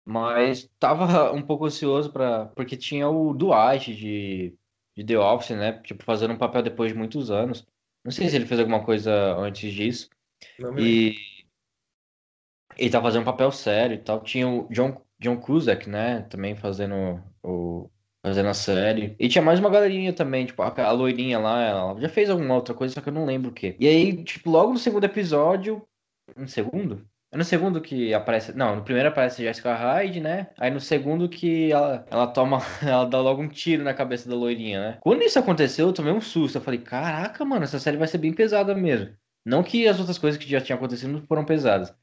[0.05, 4.55] Mas tava um pouco ansioso para porque tinha o Dwight de,
[4.95, 5.74] de The Office, né?
[5.84, 7.66] Tipo, fazendo um papel depois de muitos anos.
[8.06, 10.10] Não sei se ele fez alguma coisa antes disso.
[10.78, 11.16] E
[12.78, 14.22] ele tá fazendo um papel sério e tal.
[14.22, 16.22] Tinha o John, John Cusack, né?
[16.30, 17.89] Também fazendo o
[18.24, 19.16] fazendo a série.
[19.20, 22.56] E tinha mais uma galerinha também, tipo, a, a loirinha lá, ela já fez alguma
[22.56, 23.76] outra coisa, só que eu não lembro o quê.
[23.80, 25.88] E aí, tipo, logo no segundo episódio,
[26.36, 27.08] no segundo?
[27.36, 30.47] É no segundo que aparece, não, no primeiro aparece Jessica Hyde, né?
[30.57, 34.36] Aí no segundo que ela, ela toma, ela dá logo um tiro na cabeça da
[34.36, 34.97] loirinha, né?
[35.01, 36.57] Quando isso aconteceu, eu tomei um susto.
[36.57, 39.13] Eu falei, caraca, mano, essa série vai ser bem pesada mesmo.
[39.45, 41.93] Não que as outras coisas que já tinham acontecido foram pesadas.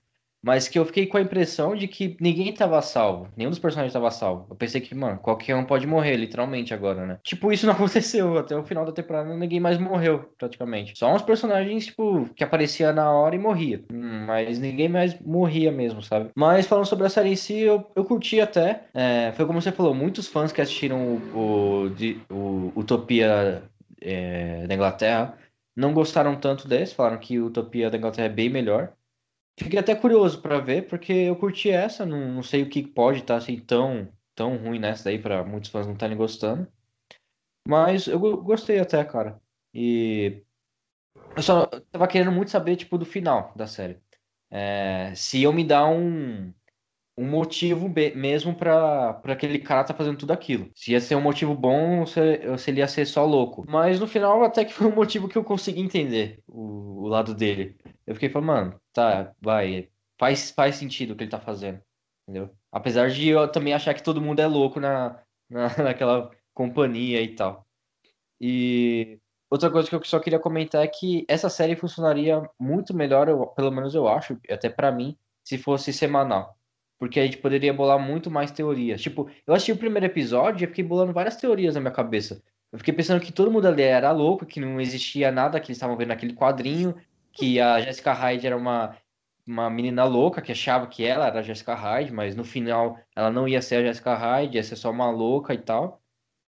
[0.44, 3.28] Mas que eu fiquei com a impressão de que ninguém tava salvo.
[3.36, 4.46] Nenhum dos personagens tava salvo.
[4.50, 7.18] Eu pensei que, mano, qualquer um pode morrer, literalmente, agora, né?
[7.22, 8.36] Tipo, isso não aconteceu.
[8.36, 10.98] Até o final da temporada ninguém mais morreu, praticamente.
[10.98, 13.84] Só uns personagens, tipo, que aparecia na hora e morria.
[13.92, 16.30] Hum, Mas ninguém mais morria mesmo, sabe?
[16.36, 18.84] Mas falando sobre a série em si, eu, eu curti até.
[18.94, 23.62] É, foi como você falou, muitos fãs que assistiram o, o, de- o Utopia
[24.00, 25.38] é, da Inglaterra
[25.74, 28.92] não gostaram tanto desse, falaram que Utopia da Inglaterra é bem melhor.
[29.58, 33.20] Fiquei até curioso pra ver, porque eu curti essa, não, não sei o que pode
[33.20, 36.66] estar assim tão, tão ruim nessa daí pra muitos fãs não estarem gostando.
[37.66, 39.40] Mas eu go- gostei até, cara.
[39.74, 40.42] E
[41.36, 44.00] eu só tava querendo muito saber, tipo, do final da série.
[44.50, 46.52] É, se iam me dar um,
[47.16, 50.70] um motivo mesmo pra aquele cara tá fazendo tudo aquilo.
[50.74, 53.64] Se ia ser um motivo bom ou se, ou se ele ia ser só louco.
[53.68, 57.34] Mas no final até que foi um motivo que eu consegui entender o, o lado
[57.34, 57.76] dele.
[58.06, 59.88] Eu fiquei falando, mano, tá, vai,
[60.18, 61.80] faz, faz sentido o que ele tá fazendo,
[62.26, 62.50] entendeu?
[62.70, 67.34] Apesar de eu também achar que todo mundo é louco na, na, naquela companhia e
[67.34, 67.66] tal.
[68.40, 69.18] E
[69.50, 73.46] outra coisa que eu só queria comentar é que essa série funcionaria muito melhor, eu-
[73.48, 76.56] pelo menos eu acho, até pra mim, se fosse semanal.
[77.02, 79.02] Porque a gente poderia bolar muito mais teorias.
[79.02, 82.40] Tipo, eu assisti o primeiro episódio e fiquei bolando várias teorias na minha cabeça.
[82.70, 85.78] Eu fiquei pensando que todo mundo ali era louco, que não existia nada que eles
[85.78, 86.94] estavam vendo naquele quadrinho,
[87.32, 88.96] que a Jessica Hyde era uma,
[89.44, 93.32] uma menina louca que achava que ela era a Jessica Hyde, mas no final ela
[93.32, 96.00] não ia ser a Jessica Hyde, ia ser só uma louca e tal.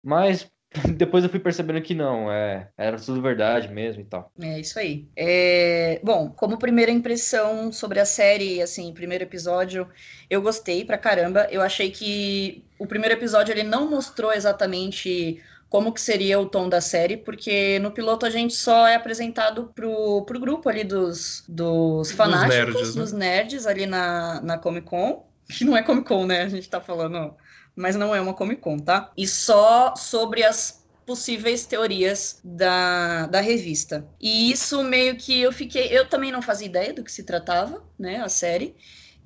[0.03, 0.52] Mas
[0.97, 4.31] depois eu fui percebendo que não, é, era tudo verdade mesmo e tal.
[4.41, 5.07] É isso aí.
[5.15, 9.87] É, Bom, como primeira impressão sobre a série, assim, primeiro episódio,
[10.29, 11.47] eu gostei pra caramba.
[11.51, 16.69] Eu achei que o primeiro episódio ele não mostrou exatamente como que seria o tom
[16.69, 21.43] da série, porque no piloto a gente só é apresentado pro, pro grupo ali dos,
[21.47, 23.01] dos fanáticos, nerds, né?
[23.01, 26.43] dos nerds ali na, na Comic Con, que não é Comic Con, né?
[26.43, 27.33] A gente tá falando,
[27.75, 29.11] mas não é uma Comic Con, tá?
[29.17, 34.07] E só sobre as possíveis teorias da, da revista.
[34.19, 35.87] E isso meio que eu fiquei.
[35.87, 38.17] Eu também não fazia ideia do que se tratava, né?
[38.17, 38.75] A série.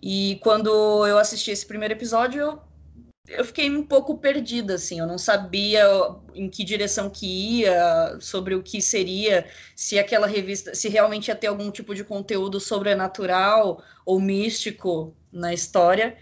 [0.01, 0.69] E quando
[1.07, 2.59] eu assisti esse primeiro episódio, eu,
[3.27, 4.99] eu fiquei um pouco perdida, assim.
[4.99, 5.85] Eu não sabia
[6.33, 11.35] em que direção que ia, sobre o que seria, se aquela revista, se realmente ia
[11.35, 16.17] ter algum tipo de conteúdo sobrenatural ou místico na história.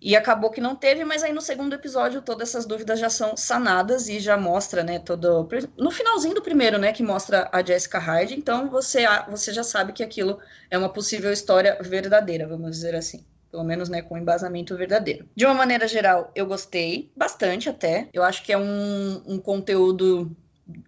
[0.00, 3.36] E acabou que não teve, mas aí no segundo episódio todas essas dúvidas já são
[3.36, 7.98] sanadas e já mostra, né, todo no finalzinho do primeiro, né, que mostra a Jessica
[7.98, 10.38] Hyde, então você você já sabe que aquilo
[10.70, 13.24] é uma possível história verdadeira, vamos dizer assim.
[13.50, 15.28] pelo menos né, com embasamento verdadeiro.
[15.34, 18.08] De uma maneira geral, eu gostei bastante até.
[18.12, 20.34] Eu acho que é um, um conteúdo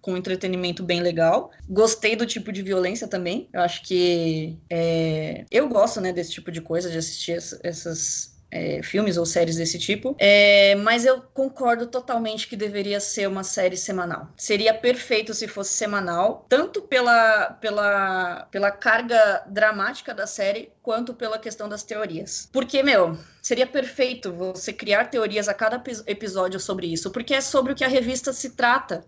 [0.01, 1.51] com entretenimento bem legal.
[1.69, 3.49] Gostei do tipo de violência também.
[3.53, 5.45] Eu acho que é...
[5.51, 7.33] eu gosto né, desse tipo de coisa, de assistir
[7.65, 13.27] essas é, filmes ou séries desse tipo, é, mas eu concordo totalmente que deveria ser
[13.27, 14.29] uma série semanal.
[14.37, 21.39] Seria perfeito se fosse semanal, tanto pela, pela, pela carga dramática da série, quanto pela
[21.39, 22.49] questão das teorias.
[22.53, 27.73] Porque, meu, seria perfeito você criar teorias a cada episódio sobre isso, porque é sobre
[27.73, 29.05] o que a revista se trata.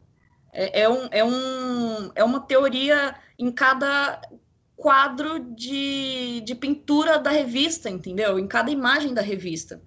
[0.53, 4.21] É, é, um, é, um, é uma teoria em cada
[4.77, 8.39] quadro de, de pintura da revista, entendeu?
[8.39, 9.81] Em cada imagem da revista.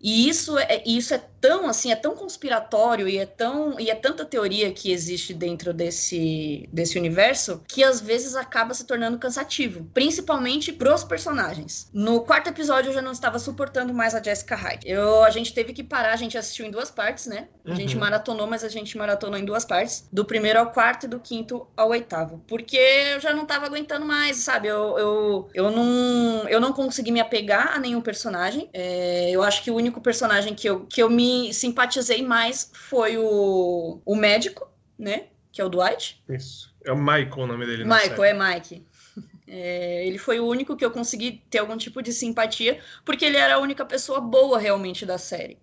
[0.00, 3.94] E isso é, isso é tão assim, é tão conspiratório e é tão e é
[3.94, 9.84] tanta teoria que existe dentro desse desse universo que às vezes acaba se tornando cansativo,
[9.94, 11.88] principalmente pros personagens.
[11.92, 14.88] No quarto episódio eu já não estava suportando mais a Jessica Hyde.
[14.88, 17.48] Eu a gente teve que parar, a gente assistiu em duas partes, né?
[17.64, 17.76] A uhum.
[17.76, 21.20] gente maratonou, mas a gente maratonou em duas partes, do primeiro ao quarto e do
[21.20, 24.68] quinto ao oitavo, porque eu já não estava aguentando mais, sabe?
[24.68, 28.68] Eu, eu, eu não eu não consegui me apegar a nenhum personagem.
[28.72, 33.16] É, eu acho que o único personagem que eu, que eu me simpatizei mais foi
[33.18, 34.68] o, o médico,
[34.98, 35.26] né?
[35.52, 36.22] Que é o Dwight.
[36.28, 36.74] Isso.
[36.84, 37.84] É o Michael o nome dele.
[37.84, 38.86] Michael, é Mike.
[39.48, 43.36] É, ele foi o único que eu consegui ter algum tipo de simpatia, porque ele
[43.36, 45.56] era a única pessoa boa realmente da série.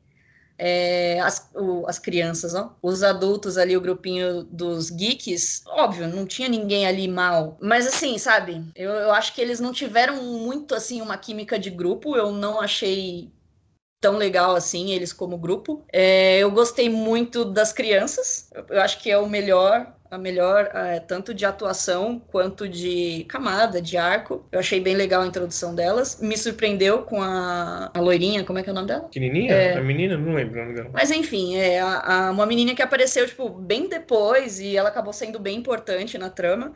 [0.58, 6.26] É, as, o, as crianças, ó, os adultos ali, o grupinho dos geeks, óbvio, não
[6.26, 7.58] tinha ninguém ali mal.
[7.62, 11.70] Mas assim, sabe, eu, eu acho que eles não tiveram muito assim uma química de
[11.70, 13.30] grupo, eu não achei
[14.04, 15.82] tão legal assim, eles como grupo.
[15.92, 21.00] É, eu gostei muito das crianças, eu acho que é o melhor, a melhor, é,
[21.00, 24.46] tanto de atuação quanto de camada, de arco.
[24.52, 26.20] Eu achei bem legal a introdução delas.
[26.22, 29.04] Me surpreendeu com a, a loirinha, como é que é o nome dela?
[29.04, 29.54] Pequenininha?
[29.54, 29.78] É...
[29.78, 30.18] A menina?
[30.18, 30.90] Não lembro o nome dela.
[30.92, 35.14] Mas enfim, é a, a, uma menina que apareceu, tipo, bem depois e ela acabou
[35.14, 36.74] sendo bem importante na trama.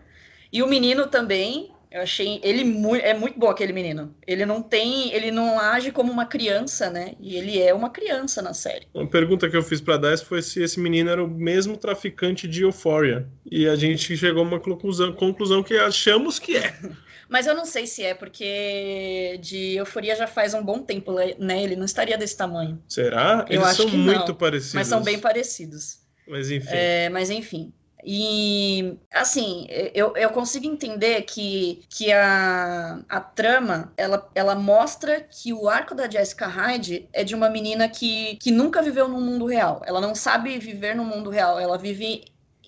[0.52, 4.14] E o menino também, eu achei ele muito, é muito bom aquele menino.
[4.26, 7.14] Ele não tem, ele não age como uma criança, né?
[7.20, 8.88] E ele é uma criança na série.
[8.94, 12.48] Uma pergunta que eu fiz para Dez foi se esse menino era o mesmo traficante
[12.48, 13.28] de Euphoria.
[13.50, 16.74] E a gente chegou a uma conclusão, conclusão que achamos que é.
[17.30, 21.62] Mas eu não sei se é, porque de Euforia já faz um bom tempo, né?
[21.62, 22.82] Ele não estaria desse tamanho.
[22.88, 23.46] Será?
[23.50, 24.74] Eu Eles acho são que muito não, parecidos.
[24.74, 26.00] Mas são bem parecidos.
[26.28, 26.70] Mas enfim.
[26.72, 27.74] É, mas enfim.
[28.04, 35.52] E, assim, eu, eu consigo entender que, que a, a trama, ela, ela mostra que
[35.52, 39.46] o arco da Jessica Hyde é de uma menina que, que nunca viveu no mundo
[39.46, 39.82] real.
[39.86, 41.60] Ela não sabe viver no mundo real.
[41.60, 42.26] Ela vive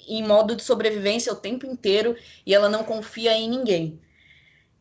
[0.08, 2.16] em modo de sobrevivência o tempo inteiro
[2.46, 4.02] e ela não confia em ninguém.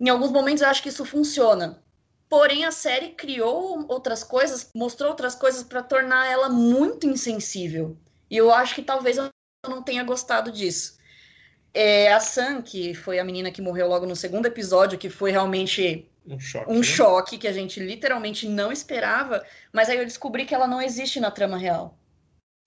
[0.01, 1.83] Em alguns momentos eu acho que isso funciona.
[2.29, 7.97] Porém, a série criou outras coisas, mostrou outras coisas para tornar ela muito insensível.
[8.31, 9.31] E eu acho que talvez eu
[9.67, 10.99] não tenha gostado disso.
[11.75, 15.31] É, a Sam, que foi a menina que morreu logo no segundo episódio, que foi
[15.31, 16.83] realmente um choque, um né?
[16.83, 21.21] choque que a gente literalmente não esperava, mas aí eu descobri que ela não existe
[21.21, 21.99] na trama real,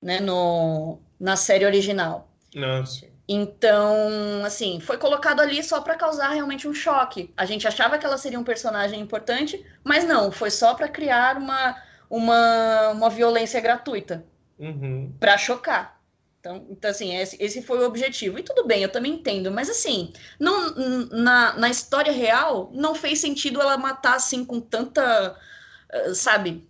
[0.01, 2.31] né, no, na série original.
[2.53, 3.09] Nossa.
[3.27, 7.33] Então, assim, foi colocado ali só para causar realmente um choque.
[7.37, 11.37] A gente achava que ela seria um personagem importante, mas não, foi só para criar
[11.37, 14.25] uma, uma, uma violência gratuita.
[14.59, 15.15] Uhum.
[15.17, 16.00] Para chocar.
[16.41, 18.39] Então, então assim, esse, esse, foi o objetivo.
[18.39, 20.73] E tudo bem, eu também entendo, mas assim, não,
[21.11, 25.39] na, na história real, não fez sentido ela matar assim com tanta,
[25.91, 26.67] eh, sabe,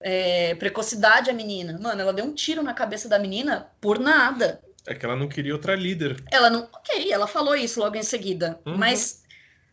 [0.00, 1.78] é, precocidade a menina.
[1.78, 4.62] Mano, ela deu um tiro na cabeça da menina por nada.
[4.86, 6.24] É que ela não queria outra líder.
[6.30, 6.62] Ela não.
[6.72, 8.58] Ok, ela falou isso logo em seguida.
[8.64, 8.78] Uhum.
[8.78, 9.22] Mas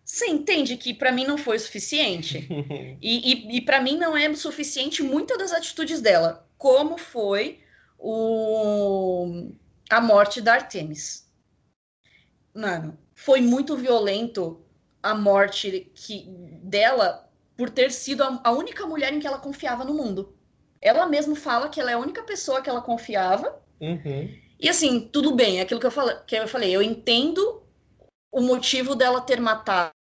[0.03, 2.45] você entende que para mim não foi o suficiente?
[3.01, 6.45] e e, e para mim não é suficiente muitas das atitudes dela.
[6.57, 7.61] Como foi
[7.99, 9.51] o,
[9.89, 11.29] a morte da Artemis.
[12.53, 14.61] Mano, foi muito violento
[15.03, 16.25] a morte que,
[16.63, 20.33] dela por ter sido a, a única mulher em que ela confiava no mundo.
[20.81, 23.61] Ela mesma fala que ela é a única pessoa que ela confiava.
[23.81, 24.33] Uhum.
[24.59, 27.63] E assim, tudo bem, é aquilo que eu, falei, que eu falei, eu entendo
[28.31, 29.93] o motivo dela ter matado,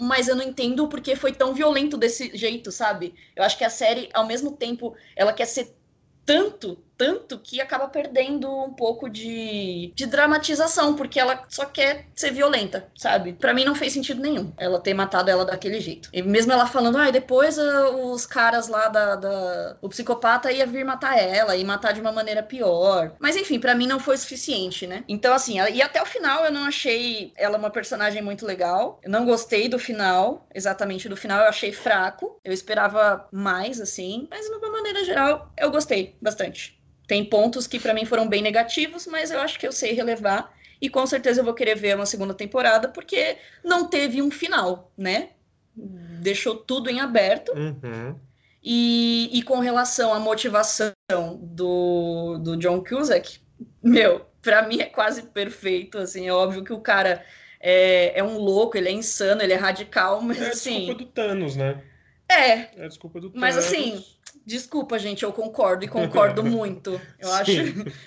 [0.00, 3.14] mas eu não entendo porque foi tão violento desse jeito, sabe?
[3.34, 5.76] Eu acho que a série, ao mesmo tempo, ela quer ser
[6.24, 12.32] tanto tanto que acaba perdendo um pouco de, de dramatização, porque ela só quer ser
[12.32, 13.32] violenta, sabe?
[13.34, 16.08] Para mim não fez sentido nenhum ela ter matado ela daquele jeito.
[16.12, 20.84] E mesmo ela falando, ah, depois os caras lá da, da, O psicopata ia vir
[20.84, 23.14] matar ela e matar de uma maneira pior.
[23.18, 25.04] Mas enfim, para mim não foi suficiente, né?
[25.08, 29.00] Então, assim, e até o final eu não achei ela uma personagem muito legal.
[29.02, 32.40] Eu não gostei do final, exatamente do final, eu achei fraco.
[32.44, 34.26] Eu esperava mais, assim.
[34.30, 36.76] Mas de uma maneira geral, eu gostei bastante.
[37.06, 40.54] Tem pontos que para mim foram bem negativos, mas eu acho que eu sei relevar.
[40.80, 44.92] E com certeza eu vou querer ver uma segunda temporada, porque não teve um final,
[44.96, 45.30] né?
[45.74, 47.52] Deixou tudo em aberto.
[47.52, 48.18] Uhum.
[48.62, 50.92] E, e com relação à motivação
[51.40, 53.38] do, do John Cusack,
[53.82, 55.98] meu, para mim é quase perfeito.
[55.98, 57.24] Assim, é óbvio que o cara
[57.60, 60.74] é, é um louco, ele é insano, ele é radical, mas é assim.
[60.74, 61.82] É desculpa do Thanos, né?
[62.28, 62.52] É.
[62.76, 63.40] É desculpa do Thanos.
[63.40, 64.04] Mas assim,
[64.46, 67.00] Desculpa, gente, eu concordo e concordo muito.
[67.18, 67.50] Eu acho,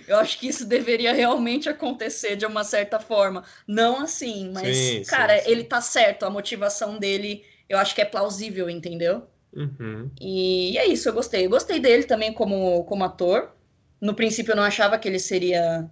[0.08, 3.44] eu acho que isso deveria realmente acontecer de uma certa forma.
[3.68, 5.52] Não assim, mas, sim, cara, sim, sim.
[5.52, 6.24] ele tá certo.
[6.24, 9.24] A motivação dele, eu acho que é plausível, entendeu?
[9.54, 10.10] Uhum.
[10.22, 11.46] E é isso, eu gostei.
[11.46, 13.52] Eu gostei dele também como, como ator.
[14.00, 15.92] No princípio, eu não achava que ele seria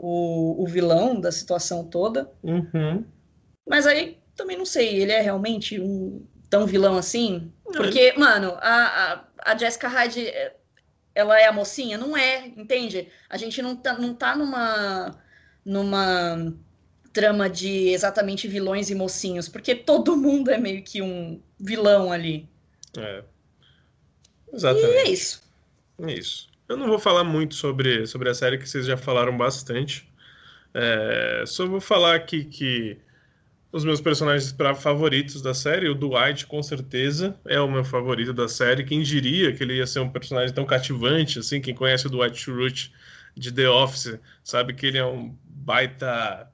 [0.00, 2.30] o, o vilão da situação toda.
[2.40, 3.04] Uhum.
[3.68, 7.50] Mas aí também não sei, ele é realmente um tão vilão assim?
[7.72, 10.32] Porque, mano, a, a a Jessica Hyde,
[11.14, 11.98] ela é a mocinha?
[11.98, 13.08] Não é, entende?
[13.28, 15.18] A gente não tá, não tá numa,
[15.64, 16.54] numa
[17.12, 22.48] trama de exatamente vilões e mocinhos, porque todo mundo é meio que um vilão ali.
[22.96, 23.24] É.
[24.52, 24.92] Exatamente.
[24.92, 25.42] E é isso.
[26.00, 26.48] É isso.
[26.68, 30.10] Eu não vou falar muito sobre, sobre a série, que vocês já falaram bastante.
[30.74, 32.98] É, só vou falar aqui que
[33.72, 38.46] os meus personagens favoritos da série, o Dwight com certeza é o meu favorito da
[38.46, 38.84] série.
[38.84, 41.60] Quem diria que ele ia ser um personagem tão cativante assim?
[41.60, 42.92] Quem conhece o Dwight Schrute
[43.34, 46.52] de The Office sabe que ele é um baita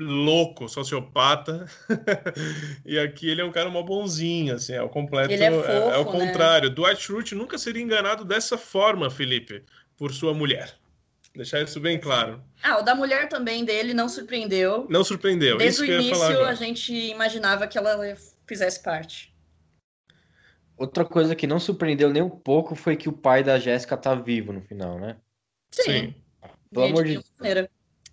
[0.00, 1.66] louco, sociopata.
[2.86, 5.76] e aqui ele é um cara mó bonzinho, assim, é o completo, é, fofo, é,
[5.76, 6.10] é o né?
[6.10, 6.70] contrário.
[6.70, 9.62] Dwight Schrute nunca seria enganado dessa forma, Felipe,
[9.98, 10.74] por sua mulher.
[11.38, 12.42] Deixar isso bem claro.
[12.60, 14.88] Ah, o da mulher também dele não surpreendeu.
[14.90, 15.56] Não surpreendeu.
[15.56, 17.96] Desde isso o início a gente imaginava que ela
[18.44, 19.32] fizesse parte.
[20.76, 24.16] Outra coisa que não surpreendeu nem um pouco foi que o pai da Jéssica tá
[24.16, 25.16] vivo no final, né?
[25.70, 25.82] Sim.
[25.82, 26.14] Sim.
[26.72, 27.68] Pelo amor de Deus.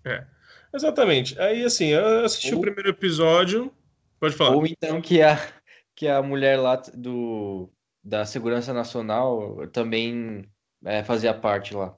[0.05, 0.23] É.
[0.71, 1.39] Exatamente.
[1.39, 3.73] Aí, assim, eu assisti Ou- o primeiro episódio.
[4.19, 4.55] Pode falar.
[4.55, 5.36] Ou então que a,
[5.95, 7.71] que a mulher lá do,
[8.03, 10.47] da Segurança Nacional também
[10.84, 11.97] é, fazia parte lá.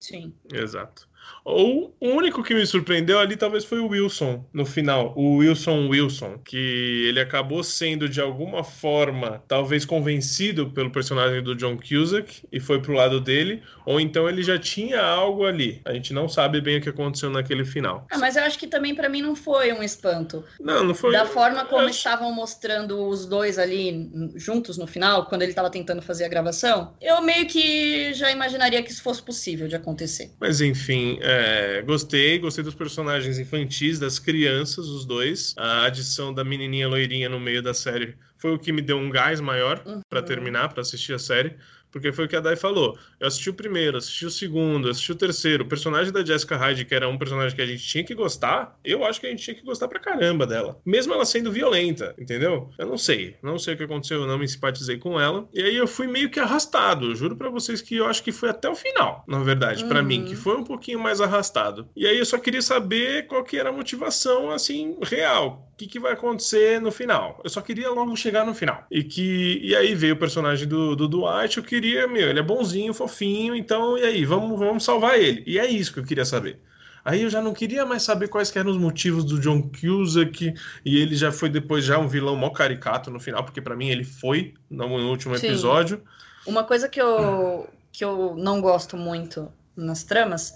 [0.00, 0.38] Sim.
[0.52, 1.05] Exato.
[1.44, 5.88] Ou o único que me surpreendeu ali talvez foi o Wilson no final, o Wilson
[5.88, 12.42] Wilson, que ele acabou sendo de alguma forma talvez convencido pelo personagem do John Cusack
[12.50, 15.80] e foi pro lado dele, ou então ele já tinha algo ali.
[15.84, 18.06] A gente não sabe bem o que aconteceu naquele final.
[18.10, 20.44] Ah, mas eu acho que também pra mim não foi um espanto.
[20.60, 21.12] Não, não foi.
[21.12, 25.70] Da forma como eu- estavam mostrando os dois ali juntos no final, quando ele tava
[25.70, 30.32] tentando fazer a gravação, eu meio que já imaginaria que isso fosse possível de acontecer.
[30.40, 35.54] Mas enfim, é, gostei, gostei dos personagens infantis, das crianças, os dois.
[35.56, 39.10] A adição da menininha loirinha no meio da série foi o que me deu um
[39.10, 40.00] gás maior Uhum.
[40.08, 41.56] pra terminar, pra assistir a série.
[41.96, 42.98] Porque foi o que a Dai falou.
[43.18, 45.64] Eu assisti o primeiro, assisti o segundo, assisti o terceiro.
[45.64, 48.78] O personagem da Jessica Hyde, que era um personagem que a gente tinha que gostar,
[48.84, 50.78] eu acho que a gente tinha que gostar pra caramba dela.
[50.84, 52.68] Mesmo ela sendo violenta, entendeu?
[52.78, 53.36] Eu não sei.
[53.42, 55.48] Não sei o que aconteceu, eu não me simpatizei com ela.
[55.54, 57.06] E aí eu fui meio que arrastado.
[57.06, 60.00] Eu juro pra vocês que eu acho que foi até o final, na verdade, pra
[60.00, 60.04] Uhum.
[60.06, 61.88] mim, que foi um pouquinho mais arrastado.
[61.96, 65.62] E aí eu só queria saber qual que era a motivação, assim, real.
[65.72, 67.38] O que, que vai acontecer no final?
[67.44, 68.86] Eu só queria logo chegar no final.
[68.90, 72.42] E que e aí veio o personagem do, do Dwight, eu queria, meu, ele é
[72.42, 75.42] bonzinho, fofinho, então e aí, vamos, vamos salvar ele.
[75.46, 76.60] E é isso que eu queria saber.
[77.04, 80.52] Aí eu já não queria mais saber quais que eram os motivos do John Cusack,
[80.84, 83.88] e ele já foi depois já um vilão mó caricato no final, porque pra mim
[83.88, 85.46] ele foi no, último Sim.
[85.46, 86.02] episódio.
[86.44, 90.52] Uma coisa que eu, que eu não gosto muito nas tramas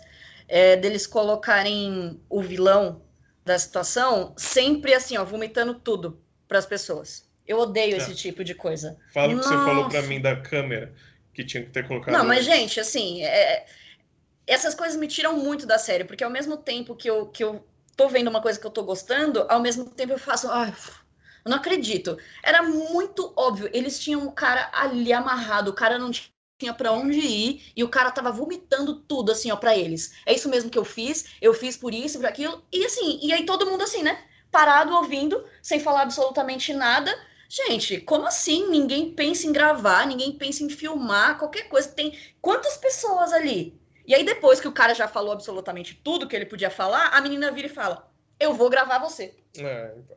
[0.49, 3.01] é deles colocarem o vilão
[3.45, 7.29] da situação sempre assim, ó, vomitando tudo pras pessoas.
[7.47, 7.97] Eu odeio É.
[7.99, 8.97] esse tipo de coisa.
[9.15, 10.09] Fala o que você falou pra Nossa.
[10.09, 10.93] mim da câmera,
[11.41, 12.13] que tinha que ter colocado.
[12.15, 13.67] Não, mas, gente, assim, é-
[14.47, 17.65] essas coisas me tiram muito da série, porque ao mesmo tempo que eu, que eu
[17.97, 20.49] tô vendo uma coisa que eu tô gostando, ao mesmo tempo eu faço.
[20.51, 20.75] Ai,
[21.45, 22.19] eu não acredito.
[22.43, 23.71] Era muito óbvio.
[23.73, 26.11] Eles tinham o cara ali amarrado, o cara não
[26.59, 30.13] tinha pra onde ir, e o cara tava vomitando tudo, assim, ó, pra eles.
[30.27, 33.33] É isso mesmo que eu fiz, eu fiz por isso, por aquilo, e assim, e
[33.33, 34.23] aí todo mundo assim, né?
[34.51, 37.11] Parado, ouvindo, sem falar absolutamente nada.
[37.51, 38.71] Gente, como assim?
[38.71, 41.89] Ninguém pensa em gravar, ninguém pensa em filmar, qualquer coisa.
[41.89, 43.77] Tem quantas pessoas ali?
[44.07, 47.21] E aí, depois que o cara já falou absolutamente tudo que ele podia falar, a
[47.21, 49.35] menina vira e fala: Eu vou gravar você.
[49.59, 50.17] É, então.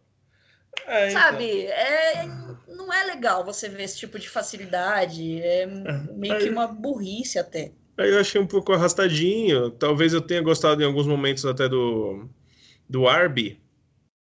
[0.85, 1.21] É, então.
[1.21, 1.65] Sabe?
[1.65, 2.23] É,
[2.67, 5.41] não é legal você ver esse tipo de facilidade.
[5.41, 7.71] É meio que uma burrice até.
[7.97, 9.71] Aí eu achei um pouco arrastadinho.
[9.71, 12.29] Talvez eu tenha gostado em alguns momentos até do,
[12.87, 13.62] do Arby.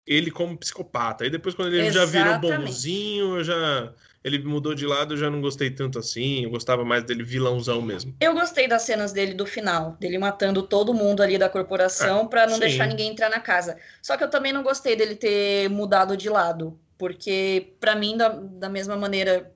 [0.07, 1.24] Ele como psicopata.
[1.24, 2.66] Aí depois, quando ele já virou Exatamente.
[2.66, 3.92] bonzinho, eu já.
[4.24, 6.44] Ele mudou de lado, eu já não gostei tanto assim.
[6.44, 8.14] Eu gostava mais dele vilãozão mesmo.
[8.20, 12.46] Eu gostei das cenas dele do final, dele matando todo mundo ali da corporação pra
[12.46, 12.61] não sim.
[12.61, 13.76] deixar ninguém entrar na casa.
[14.00, 18.28] Só que eu também não gostei dele ter mudado de lado, porque pra mim, da,
[18.28, 19.53] da mesma maneira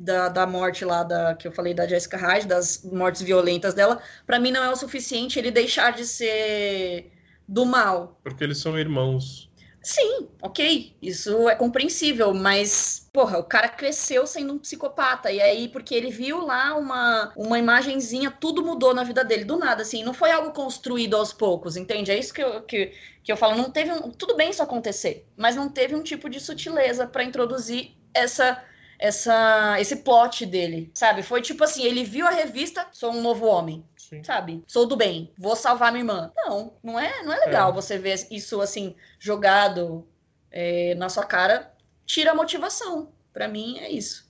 [0.00, 4.02] da, da morte lá da que eu falei da Jessica Hyde, das mortes violentas dela,
[4.26, 7.12] pra mim não é o suficiente ele deixar de ser
[7.50, 8.20] do mal.
[8.22, 9.50] Porque eles são irmãos.
[9.82, 15.68] Sim, ok, isso é compreensível, mas, porra, o cara cresceu sendo um psicopata, e aí,
[15.68, 20.04] porque ele viu lá uma, uma imagenzinha, tudo mudou na vida dele, do nada, assim,
[20.04, 22.10] não foi algo construído aos poucos, entende?
[22.10, 22.92] É isso que eu, que,
[23.24, 26.28] que eu falo, não teve um, tudo bem isso acontecer, mas não teve um tipo
[26.28, 28.62] de sutileza para introduzir essa
[28.98, 31.22] essa esse plot dele, sabe?
[31.22, 34.24] Foi tipo assim, ele viu a revista, sou um novo homem, Sim.
[34.24, 34.64] sabe?
[34.66, 36.32] Sou do bem, vou salvar minha irmã.
[36.36, 37.72] Não, não é, não é legal É.
[37.72, 40.06] você ver isso assim jogado
[40.50, 41.72] é, na sua cara.
[42.04, 43.12] Tira a motivação.
[43.32, 44.28] Pra mim é isso.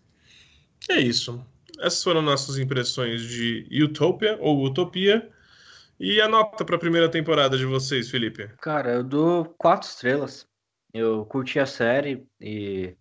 [0.91, 1.43] É isso.
[1.81, 5.31] Essas foram nossas impressões de Utopia ou Utopia.
[5.99, 8.49] E a nota para a primeira temporada de vocês, Felipe?
[8.61, 10.47] Cara, eu dou quatro estrelas.
[10.93, 12.95] Eu curti a série e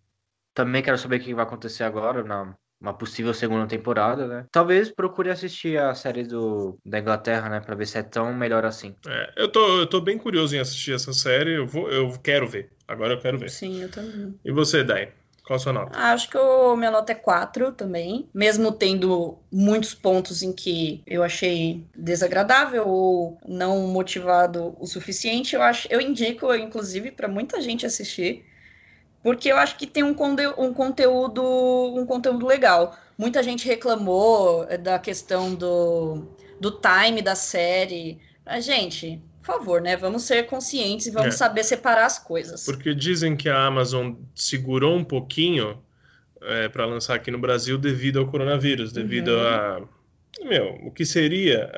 [0.54, 4.46] também quero saber o que vai acontecer agora na uma possível segunda temporada, né?
[4.52, 7.60] Talvez procure assistir a série do, da Inglaterra, né?
[7.60, 8.96] Pra ver se é tão melhor assim.
[9.08, 11.58] É, eu, tô, eu tô bem curioso em assistir essa série.
[11.58, 12.72] Eu, vou, eu quero ver.
[12.88, 13.50] Agora eu quero ver.
[13.50, 14.40] Sim, eu também.
[14.44, 15.12] E você, Dai?
[15.50, 15.98] Qual a sua nota?
[15.98, 21.02] Ah, Acho que o minha nota é 4 também, mesmo tendo muitos pontos em que
[21.08, 27.60] eu achei desagradável ou não motivado o suficiente, eu acho, eu indico inclusive para muita
[27.62, 28.46] gente assistir,
[29.24, 32.95] porque eu acho que tem um, conde- um conteúdo um conteúdo legal.
[33.17, 36.26] Muita gente reclamou eh, da questão do,
[36.59, 38.20] do time da série.
[38.45, 39.97] Mas, gente, por favor, né?
[39.97, 41.38] Vamos ser conscientes e vamos É.
[41.38, 42.63] saber separar as coisas.
[42.65, 45.82] Porque dizem que a Amazon segurou um pouquinho
[46.72, 49.47] para lançar aqui no Brasil devido ao coronavírus, devido Uhum.
[49.47, 49.82] a.
[50.45, 51.70] Meu, o que seria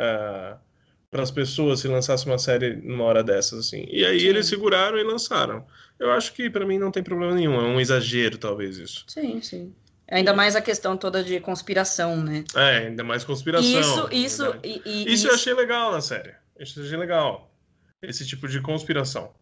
[1.12, 3.86] para as pessoas se lançasse uma série numa hora dessas, assim.
[3.90, 4.28] E aí Sim.
[4.28, 5.68] eles seguraram e lançaram.
[6.00, 9.04] Eu acho que para mim não tem problema nenhum, é um exagero, talvez, isso.
[9.08, 9.76] Sim, sim.
[10.10, 12.44] Ainda mais a questão toda de conspiração, né?
[12.56, 13.70] É, ainda mais conspiração.
[14.10, 16.34] isso, isso, e, e- Isso eu achei legal na série.
[16.58, 17.54] Isso eu achei legal.
[18.02, 19.34] Esse tipo de conspiração.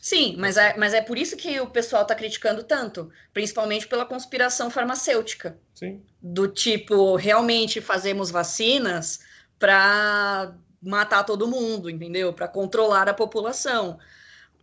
[0.00, 4.04] Sim, mas é, mas é por isso que o pessoal tá criticando tanto, principalmente pela
[4.04, 5.56] conspiração farmacêutica.
[5.74, 6.02] Sim.
[6.20, 9.20] Do tipo, realmente fazemos vacinas
[9.58, 10.52] para
[10.82, 12.32] matar todo mundo, entendeu?
[12.32, 13.98] Para controlar a população.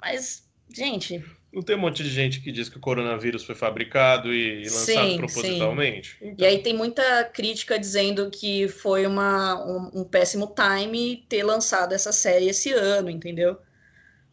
[0.02, 4.34] Mas, gente, Não tem um monte de gente que diz que o coronavírus foi fabricado
[4.34, 6.18] e lançado Sim, propositalmente?
[6.22, 11.44] E Então, aí tem muita crítica dizendo que foi uma, um, um péssimo time ter
[11.44, 13.58] lançado essa série esse ano, entendeu?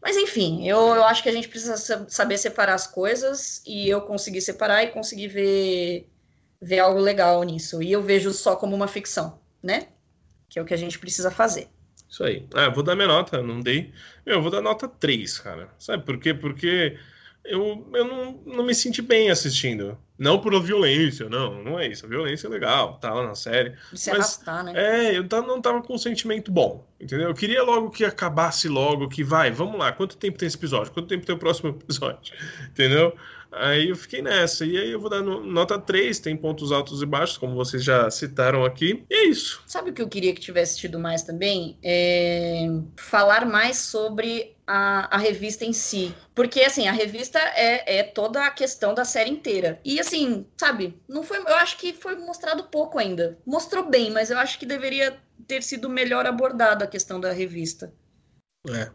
[0.03, 3.89] Mas enfim, eu, eu acho que a gente precisa sa- saber separar as coisas e
[3.89, 6.11] eu consegui separar e consegui ver,
[6.61, 7.83] ver algo legal nisso.
[7.83, 9.89] E eu vejo só como uma ficção, né?
[10.49, 11.69] Que é o que a gente precisa fazer.
[12.09, 12.47] Isso aí.
[12.55, 13.93] Ah, vou dar minha nota, não dei.
[14.25, 15.69] Eu vou dar nota 3, cara.
[15.79, 16.33] Sabe por quê?
[16.33, 16.97] Porque
[17.45, 19.97] eu, eu não, não me senti bem assistindo.
[20.19, 22.07] Não por violência, não, não é isso.
[22.07, 23.75] A violência é legal, tá lá na série.
[23.93, 24.73] De se Mas, arrastar, né?
[24.75, 27.29] É, eu não tava com um sentimento bom, entendeu?
[27.29, 30.93] Eu queria logo que acabasse logo, que vai, vamos lá, quanto tempo tem esse episódio?
[30.93, 32.35] Quanto tempo tem o próximo episódio?
[32.71, 33.15] Entendeu?
[33.59, 37.03] Aí eu fiquei nessa, e aí eu vou dar no- nota 3, tem pontos altos
[37.03, 39.63] e baixos, como vocês já citaram aqui, e é isso.
[39.67, 41.79] Sabe o que eu queria que tivesse tido mais também?
[41.83, 46.15] É falar mais sobre a, a revista em si.
[46.35, 49.81] Porque, assim, a revista é, é toda a questão da série inteira.
[49.85, 51.39] E, assim, sabe, não foi.
[51.39, 53.39] Eu acho que foi mostrado pouco ainda.
[53.47, 57.93] Mostrou bem, mas eu acho que deveria ter sido melhor abordada a questão da revista.
[58.69, 58.91] É.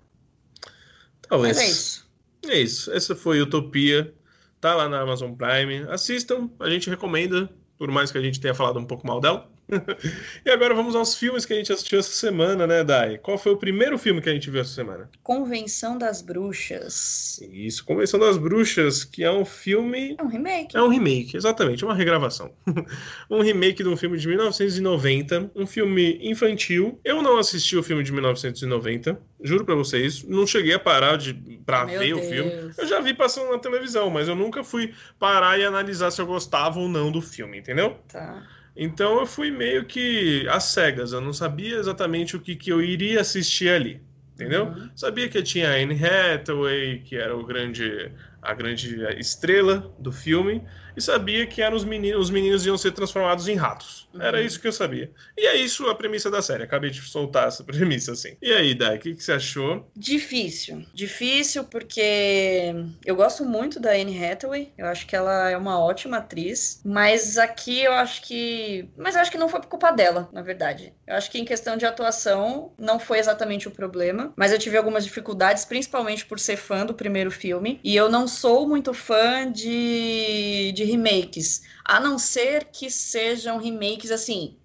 [1.28, 1.58] Talvez.
[1.58, 2.12] Mas é isso.
[2.48, 2.92] É isso.
[2.92, 4.14] Essa foi Utopia.
[4.62, 5.88] Tá lá na Amazon Prime.
[5.90, 7.50] Assistam, a gente recomenda,
[7.80, 9.51] por mais que a gente tenha falado um pouco mal dela.
[10.46, 13.18] e agora vamos aos filmes que a gente assistiu essa semana, né, Dai?
[13.18, 15.10] Qual foi o primeiro filme que a gente viu essa semana?
[15.24, 17.40] Convenção das Bruxas.
[17.52, 20.16] Isso, Convenção das Bruxas, que é um filme.
[20.20, 20.76] É um remake.
[20.78, 22.52] É um remake, exatamente, uma regravação.
[23.30, 27.00] um remake de um filme de 1990, um filme infantil.
[27.04, 30.24] Eu não assisti o filme de 1990, juro pra vocês.
[30.24, 31.34] Não cheguei a parar de
[31.66, 32.20] pra Meu ver Deus.
[32.20, 32.74] o filme.
[32.78, 36.26] Eu já vi passando na televisão, mas eu nunca fui parar e analisar se eu
[36.26, 37.98] gostava ou não do filme, entendeu?
[38.12, 38.46] Tá.
[38.76, 42.82] Então eu fui meio que às cegas, eu não sabia exatamente o que, que eu
[42.82, 44.02] iria assistir ali,
[44.34, 44.68] entendeu?
[44.68, 44.90] Uhum.
[44.96, 48.12] Sabia que tinha a Anne Hathaway, que era o grande,
[48.42, 50.64] a grande estrela do filme,
[50.96, 54.10] e sabia que eram os meninos, os meninos iam ser transformados em ratos.
[54.20, 54.44] Era Uhum.
[54.46, 55.10] isso que eu sabia.
[55.38, 56.64] E é isso a premissa da série.
[56.64, 58.36] Acabei de soltar essa premissa assim.
[58.42, 59.90] E aí, Dai, o que, que você achou?
[59.96, 60.86] Difícil.
[60.94, 62.74] Difícil porque
[63.06, 64.74] eu gosto muito da Anne Hathaway.
[64.78, 66.82] Eu acho que ela é uma ótima atriz.
[66.84, 68.90] Mas aqui eu acho que.
[68.98, 70.94] Mas eu acho que não foi por culpa dela, na verdade.
[71.08, 74.34] Eu acho que em questão de atuação não foi exatamente o problema.
[74.36, 77.80] Mas eu tive algumas dificuldades, principalmente por ser fã do primeiro filme.
[77.82, 81.62] E eu não sou muito fã de, de remakes.
[81.86, 84.58] A não ser que sejam remakes assim.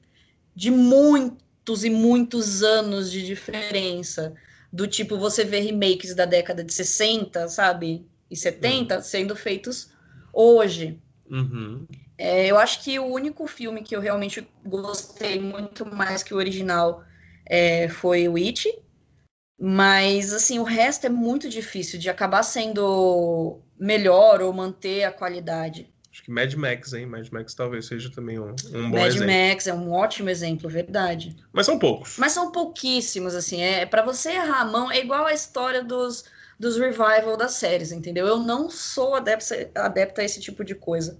[0.54, 4.34] De muitos e muitos anos de diferença
[4.72, 8.06] do tipo você vê remakes da década de 60, sabe?
[8.30, 9.90] E 70 sendo feitos
[10.32, 10.98] hoje.
[11.30, 11.86] Uhum.
[12.18, 16.36] É, eu acho que o único filme que eu realmente gostei muito mais que o
[16.36, 17.04] original
[17.44, 18.68] é, foi o It.
[19.58, 25.90] Mas, assim, o resto é muito difícil de acabar sendo melhor ou manter a qualidade.
[26.16, 27.06] Acho que Mad Max, hein?
[27.06, 29.26] Mad Max talvez seja também um, um bom Mad exemplo.
[29.26, 31.36] Max é um ótimo exemplo, verdade.
[31.52, 32.16] Mas são poucos.
[32.18, 33.60] Mas são pouquíssimos, assim.
[33.60, 36.24] É para você errar a mão, é igual a história dos,
[36.58, 38.26] dos revival das séries, entendeu?
[38.26, 41.18] Eu não sou adepta, adepta a esse tipo de coisa.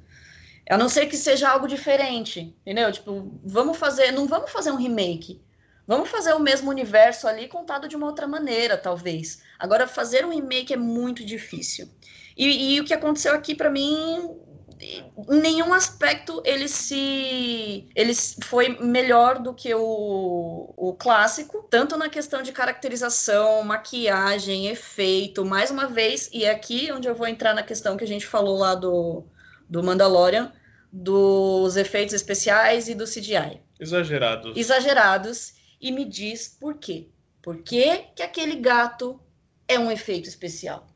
[0.68, 2.90] A não ser que seja algo diferente, entendeu?
[2.90, 5.42] Tipo, vamos fazer, não vamos fazer um remake.
[5.86, 9.42] Vamos fazer o mesmo universo ali contado de uma outra maneira, talvez.
[9.58, 11.88] Agora, fazer um remake é muito difícil.
[12.36, 14.36] E, e o que aconteceu aqui, para mim,
[14.80, 18.12] em nenhum aspecto ele se ele
[18.44, 25.70] foi melhor do que o, o clássico, tanto na questão de caracterização, maquiagem, efeito, mais
[25.70, 28.58] uma vez, e é aqui onde eu vou entrar na questão que a gente falou
[28.58, 29.24] lá do,
[29.68, 30.52] do Mandalorian,
[30.92, 33.60] dos efeitos especiais e do CGI.
[33.78, 34.56] Exagerados.
[34.56, 37.08] Exagerados, e me diz por quê.
[37.42, 39.20] Por que, que aquele gato
[39.68, 40.86] é um efeito especial?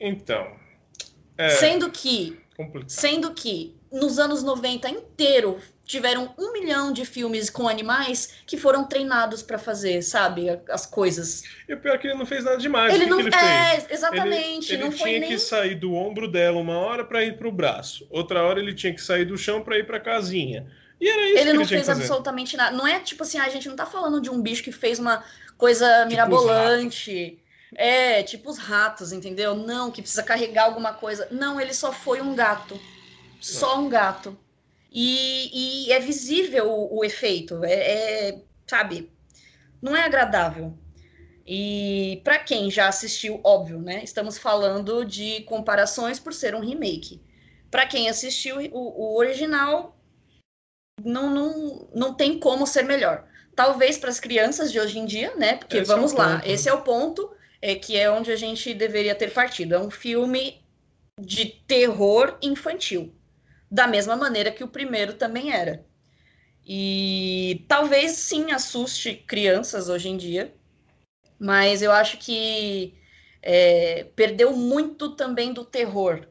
[0.00, 0.56] Então.
[1.36, 2.88] É Sendo que complicado.
[2.88, 8.84] Sendo que nos anos 90 inteiro tiveram um milhão de filmes com animais que foram
[8.86, 11.42] treinados para fazer, sabe, as coisas.
[11.68, 12.94] E o pior é que ele não fez nada demais.
[12.94, 13.90] ele o que não que ele fez?
[13.90, 17.04] é, exatamente, Ele, ele não foi tinha nem que sair do ombro dela uma hora
[17.04, 18.06] para ir pro braço.
[18.10, 20.66] Outra hora ele tinha que sair do chão para ir pra casinha.
[21.04, 22.74] E era isso ele que não ele fez absolutamente nada.
[22.74, 25.22] Não é tipo assim, a gente não tá falando de um bicho que fez uma
[25.58, 27.38] coisa Tipo mirabolante.
[27.74, 29.54] É, tipo os ratos, entendeu?
[29.54, 31.28] Não, que precisa carregar alguma coisa.
[31.30, 32.80] Não, ele só foi um gato.
[33.38, 34.34] Só um gato.
[34.90, 37.62] E, e é visível o, o efeito.
[37.62, 39.12] É, é, sabe?
[39.82, 40.72] Não é agradável.
[41.46, 44.02] E para quem já assistiu, óbvio, né?
[44.02, 47.20] Estamos falando de comparações por ser um remake.
[47.70, 49.93] Para quem assistiu o, o original,
[51.04, 53.24] não, não, não tem como ser melhor.
[53.54, 55.56] Talvez para as crianças de hoje em dia, né?
[55.56, 57.30] Porque Esse é vamos lá, ponto, esse é o ponto
[57.62, 59.74] é que é onde a gente deveria ter partido.
[59.74, 60.62] É um filme
[61.20, 63.14] de terror infantil,
[63.70, 65.84] da mesma maneira que o primeiro também era.
[66.66, 70.54] E talvez sim assuste crianças hoje em dia,
[71.38, 72.94] mas eu acho que
[73.42, 76.26] é, perdeu muito também do terror.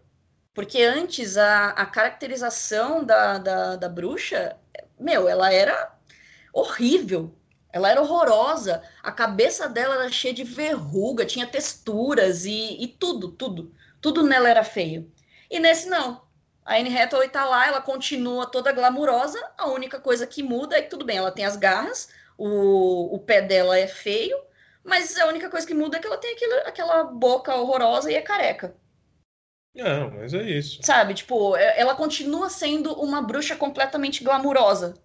[0.53, 4.55] Porque antes a, a caracterização da, da, da bruxa,
[4.99, 5.93] meu, ela era
[6.53, 7.35] horrível.
[7.71, 8.83] Ela era horrorosa.
[9.01, 13.73] A cabeça dela era cheia de verruga, tinha texturas e, e tudo, tudo.
[13.99, 15.11] Tudo nela era feio.
[15.49, 16.21] E nesse não.
[16.65, 19.39] A Anne Hathaway tá lá, ela continua toda glamurosa.
[19.57, 23.19] A única coisa que muda é que tudo bem, ela tem as garras, o, o
[23.19, 24.37] pé dela é feio,
[24.83, 28.15] mas a única coisa que muda é que ela tem aquilo, aquela boca horrorosa e
[28.15, 28.75] é careca.
[29.75, 30.81] Não, mas é isso.
[30.81, 31.13] Sabe?
[31.13, 34.95] Tipo, é- ela continua sendo uma bruxa completamente glamurosa.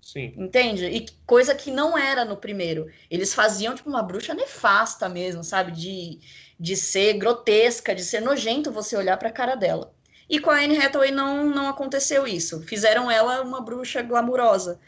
[0.00, 0.36] Sim.
[0.36, 0.86] Entende?
[0.86, 2.90] E coisa que não era no primeiro.
[3.10, 5.72] Eles faziam, tipo, uma bruxa nefasta mesmo, sabe?
[5.72, 6.20] De,
[6.60, 9.94] de ser grotesca, de ser nojento você olhar pra cara dela.
[10.28, 12.62] E com a Anne Hathaway não, não aconteceu isso.
[12.62, 14.80] Fizeram ela uma bruxa glamurosa.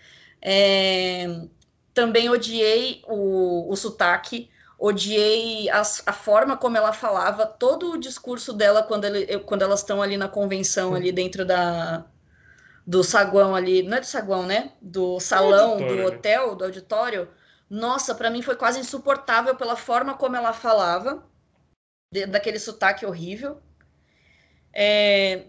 [0.43, 1.27] É,
[1.95, 8.53] Também odiei o, o sotaque, odiei a, a forma como ela falava, todo o discurso
[8.53, 12.05] dela quando, ele, quando elas estão ali na convenção, ali dentro da,
[12.87, 14.73] do saguão ali, não é do saguão, né?
[14.81, 17.29] Do salão, do hotel, do auditório.
[17.69, 21.25] Nossa, pra mim foi quase insuportável pela forma como ela falava,
[22.13, 23.61] de- daquele sotaque horrível.
[24.73, 25.47] É,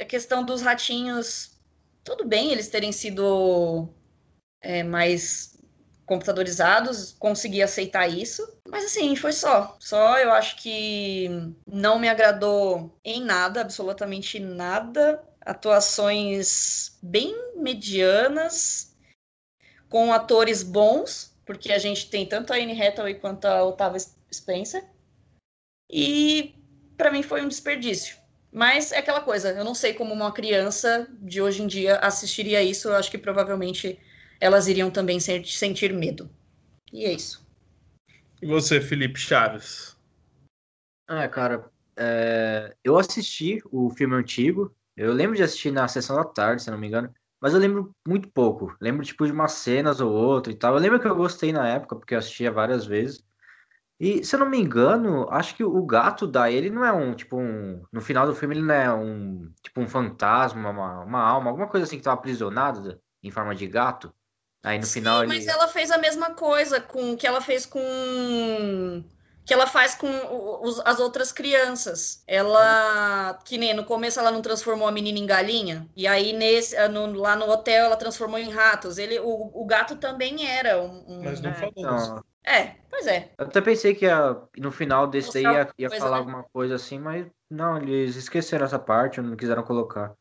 [0.00, 1.58] a questão dos ratinhos,
[2.02, 3.88] tudo bem eles terem sido
[4.60, 5.57] é, mais
[6.08, 9.76] computadorizados, consegui aceitar isso, mas assim, foi só.
[9.78, 11.28] Só eu acho que
[11.66, 15.22] não me agradou em nada, absolutamente nada.
[15.42, 18.96] Atuações bem medianas,
[19.88, 24.00] com atores bons, porque a gente tem tanto a Anne Hathaway quanto a Otávia
[24.32, 24.84] Spencer.
[25.90, 26.54] E
[26.96, 28.16] para mim foi um desperdício.
[28.50, 32.62] Mas é aquela coisa, eu não sei como uma criança de hoje em dia assistiria
[32.62, 34.00] isso, eu acho que provavelmente
[34.40, 36.30] elas iriam também sen- sentir medo.
[36.92, 37.46] E é isso.
[38.40, 39.96] E você, Felipe Chaves?
[41.06, 44.74] Ah, cara, é, eu assisti o filme antigo.
[44.96, 47.12] Eu lembro de assistir na sessão da tarde, se não me engano.
[47.40, 48.76] Mas eu lembro muito pouco.
[48.80, 50.74] Lembro, tipo, de umas cenas ou outra e tal.
[50.74, 53.24] Eu lembro que eu gostei na época, porque eu assistia várias vezes.
[54.00, 57.14] E, se eu não me engano, acho que o gato da ele não é um,
[57.14, 57.82] tipo, um...
[57.92, 61.66] No final do filme ele não é um, tipo, um fantasma, uma, uma alma, alguma
[61.68, 64.12] coisa assim que tava aprisionada em forma de gato.
[64.62, 65.28] Aí no final Sim, ele...
[65.28, 67.80] mas ela fez a mesma coisa com que ela fez com
[69.44, 70.06] que ela faz com
[70.62, 72.22] os- as outras crianças.
[72.26, 76.76] Ela que nem no começo ela não transformou a menina em galinha e aí nesse
[76.76, 78.98] ah, no- lá no hotel ela transformou em ratos.
[78.98, 83.06] Ele o, o gato também era um, um- Mas não É, falou então, é, pois
[83.06, 83.30] é.
[83.38, 86.18] Eu até pensei que ia, no final desse aí Mostrar ia, ia falar né?
[86.18, 90.14] alguma coisa assim, mas não, eles esqueceram essa parte, não quiseram colocar.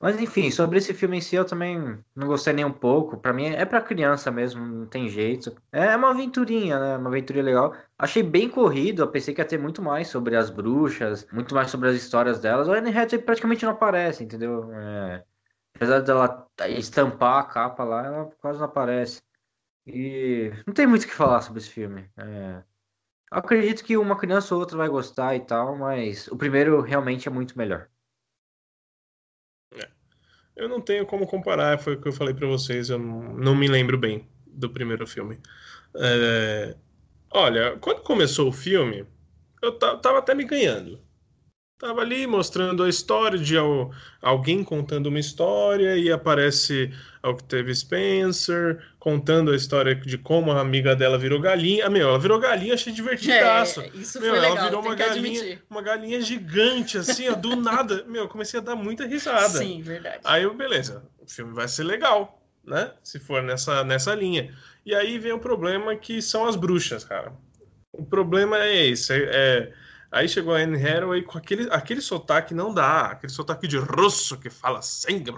[0.00, 1.78] Mas enfim, sobre esse filme em si eu também
[2.14, 3.16] não gostei nem um pouco.
[3.18, 5.54] Pra mim é pra criança mesmo, não tem jeito.
[5.72, 6.96] É uma aventurinha, né?
[6.98, 7.74] Uma aventurinha legal.
[7.98, 11.70] Achei bem corrido, eu pensei que ia ter muito mais sobre as bruxas, muito mais
[11.70, 12.68] sobre as histórias delas.
[12.68, 14.70] A Anne Hathaway praticamente não aparece, entendeu?
[14.74, 15.24] É,
[15.74, 19.22] Apesar dela estampar a capa lá, ela quase não aparece.
[19.86, 22.10] E não tem muito o que falar sobre esse filme.
[22.16, 22.64] É,
[23.30, 27.32] acredito que uma criança ou outra vai gostar e tal, mas o primeiro realmente é
[27.32, 27.90] muito melhor.
[30.56, 33.68] Eu não tenho como comparar, foi o que eu falei pra vocês, eu não, me
[33.68, 35.38] lembro bem do primeiro filme.
[35.96, 36.76] É,
[37.30, 39.06] olha, quando começou o filme,
[39.62, 41.00] eu ta- tava até me ganhando.
[41.78, 43.92] Tava ali mostrando a história de al-
[44.22, 46.90] alguém contando uma história e aparece
[47.22, 51.86] a Octavia Spencer contando a história de como a amiga dela virou galinha.
[51.86, 53.82] Ah, meu, ela virou galinha, achei divertidaço.
[53.82, 55.62] É, isso Meu, foi ela legal, virou uma galinha, admitir.
[55.68, 58.04] uma galinha gigante, assim, ó, do nada.
[58.08, 59.58] Meu, eu comecei a dar muita risada.
[59.58, 60.20] Sim, verdade.
[60.24, 62.90] Aí eu, beleza, o filme vai ser legal, né?
[63.02, 64.50] Se for nessa, nessa linha.
[64.84, 67.34] E aí vem o problema que são as bruxas, cara.
[67.92, 69.12] O problema é esse.
[69.12, 69.72] é- é-
[70.16, 73.08] Aí chegou a Anne Hathaway com aquele, aquele sotaque não dá.
[73.08, 75.30] Aquele sotaque de russo que fala sangue.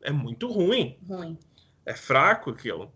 [0.00, 0.96] É muito ruim.
[1.08, 1.36] Ruim.
[1.84, 2.92] É fraco aquilo.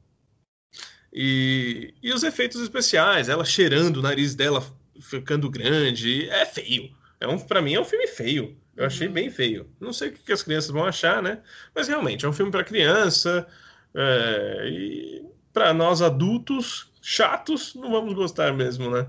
[1.13, 4.65] E, e os efeitos especiais, ela cheirando o nariz dela
[5.01, 6.95] ficando grande, é feio.
[7.19, 8.57] É um, para mim é um filme feio.
[8.77, 9.13] Eu achei Uhum.
[9.15, 9.69] bem feio.
[9.81, 11.43] Não sei o que, que as crianças vão achar, né?
[11.75, 13.49] Mas realmente é um filme para criança.
[13.97, 19.09] é, e para nós adultos chatos não vamos gostar mesmo, né?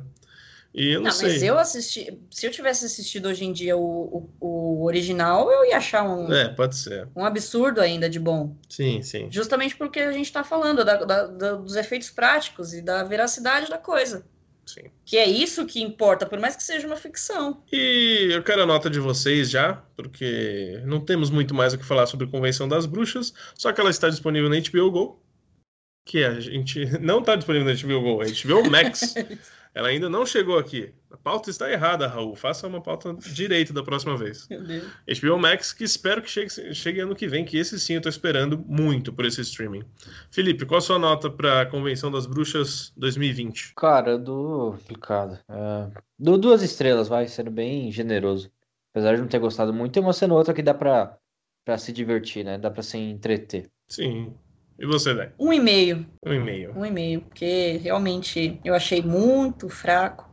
[0.73, 1.29] E eu não, Não, sei.
[1.33, 2.19] mas eu assisti.
[2.31, 4.47] Se eu tivesse assistido hoje em dia o, o,
[4.81, 7.07] o original, eu ia achar um, É, pode ser.
[7.15, 8.55] um absurdo ainda de bom.
[8.67, 9.27] Sim, sim.
[9.31, 13.69] Justamente porque a gente está falando da- da- da- dos efeitos práticos e da veracidade
[13.69, 14.25] da coisa.
[14.65, 14.83] sim.
[15.05, 17.61] Que é isso que importa, por mais que seja uma ficção.
[17.71, 21.85] E eu quero a nota de vocês já, porque não temos muito mais o que
[21.85, 25.19] falar sobre a Convenção das Bruxas, só que ela está disponível na HBO Go,
[26.05, 29.13] que a gente não está disponível na HBO Go, é HBO Max.
[29.73, 30.93] ela ainda não chegou aqui.
[31.09, 32.35] A pauta está errada, Raul.
[32.35, 34.47] Faça uma pauta direita da próxima vez.
[34.47, 34.85] Meu Deus.
[35.19, 38.09] HBO Max, que espero que chegue, chegue ano que vem, que esse sim eu tô
[38.09, 39.83] esperando muito por esse streaming.
[40.31, 43.73] Felipe, qual a sua nota para a Convenção das Bruxas 2020?
[43.75, 45.39] Cara, eu dou complicado.
[45.49, 48.51] É, dou duas estrelas, vai, sendo bem generoso.
[48.91, 51.17] Apesar de não ter gostado muito, tem uma cena ou outra que dá pra,
[51.65, 52.59] pra se divertir, né?
[52.59, 53.71] Dá pra se entreter.
[53.87, 54.33] Sim.
[54.83, 55.31] E você, Dai?
[55.39, 56.73] Um e meio, Um e meio.
[56.77, 60.29] um e meio, porque realmente eu achei muito fraco.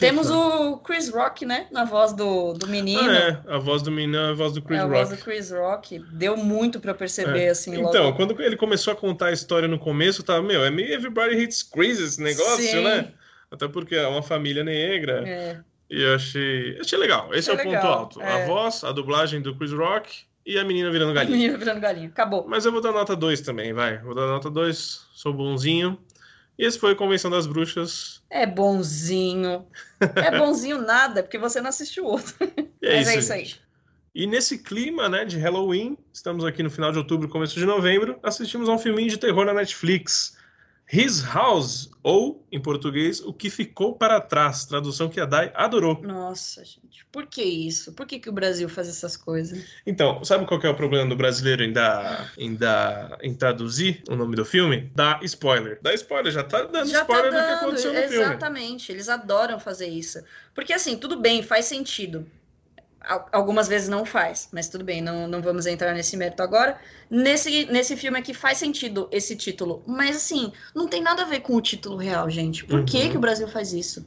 [0.00, 0.42] Temos fraco.
[0.42, 1.66] o Chris Rock, né?
[1.72, 3.00] Na voz do, do menino.
[3.10, 3.54] Ah, é.
[3.54, 4.96] A voz do menino é a voz do Chris É a Rock.
[4.96, 5.98] voz do Chris Rock.
[6.12, 7.48] Deu muito pra perceber, É.
[7.50, 8.16] assim, Então, logo.
[8.16, 11.62] quando ele começou a contar a história no começo, tava, meu, é meio Everybody Hates
[11.64, 12.82] Chris esse negócio, Sim.
[12.84, 13.12] né?
[13.50, 15.22] Até porque é uma família negra.
[15.28, 15.58] É,
[15.90, 16.78] E eu achei.
[16.80, 17.32] Achei legal.
[17.32, 18.20] Esse Achei é o ponto legal, alto.
[18.20, 18.42] é.
[18.42, 21.36] A voz, a dublagem do Chris Rock e a menina virando galinha.
[21.36, 22.08] menino virando galinha.
[22.08, 22.46] Acabou.
[22.48, 23.98] Mas eu vou dar nota 2 também, vai.
[23.98, 25.98] Vou dar nota 2, sou bonzinho.
[26.58, 28.22] E esse foi a Convenção das Bruxas.
[28.30, 29.66] É bonzinho.
[30.00, 32.34] É bonzinho nada, porque você não assistiu o outro.
[32.80, 33.44] É Mas isso, é isso aí.
[33.44, 33.60] gente.
[34.14, 38.18] E nesse clima né, de Halloween, estamos aqui no final de outubro, começo de novembro,
[38.22, 40.37] assistimos a um filminho de terror na Netflix.
[40.90, 46.00] His House, ou, em português, O Que Ficou Para Trás, tradução que a Dai adorou.
[46.02, 47.92] Nossa, gente, por que isso?
[47.92, 49.62] Por que, que o Brasil faz essas coisas?
[49.86, 54.16] Então, sabe qual é o problema do brasileiro em, dar, em, dar, em traduzir o
[54.16, 54.90] nome do filme?
[54.94, 55.78] Dá spoiler.
[55.82, 58.12] Dá spoiler, já tá dando já tá spoiler tá dando, do que aconteceu no exatamente.
[58.12, 58.24] filme.
[58.24, 60.22] Exatamente, eles adoram fazer isso.
[60.54, 62.26] Porque assim, tudo bem, faz sentido
[63.32, 66.78] algumas vezes não faz, mas tudo bem, não, não vamos entrar nesse mérito agora.
[67.08, 71.40] Nesse, nesse filme aqui faz sentido esse título, mas assim, não tem nada a ver
[71.40, 72.64] com o título real, gente.
[72.64, 72.84] Por uhum.
[72.84, 74.06] que, que o Brasil faz isso?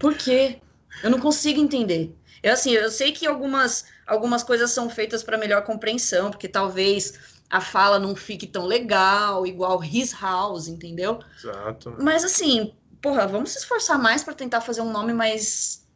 [0.00, 0.58] Por quê?
[1.02, 2.14] Eu não consigo entender.
[2.42, 7.38] Eu, assim, eu sei que algumas, algumas coisas são feitas para melhor compreensão, porque talvez
[7.50, 11.20] a fala não fique tão legal, igual His House, entendeu?
[11.36, 11.96] Exato.
[12.00, 15.86] Mas assim, porra, vamos se esforçar mais para tentar fazer um nome mais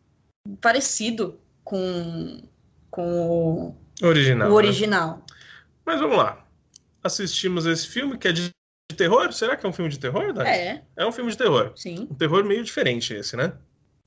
[0.61, 2.43] parecido com,
[2.91, 4.49] com o original.
[4.49, 4.57] O né?
[4.57, 5.17] original.
[5.17, 5.23] Né?
[5.85, 6.45] Mas vamos lá.
[7.03, 8.53] Assistimos esse filme que é de
[8.97, 9.33] terror?
[9.33, 10.49] Será que é um filme de terror, Dani?
[10.49, 10.83] É.
[10.97, 11.73] É um filme de terror.
[11.77, 12.07] Sim.
[12.11, 13.53] Um terror meio diferente esse, né?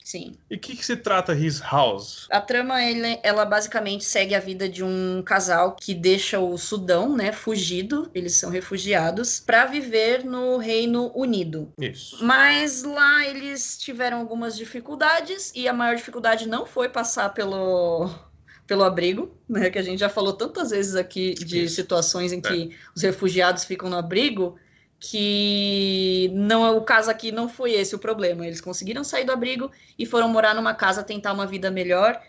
[0.07, 0.35] Sim.
[0.49, 2.27] E o que, que, se trata His House?
[2.31, 7.13] A trama, ele, ela basicamente segue a vida de um casal que deixa o Sudão,
[7.13, 11.73] né, fugido, eles são refugiados, para viver no Reino Unido.
[11.77, 12.23] Isso.
[12.23, 18.09] Mas lá eles tiveram algumas dificuldades e a maior dificuldade não foi passar pelo
[18.65, 21.75] pelo abrigo, né, que a gente já falou tantas vezes aqui de Isso.
[21.75, 22.75] situações em que é.
[22.95, 24.57] os refugiados ficam no abrigo
[24.99, 28.45] que não o caso aqui não foi esse o problema.
[28.45, 32.19] Eles conseguiram sair do abrigo e foram morar numa casa tentar uma vida melhor.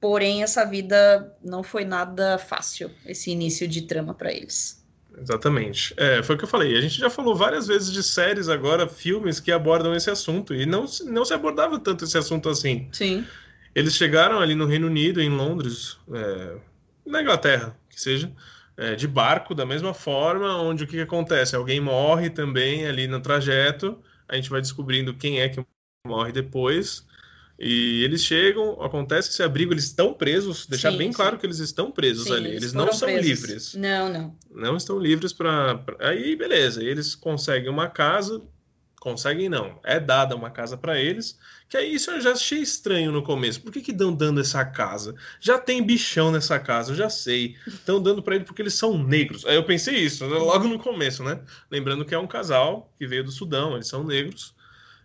[0.00, 4.84] Porém, essa vida não foi nada fácil, esse início de trama para eles.
[5.16, 5.94] Exatamente.
[5.96, 6.76] É, foi o que eu falei.
[6.76, 10.54] A gente já falou várias vezes de séries agora, filmes que abordam esse assunto.
[10.54, 12.88] E não, não se abordava tanto esse assunto assim.
[12.90, 13.24] Sim.
[13.74, 16.56] Eles chegaram ali no Reino Unido, em Londres, é,
[17.06, 18.32] na Inglaterra, que seja
[18.76, 21.54] é, de barco da mesma forma, onde o que, que, acontece?
[21.54, 25.64] Alguém morre também ali no trajeto, a gente vai descobrindo quem é que
[26.06, 27.06] morre depois.
[27.58, 31.16] E eles chegam, acontece esse abrigo, eles estão presos, deixar sim, bem sim.
[31.16, 33.26] claro que eles estão presos sim, ali, eles, eles não são presos.
[33.26, 33.74] livres.
[33.74, 34.36] Não, não.
[34.50, 35.80] Não estão livres para.
[36.00, 38.42] Aí, beleza, eles conseguem uma casa,
[39.02, 41.36] conseguem não, é dada uma casa para eles,
[41.68, 43.60] que aí isso eu já achei estranho no começo.
[43.60, 45.16] Por que que dão dando essa casa?
[45.40, 47.56] Já tem bichão nessa casa, eu já sei.
[47.66, 49.44] Estão dando para ele porque eles são negros.
[49.44, 51.40] Aí eu pensei isso, logo no começo, né?
[51.68, 54.54] Lembrando que é um casal que veio do Sudão, eles são negros.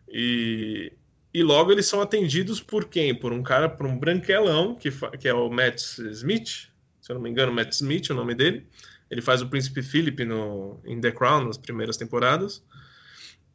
[0.07, 0.93] E,
[1.33, 3.15] e logo eles são atendidos por quem?
[3.15, 6.69] Por um cara, por um branquelão, que, que é o Matt Smith,
[7.01, 8.67] se eu não me engano, Matt Smith é o nome dele.
[9.09, 12.61] Ele faz o Príncipe Philip no, em The Crown, nas primeiras temporadas.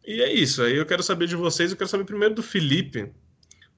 [0.05, 0.63] E é isso.
[0.63, 1.71] Aí eu quero saber de vocês.
[1.71, 3.13] Eu quero saber primeiro do Felipe,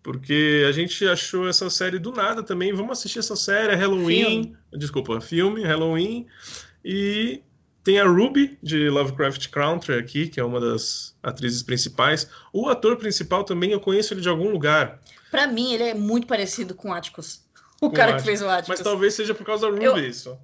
[0.02, 2.72] porque a gente achou essa série do nada também.
[2.72, 4.24] Vamos assistir essa série, é Halloween.
[4.24, 4.56] Filme.
[4.72, 6.26] Desculpa, filme, Halloween.
[6.84, 7.42] E
[7.84, 12.28] tem a Ruby, de Lovecraft Country, aqui, que é uma das atrizes principais.
[12.52, 15.00] O ator principal também, eu conheço ele de algum lugar.
[15.30, 17.44] Para mim, ele é muito parecido com o Atticus.
[17.80, 18.22] O com cara Atticus.
[18.22, 18.68] que fez o Atticus.
[18.68, 20.08] Mas talvez seja por causa da Ruby, eu...
[20.08, 20.38] isso.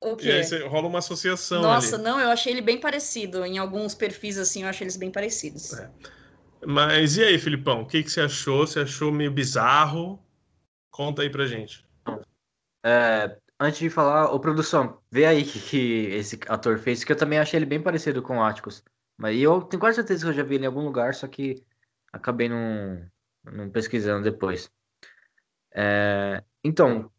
[0.00, 0.28] O quê?
[0.28, 1.60] E aí rola uma associação.
[1.60, 2.04] Nossa, ali.
[2.04, 3.44] não, eu achei ele bem parecido.
[3.44, 5.74] Em alguns perfis assim, eu achei eles bem parecidos.
[5.74, 5.90] É.
[6.66, 7.82] Mas e aí, Filipão?
[7.82, 8.66] O que, que você achou?
[8.66, 10.18] Você achou meio bizarro?
[10.90, 11.84] Conta aí pra gente.
[12.84, 17.16] É, antes de falar, ô produção, vê aí que, que esse ator fez, que eu
[17.16, 18.82] também achei ele bem parecido com o Atticus.
[19.18, 21.62] Mas eu tenho quase certeza que eu já vi ele em algum lugar, só que
[22.10, 23.06] acabei não,
[23.44, 24.70] não pesquisando depois.
[25.72, 27.10] É, então,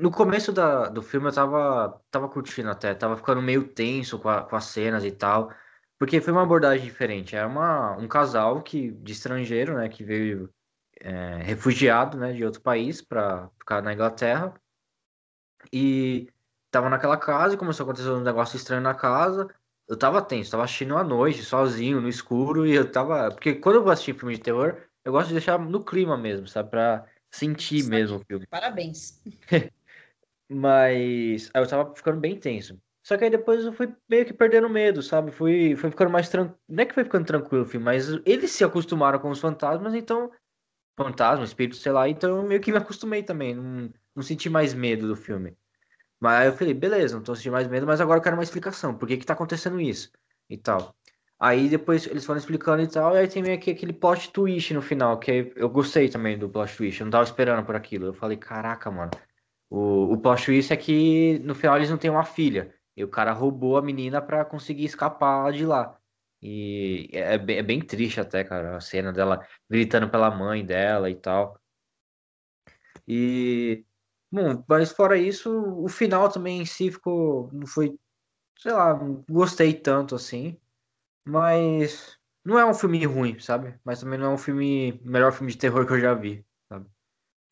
[0.00, 4.28] no começo da, do filme eu tava, tava curtindo até, tava ficando meio tenso com,
[4.28, 5.52] a, com as cenas e tal,
[5.98, 7.36] porque foi uma abordagem diferente.
[7.36, 10.52] Era uma, um casal que, de estrangeiro, né, que veio
[11.00, 14.54] é, refugiado, né, de outro país para ficar na Inglaterra,
[15.72, 16.28] e
[16.70, 19.48] tava naquela casa e começou a acontecer um negócio estranho na casa.
[19.88, 23.30] Eu tava tenso, tava assistindo à noite, sozinho, no escuro, e eu tava.
[23.30, 26.46] Porque quando eu vou assistir filme de terror, eu gosto de deixar no clima mesmo,
[26.46, 26.70] sabe?
[26.70, 28.46] Pra sentir mesmo o filme.
[28.46, 29.22] Parabéns.
[30.50, 32.80] Mas aí eu tava ficando bem tenso.
[33.02, 35.30] Só que aí depois eu fui meio que perdendo medo, sabe?
[35.30, 36.58] Fui, fui ficando mais tranquilo.
[36.68, 39.94] Não é que foi ficando tranquilo o filme, mas eles se acostumaram com os fantasmas,
[39.94, 40.30] então.
[40.96, 43.54] Fantasmas, espíritos, sei lá, então eu meio que me acostumei também.
[43.54, 45.56] Não, não senti mais medo do filme.
[46.20, 48.42] Mas aí eu falei, beleza, não tô sentindo mais medo, mas agora eu quero uma
[48.42, 48.94] explicação.
[48.94, 50.10] Por que que tá acontecendo isso?
[50.50, 50.94] E tal.
[51.38, 54.74] Aí depois eles foram explicando e tal, e aí tem meio que aquele plot twist
[54.74, 58.06] no final, que eu gostei também do plot twist, eu não tava esperando por aquilo.
[58.06, 59.12] Eu falei, caraca, mano,
[59.70, 62.74] o, o plot twist é que no final eles não têm uma filha.
[62.96, 65.96] E o cara roubou a menina para conseguir escapar de lá.
[66.42, 70.64] E é, é, bem, é bem triste até, cara, a cena dela gritando pela mãe
[70.64, 71.60] dela e tal.
[73.06, 73.84] E
[74.30, 75.50] Bom, mas fora isso,
[75.82, 77.50] o final também em si ficou.
[77.52, 77.98] Não foi.
[78.58, 80.58] Sei lá, não gostei tanto assim.
[81.26, 82.18] Mas.
[82.44, 83.78] Não é um filme ruim, sabe?
[83.84, 85.00] Mas também não é um filme.
[85.04, 86.86] Melhor filme de terror que eu já vi, sabe?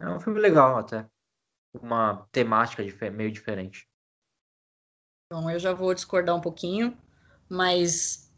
[0.01, 1.09] É um filme legal até.
[1.83, 3.87] Uma temática meio diferente.
[5.33, 6.97] Bom, eu já vou discordar um pouquinho,
[7.49, 8.33] mas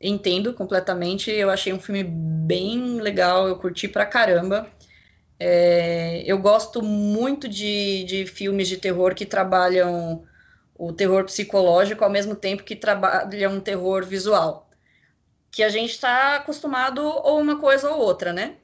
[0.00, 1.30] entendo completamente.
[1.30, 4.70] Eu achei um filme bem legal, eu curti pra caramba.
[5.38, 10.26] É, eu gosto muito de, de filmes de terror que trabalham
[10.74, 14.70] o terror psicológico ao mesmo tempo que trabalham um terror visual.
[15.50, 18.56] Que a gente está acostumado ou uma coisa ou outra, né?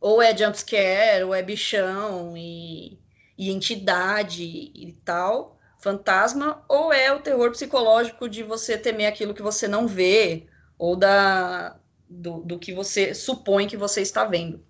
[0.00, 2.98] Ou é jumpscare, ou é bichão e,
[3.38, 9.42] e entidade e tal, fantasma, ou é o terror psicológico de você temer aquilo que
[9.42, 11.78] você não vê, ou da,
[12.08, 14.64] do, do que você supõe que você está vendo.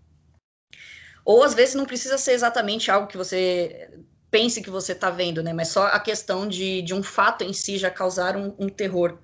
[1.24, 3.90] Ou às vezes não precisa ser exatamente algo que você
[4.30, 5.52] pense que você está vendo, né?
[5.52, 9.18] Mas só a questão de, de um fato em si já causar um, um terror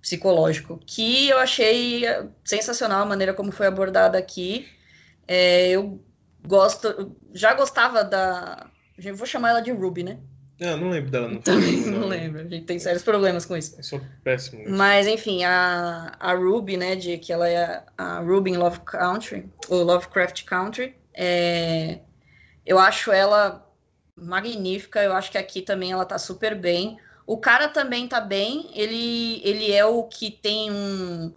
[0.00, 2.02] psicológico, que eu achei
[2.44, 4.68] sensacional a maneira como foi abordada aqui.
[5.26, 6.00] É, eu
[6.46, 8.68] gosto, já gostava da.
[9.14, 10.18] Vou chamar ela de Ruby, né?
[10.60, 12.40] Ah, não lembro dela no Também não, não lembro.
[12.40, 13.76] A gente tem sérios problemas com isso.
[13.78, 14.64] Eu sou péssimo.
[14.68, 19.50] Mas, enfim, a, a Ruby, né, de que ela é a Ruby em Love Country,
[19.68, 21.98] ou Lovecraft Country, é,
[22.64, 23.66] eu acho ela
[24.16, 26.98] magnífica, eu acho que aqui também ela tá super bem.
[27.26, 31.34] O cara também tá bem, ele, ele é o que tem um,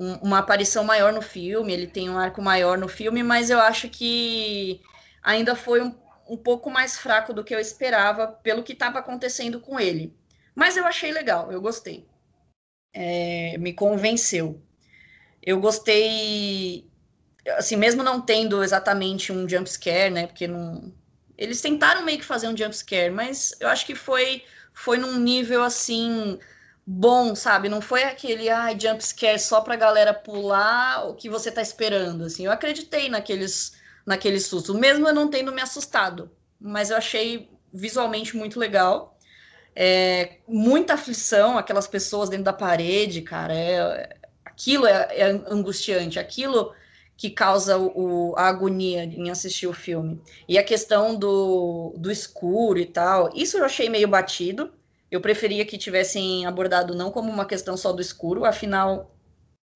[0.00, 3.60] um, uma aparição maior no filme, ele tem um arco maior no filme, mas eu
[3.60, 4.80] acho que
[5.22, 5.94] ainda foi um,
[6.26, 10.16] um pouco mais fraco do que eu esperava pelo que estava acontecendo com ele.
[10.54, 12.08] Mas eu achei legal, eu gostei.
[12.94, 14.62] É, me convenceu.
[15.42, 16.88] Eu gostei
[17.58, 20.26] assim, mesmo não tendo exatamente um jump scare, né?
[20.26, 20.92] Porque não.
[21.36, 25.18] Eles tentaram meio que fazer um jump scare, mas eu acho que foi, foi num
[25.18, 26.38] nível assim
[26.92, 27.68] bom, sabe?
[27.68, 32.24] Não foi aquele ah, jump scare só pra galera pular o que você tá esperando.
[32.24, 36.28] Assim, eu acreditei naqueles, naqueles sustos, mesmo eu não tendo me assustado.
[36.60, 39.16] Mas eu achei visualmente muito legal.
[39.74, 43.54] É, muita aflição, aquelas pessoas dentro da parede, cara.
[43.54, 46.18] É, aquilo é, é angustiante.
[46.18, 46.74] Aquilo
[47.16, 50.20] que causa o, a agonia em assistir o filme.
[50.48, 54.72] E a questão do, do escuro e tal, isso eu achei meio batido.
[55.10, 59.14] Eu preferia que tivessem abordado não como uma questão só do escuro, afinal,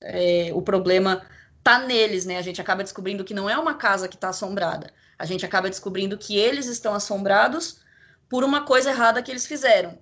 [0.03, 1.27] é, o problema
[1.63, 2.37] tá neles, né?
[2.39, 4.93] A gente acaba descobrindo que não é uma casa que está assombrada.
[5.19, 7.81] A gente acaba descobrindo que eles estão assombrados
[8.29, 9.99] por uma coisa errada que eles fizeram.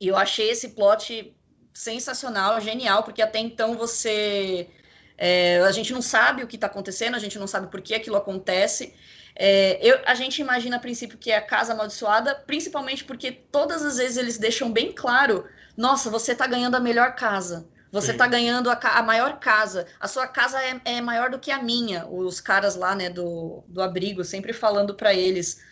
[0.00, 1.34] E eu achei esse plot
[1.72, 4.68] sensacional, genial, porque até então você
[5.16, 7.94] é, a gente não sabe o que está acontecendo, a gente não sabe por que
[7.94, 8.94] aquilo acontece.
[9.36, 13.84] É, eu, a gente imagina a princípio que é a casa amaldiçoada, principalmente porque todas
[13.84, 15.44] as vezes eles deixam bem claro:
[15.76, 17.68] nossa, você está ganhando a melhor casa.
[17.90, 19.86] Você está ganhando a, a, maior casa.
[20.00, 22.04] A sua casa é, é, maior do que a minha.
[22.08, 25.62] Os caras lá, né, do, do abrigo, sempre falando para eles.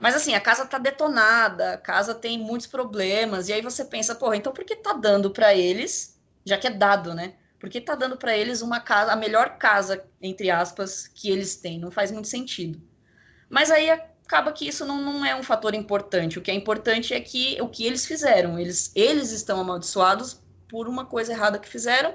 [0.00, 3.48] Mas assim, a casa tá detonada, a casa tem muitos problemas.
[3.48, 6.70] E aí você pensa, porra, então por que tá dando para eles, já que é
[6.70, 7.34] dado, né?
[7.60, 11.78] porque está dando para eles uma casa, a melhor casa, entre aspas, que eles têm.
[11.78, 12.80] Não faz muito sentido.
[13.50, 16.38] Mas aí acaba que isso não, não é um fator importante.
[16.38, 18.56] O que é importante é que o que eles fizeram.
[18.56, 22.14] Eles, eles estão amaldiçoados por uma coisa errada que fizeram.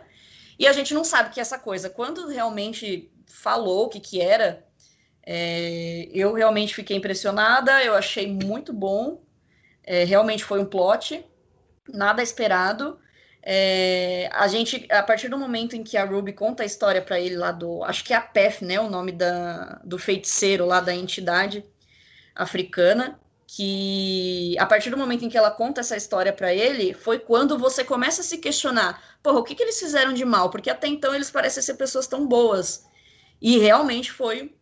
[0.57, 4.66] E a gente não sabe que essa coisa, quando realmente falou o que, que era,
[5.22, 9.22] é, eu realmente fiquei impressionada, eu achei muito bom.
[9.84, 11.26] É, realmente foi um plot,
[11.90, 12.98] nada esperado.
[13.47, 17.19] É, a gente, a partir do momento em que a Ruby conta a história para
[17.19, 20.81] ele lá do, acho que é a Pef, né, o nome da, do feiticeiro lá
[20.81, 21.63] da entidade
[22.35, 27.19] africana, que a partir do momento em que ela conta essa história para ele, foi
[27.19, 30.49] quando você começa a se questionar, porra, o que, que eles fizeram de mal?
[30.49, 32.85] Porque até então eles parecem ser pessoas tão boas.
[33.39, 34.55] E realmente foi,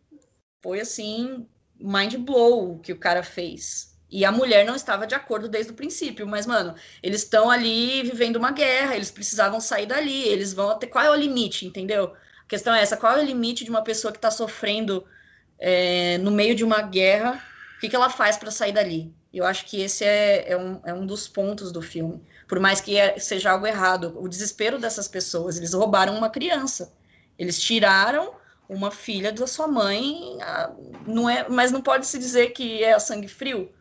[0.62, 1.48] foi assim,
[1.80, 3.93] mind blow o que o cara fez.
[4.14, 8.00] E a mulher não estava de acordo desde o princípio, mas, mano, eles estão ali
[8.04, 10.86] vivendo uma guerra, eles precisavam sair dali, eles vão até.
[10.86, 12.14] Qual é o limite, entendeu?
[12.44, 15.04] A questão é essa: qual é o limite de uma pessoa que está sofrendo
[15.58, 17.42] é, no meio de uma guerra?
[17.76, 19.12] O que, que ela faz para sair dali?
[19.32, 22.22] Eu acho que esse é, é, um, é um dos pontos do filme.
[22.46, 25.56] Por mais que é, seja algo errado, o desespero dessas pessoas.
[25.56, 26.92] Eles roubaram uma criança.
[27.36, 28.32] Eles tiraram
[28.68, 30.38] uma filha da sua mãe,
[31.04, 33.73] não é, mas não pode se dizer que é sangue frio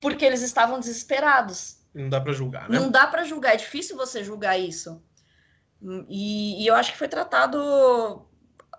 [0.00, 1.78] porque eles estavam desesperados.
[1.94, 2.78] Não dá para julgar, né?
[2.78, 5.02] Não dá para julgar, é difícil você julgar isso.
[6.08, 8.26] E, e, eu acho que foi tratado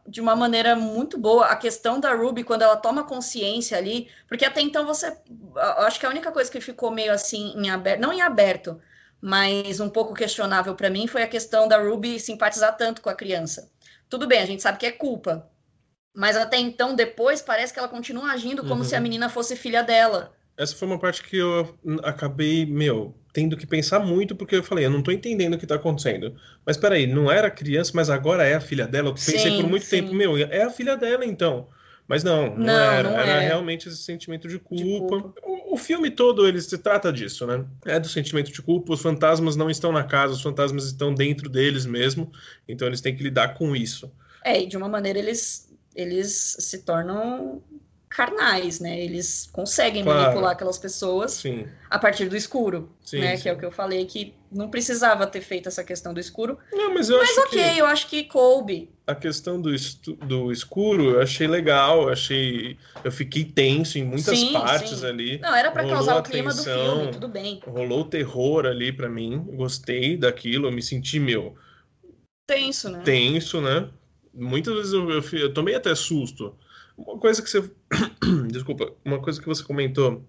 [0.08, 4.46] de uma maneira muito boa a questão da Ruby quando ela toma consciência ali, porque
[4.46, 5.16] até então você,
[5.80, 8.80] acho que a única coisa que ficou meio assim em aberto, não em aberto,
[9.20, 13.16] mas um pouco questionável para mim foi a questão da Ruby simpatizar tanto com a
[13.16, 13.70] criança.
[14.10, 15.50] Tudo bem, a gente sabe que é culpa,
[16.16, 18.88] mas até então depois parece que ela continua agindo como uhum.
[18.88, 20.37] se a menina fosse filha dela.
[20.58, 24.86] Essa foi uma parte que eu acabei, meu, tendo que pensar muito, porque eu falei,
[24.86, 26.36] eu não tô entendendo o que tá acontecendo.
[26.66, 29.10] Mas peraí, não era criança, mas agora é a filha dela?
[29.10, 29.98] Eu pensei sim, por muito sim.
[29.98, 31.68] tempo, meu, é a filha dela então.
[32.08, 33.10] Mas não, não, não era.
[33.10, 34.84] Não era realmente esse sentimento de culpa.
[34.84, 35.34] De culpa.
[35.44, 37.66] O, o, filme todo, ele se trata disso, né?
[37.86, 38.94] É do sentimento de culpa.
[38.94, 42.32] Os fantasmas não estão na casa, os fantasmas estão dentro deles mesmo.
[42.68, 44.10] Então eles têm que lidar com isso.
[44.44, 47.62] É, e de uma maneira eles, eles se tornam
[48.10, 49.00] carnais, né?
[49.00, 50.22] Eles conseguem claro.
[50.22, 51.68] manipular aquelas pessoas Sim.
[51.90, 53.36] a partir do escuro, sim, né?
[53.36, 53.44] Sim.
[53.44, 56.58] Que é o que eu falei que não precisava ter feito essa questão do escuro.
[56.72, 57.78] Não, mas eu mas acho ok, que...
[57.78, 58.90] eu acho que coube.
[59.06, 59.74] A questão do,
[60.26, 62.78] do escuro eu achei legal, eu achei.
[63.04, 65.38] Eu fiquei tenso em muitas partes ali.
[65.40, 67.62] Não, era para causar o clima do filme, tudo bem.
[67.66, 69.40] Rolou terror ali para mim.
[69.54, 71.56] Gostei daquilo, eu me senti, meu.
[72.48, 73.02] Tenso, né?
[73.04, 73.90] Tenso, né?
[74.34, 76.56] Muitas vezes eu, eu, eu tomei até susto.
[76.98, 77.70] Uma coisa que você.
[78.52, 80.26] Desculpa, uma coisa que você comentou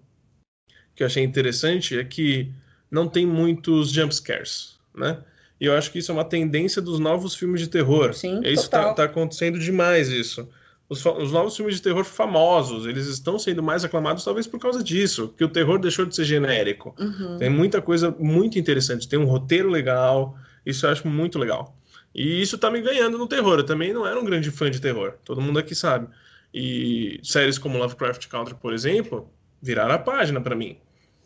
[0.95, 2.51] que eu achei interessante é que
[2.91, 5.23] não tem muitos jump scares, né?
[5.59, 8.13] E eu acho que isso é uma tendência dos novos filmes de terror.
[8.13, 10.47] Sim, isso está tá acontecendo demais isso.
[10.87, 14.83] Os, os, novos filmes de terror famosos, eles estão sendo mais aclamados talvez por causa
[14.83, 16.95] disso, que o terror deixou de ser genérico.
[16.97, 17.37] Uhum.
[17.37, 20.35] Tem muita coisa muito interessante, tem um roteiro legal,
[20.65, 21.77] isso eu acho muito legal.
[22.15, 23.59] E isso tá me ganhando no terror.
[23.59, 26.07] Eu também não era um grande fã de terror, todo mundo aqui sabe.
[26.53, 29.29] E séries como Lovecraft Country, por exemplo,
[29.61, 30.77] viraram a página para mim.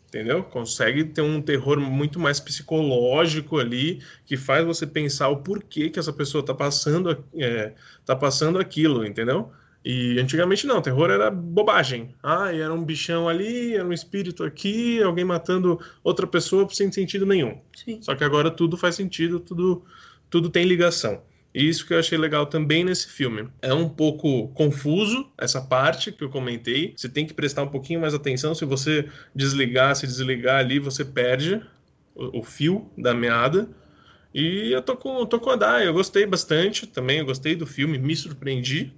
[0.07, 0.43] Entendeu?
[0.43, 5.97] Consegue ter um terror muito mais psicológico ali, que faz você pensar o porquê que
[5.97, 7.73] essa pessoa tá passando, é,
[8.05, 9.51] tá passando aquilo, entendeu?
[9.83, 12.15] E antigamente não, terror era bobagem.
[12.23, 17.25] Ah, era um bichão ali, era um espírito aqui, alguém matando outra pessoa sem sentido
[17.25, 17.59] nenhum.
[17.75, 18.01] Sim.
[18.01, 19.83] Só que agora tudo faz sentido, tudo,
[20.29, 21.21] tudo tem ligação.
[21.53, 23.47] E isso que eu achei legal também nesse filme.
[23.61, 26.93] É um pouco confuso essa parte que eu comentei.
[26.97, 28.55] Você tem que prestar um pouquinho mais atenção.
[28.55, 31.61] Se você desligar, se desligar ali, você perde
[32.15, 33.69] o, o fio da meada.
[34.33, 37.19] E eu tô com, tô com a Dai, eu gostei bastante também.
[37.19, 38.91] Eu gostei do filme, me surpreendi.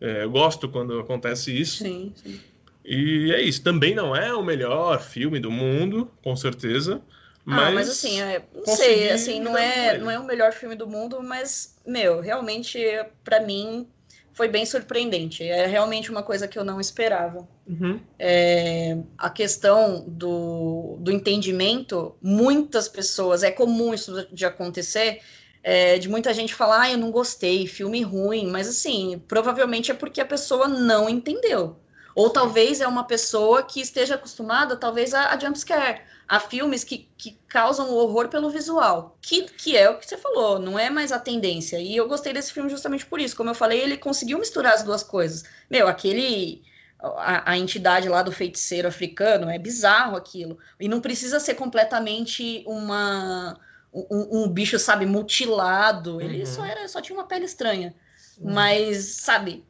[0.00, 1.84] É, eu gosto quando acontece isso.
[1.84, 2.40] Sim, sim.
[2.84, 3.62] E é isso.
[3.62, 7.02] Também não é o melhor filme do mundo, com certeza.
[7.44, 10.76] Mas, ah, mas assim, é, não sei, assim, não é, não é o melhor filme
[10.76, 12.78] do mundo, mas, meu, realmente,
[13.24, 13.88] para mim,
[14.32, 15.44] foi bem surpreendente.
[15.44, 17.46] É realmente uma coisa que eu não esperava.
[17.66, 18.00] Uhum.
[18.18, 25.20] É, a questão do, do entendimento, muitas pessoas, é comum isso de acontecer,
[25.62, 29.94] é, de muita gente falar, ah, eu não gostei, filme ruim, mas assim, provavelmente é
[29.94, 31.76] porque a pessoa não entendeu.
[32.14, 36.02] Ou talvez é uma pessoa que esteja acostumada, talvez, a, a jumpscare
[36.32, 40.58] a filmes que, que causam horror pelo visual, que, que é o que você falou,
[40.58, 41.78] não é mais a tendência.
[41.78, 43.36] E eu gostei desse filme justamente por isso.
[43.36, 45.44] Como eu falei, ele conseguiu misturar as duas coisas.
[45.70, 46.62] Meu, aquele.
[46.98, 50.56] A, a entidade lá do feiticeiro africano é bizarro aquilo.
[50.80, 53.60] E não precisa ser completamente uma.
[53.92, 56.18] Um, um bicho, sabe, mutilado.
[56.18, 56.46] Ele uhum.
[56.46, 57.94] só, era, só tinha uma pele estranha.
[58.38, 58.54] Uhum.
[58.54, 59.66] Mas, sabe,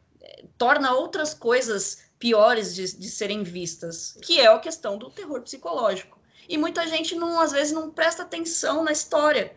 [0.57, 6.21] torna outras coisas piores de, de serem vistas, que é a questão do terror psicológico
[6.49, 9.53] e muita gente não às vezes não presta atenção na história.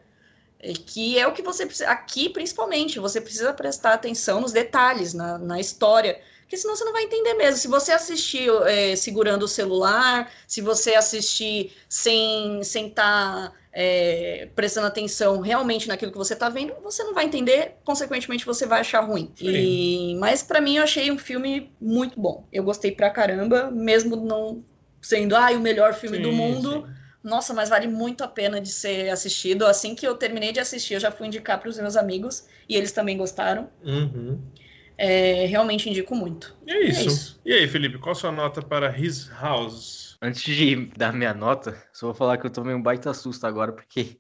[0.60, 5.14] É que é o que você precisa, aqui principalmente, você precisa prestar atenção nos detalhes,
[5.14, 7.60] na, na história, porque senão você não vai entender mesmo.
[7.60, 14.48] Se você assistir é, segurando o celular, se você assistir sem estar sem tá, é,
[14.56, 18.80] prestando atenção realmente naquilo que você está vendo, você não vai entender, consequentemente você vai
[18.80, 19.30] achar ruim.
[19.40, 22.48] E, mas para mim eu achei um filme muito bom.
[22.54, 24.64] Eu gostei pra caramba, mesmo não
[25.02, 26.72] sendo ah, o melhor filme sim, do mundo.
[26.72, 26.94] Sim.
[27.22, 29.66] Nossa, mas vale muito a pena de ser assistido.
[29.66, 32.78] Assim que eu terminei de assistir, eu já fui indicar para os meus amigos e
[32.78, 33.70] eles também gostaram.
[33.84, 34.40] Uhum.
[34.98, 36.56] É, realmente indico muito.
[36.66, 37.00] E é isso.
[37.00, 37.42] é isso.
[37.44, 40.15] E aí, Felipe, qual a sua nota para His House?
[40.26, 43.72] Antes de dar minha nota, só vou falar que eu tomei um baita susto agora,
[43.72, 44.20] porque.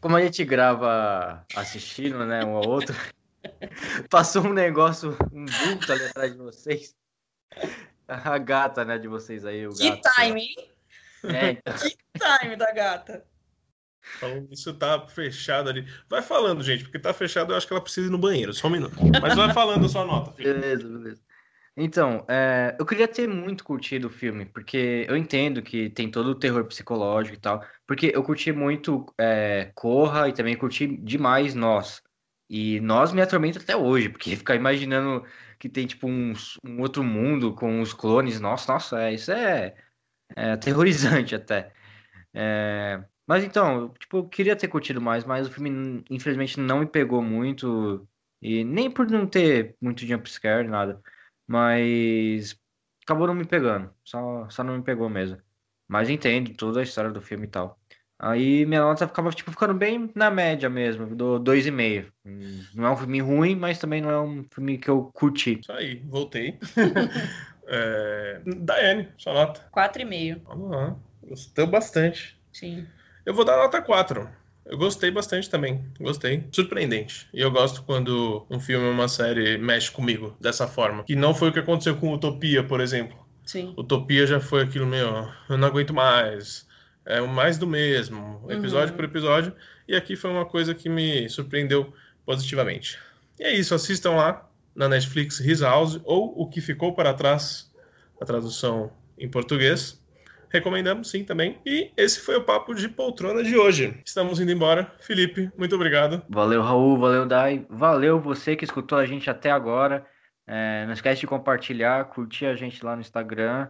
[0.00, 2.96] Como a gente grava assistindo, né, um ao outro,
[4.08, 6.96] passou um negócio, um vulto ali atrás de vocês.
[8.08, 9.66] A gata, né, de vocês aí.
[9.66, 10.54] O que gato, time, hein?
[11.24, 11.74] É, então.
[11.74, 11.96] que
[12.40, 13.26] time da gata.
[14.00, 15.86] Falando isso, tá fechado ali.
[16.08, 18.68] Vai falando, gente, porque tá fechado, eu acho que ela precisa ir no banheiro, só
[18.68, 18.96] um minuto.
[19.20, 20.32] Mas vai falando a sua nota.
[20.32, 20.54] Filho.
[20.54, 21.22] Beleza, beleza.
[21.76, 26.28] Então, é, eu queria ter muito curtido o filme, porque eu entendo que tem todo
[26.28, 31.54] o terror psicológico e tal, porque eu curti muito é, Corra e também curti demais
[31.54, 32.00] Nós.
[32.48, 35.24] E nós me atormenta até hoje, porque ficar imaginando
[35.58, 36.32] que tem tipo um,
[36.78, 39.74] outro mundo com os clones, nossa, nossa, é, isso é,
[40.36, 41.72] é aterrorizante até.
[42.34, 46.86] É, mas então, tipo, eu queria ter curtido mais, mas o filme infelizmente não me
[46.86, 48.08] pegou muito.
[48.42, 51.02] E nem por não ter muito jumpscare, nada.
[51.46, 52.56] Mas
[53.04, 53.92] acabou não me pegando.
[54.04, 55.38] Só, só não me pegou mesmo.
[55.86, 57.78] Mas entendo toda a história do filme e tal.
[58.18, 62.06] Aí minha nota ficava tipo, ficando bem na média mesmo, do 2,5.
[62.74, 65.58] Não é um filme ruim, mas também não é um filme que eu curti.
[65.60, 66.58] Isso aí, voltei.
[67.66, 68.40] é...
[68.46, 69.68] Daiane, sua nota?
[69.74, 70.40] 4,5.
[70.44, 70.96] Vamos lá.
[71.22, 72.40] Gostou bastante.
[72.52, 72.86] Sim.
[73.26, 74.30] Eu vou dar nota 4.
[74.66, 75.84] Eu gostei bastante também.
[76.00, 76.44] Gostei.
[76.50, 77.28] Surpreendente.
[77.32, 81.04] E eu gosto quando um filme ou uma série mexe comigo dessa forma.
[81.04, 83.16] Que não foi o que aconteceu com Utopia, por exemplo.
[83.44, 83.74] Sim.
[83.76, 86.66] Utopia já foi aquilo, meu, eu não aguento mais.
[87.04, 88.96] É o mais do mesmo, episódio uhum.
[88.96, 89.52] por episódio.
[89.86, 91.92] E aqui foi uma coisa que me surpreendeu
[92.24, 92.98] positivamente.
[93.38, 97.70] E é isso, assistam lá na Netflix His House ou O Que Ficou para Trás,
[98.20, 100.02] a tradução em português.
[100.54, 101.58] Recomendamos sim também.
[101.66, 104.00] E esse foi o papo de poltrona de hoje.
[104.06, 104.88] Estamos indo embora.
[105.00, 106.22] Felipe, muito obrigado.
[106.28, 106.96] Valeu, Raul.
[106.96, 107.66] Valeu, Dai.
[107.68, 110.06] Valeu você que escutou a gente até agora.
[110.46, 113.68] É, não esquece de compartilhar, curtir a gente lá no Instagram.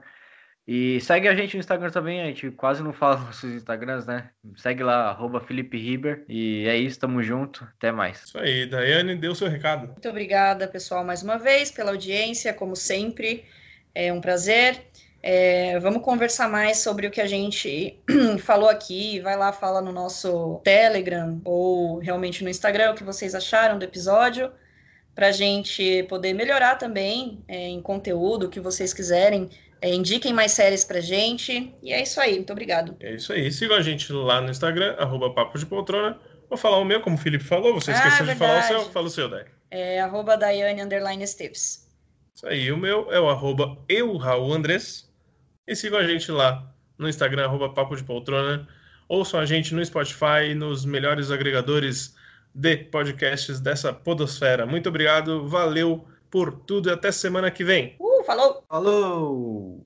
[0.69, 4.29] E segue a gente no Instagram também, a gente quase não fala nossos Instagrams, né?
[4.57, 6.27] Segue lá, arroba Felipe Riber.
[6.29, 7.67] E é isso, tamo junto.
[7.79, 8.25] Até mais.
[8.25, 9.87] Isso aí, Daiane, deu seu recado.
[9.87, 13.47] Muito obrigada, pessoal, mais uma vez, pela audiência, como sempre.
[13.95, 14.85] É um prazer.
[15.27, 17.99] É, vamos conversar mais sobre o que a gente
[18.45, 19.21] falou aqui.
[19.21, 23.87] Vai lá, fala no nosso Telegram ou realmente no Instagram o que vocês acharam do
[23.87, 24.53] episódio,
[25.15, 29.49] para a gente poder melhorar também é, em conteúdo, o que vocês quiserem.
[29.81, 31.75] É, indiquem mais séries pra gente.
[31.83, 32.95] E é isso aí, muito obrigado.
[33.01, 33.51] É isso aí.
[33.51, 36.21] Sigam a gente lá no Instagram, arroba Papo de Poltrona.
[36.51, 37.73] Vou falar o meu, como o Felipe falou.
[37.73, 38.39] Você ah, esqueceu verdade.
[38.39, 38.93] de falar o seu?
[38.93, 39.47] Fala o seu, Dai.
[39.71, 40.83] É arroba Daiane.
[41.25, 42.71] Isso aí.
[42.71, 45.14] O meu é o arroba eu, Raul Andrés.
[45.67, 48.69] E sigam a gente lá no Instagram, arroba Papo de Poltrona.
[49.09, 52.15] Ouçam a gente no Spotify, nos melhores agregadores
[52.55, 54.67] de podcasts dessa podosfera.
[54.67, 57.97] Muito obrigado, valeu por tudo e até semana que vem.
[57.99, 58.65] Uh, falou!
[58.69, 59.81] Falou!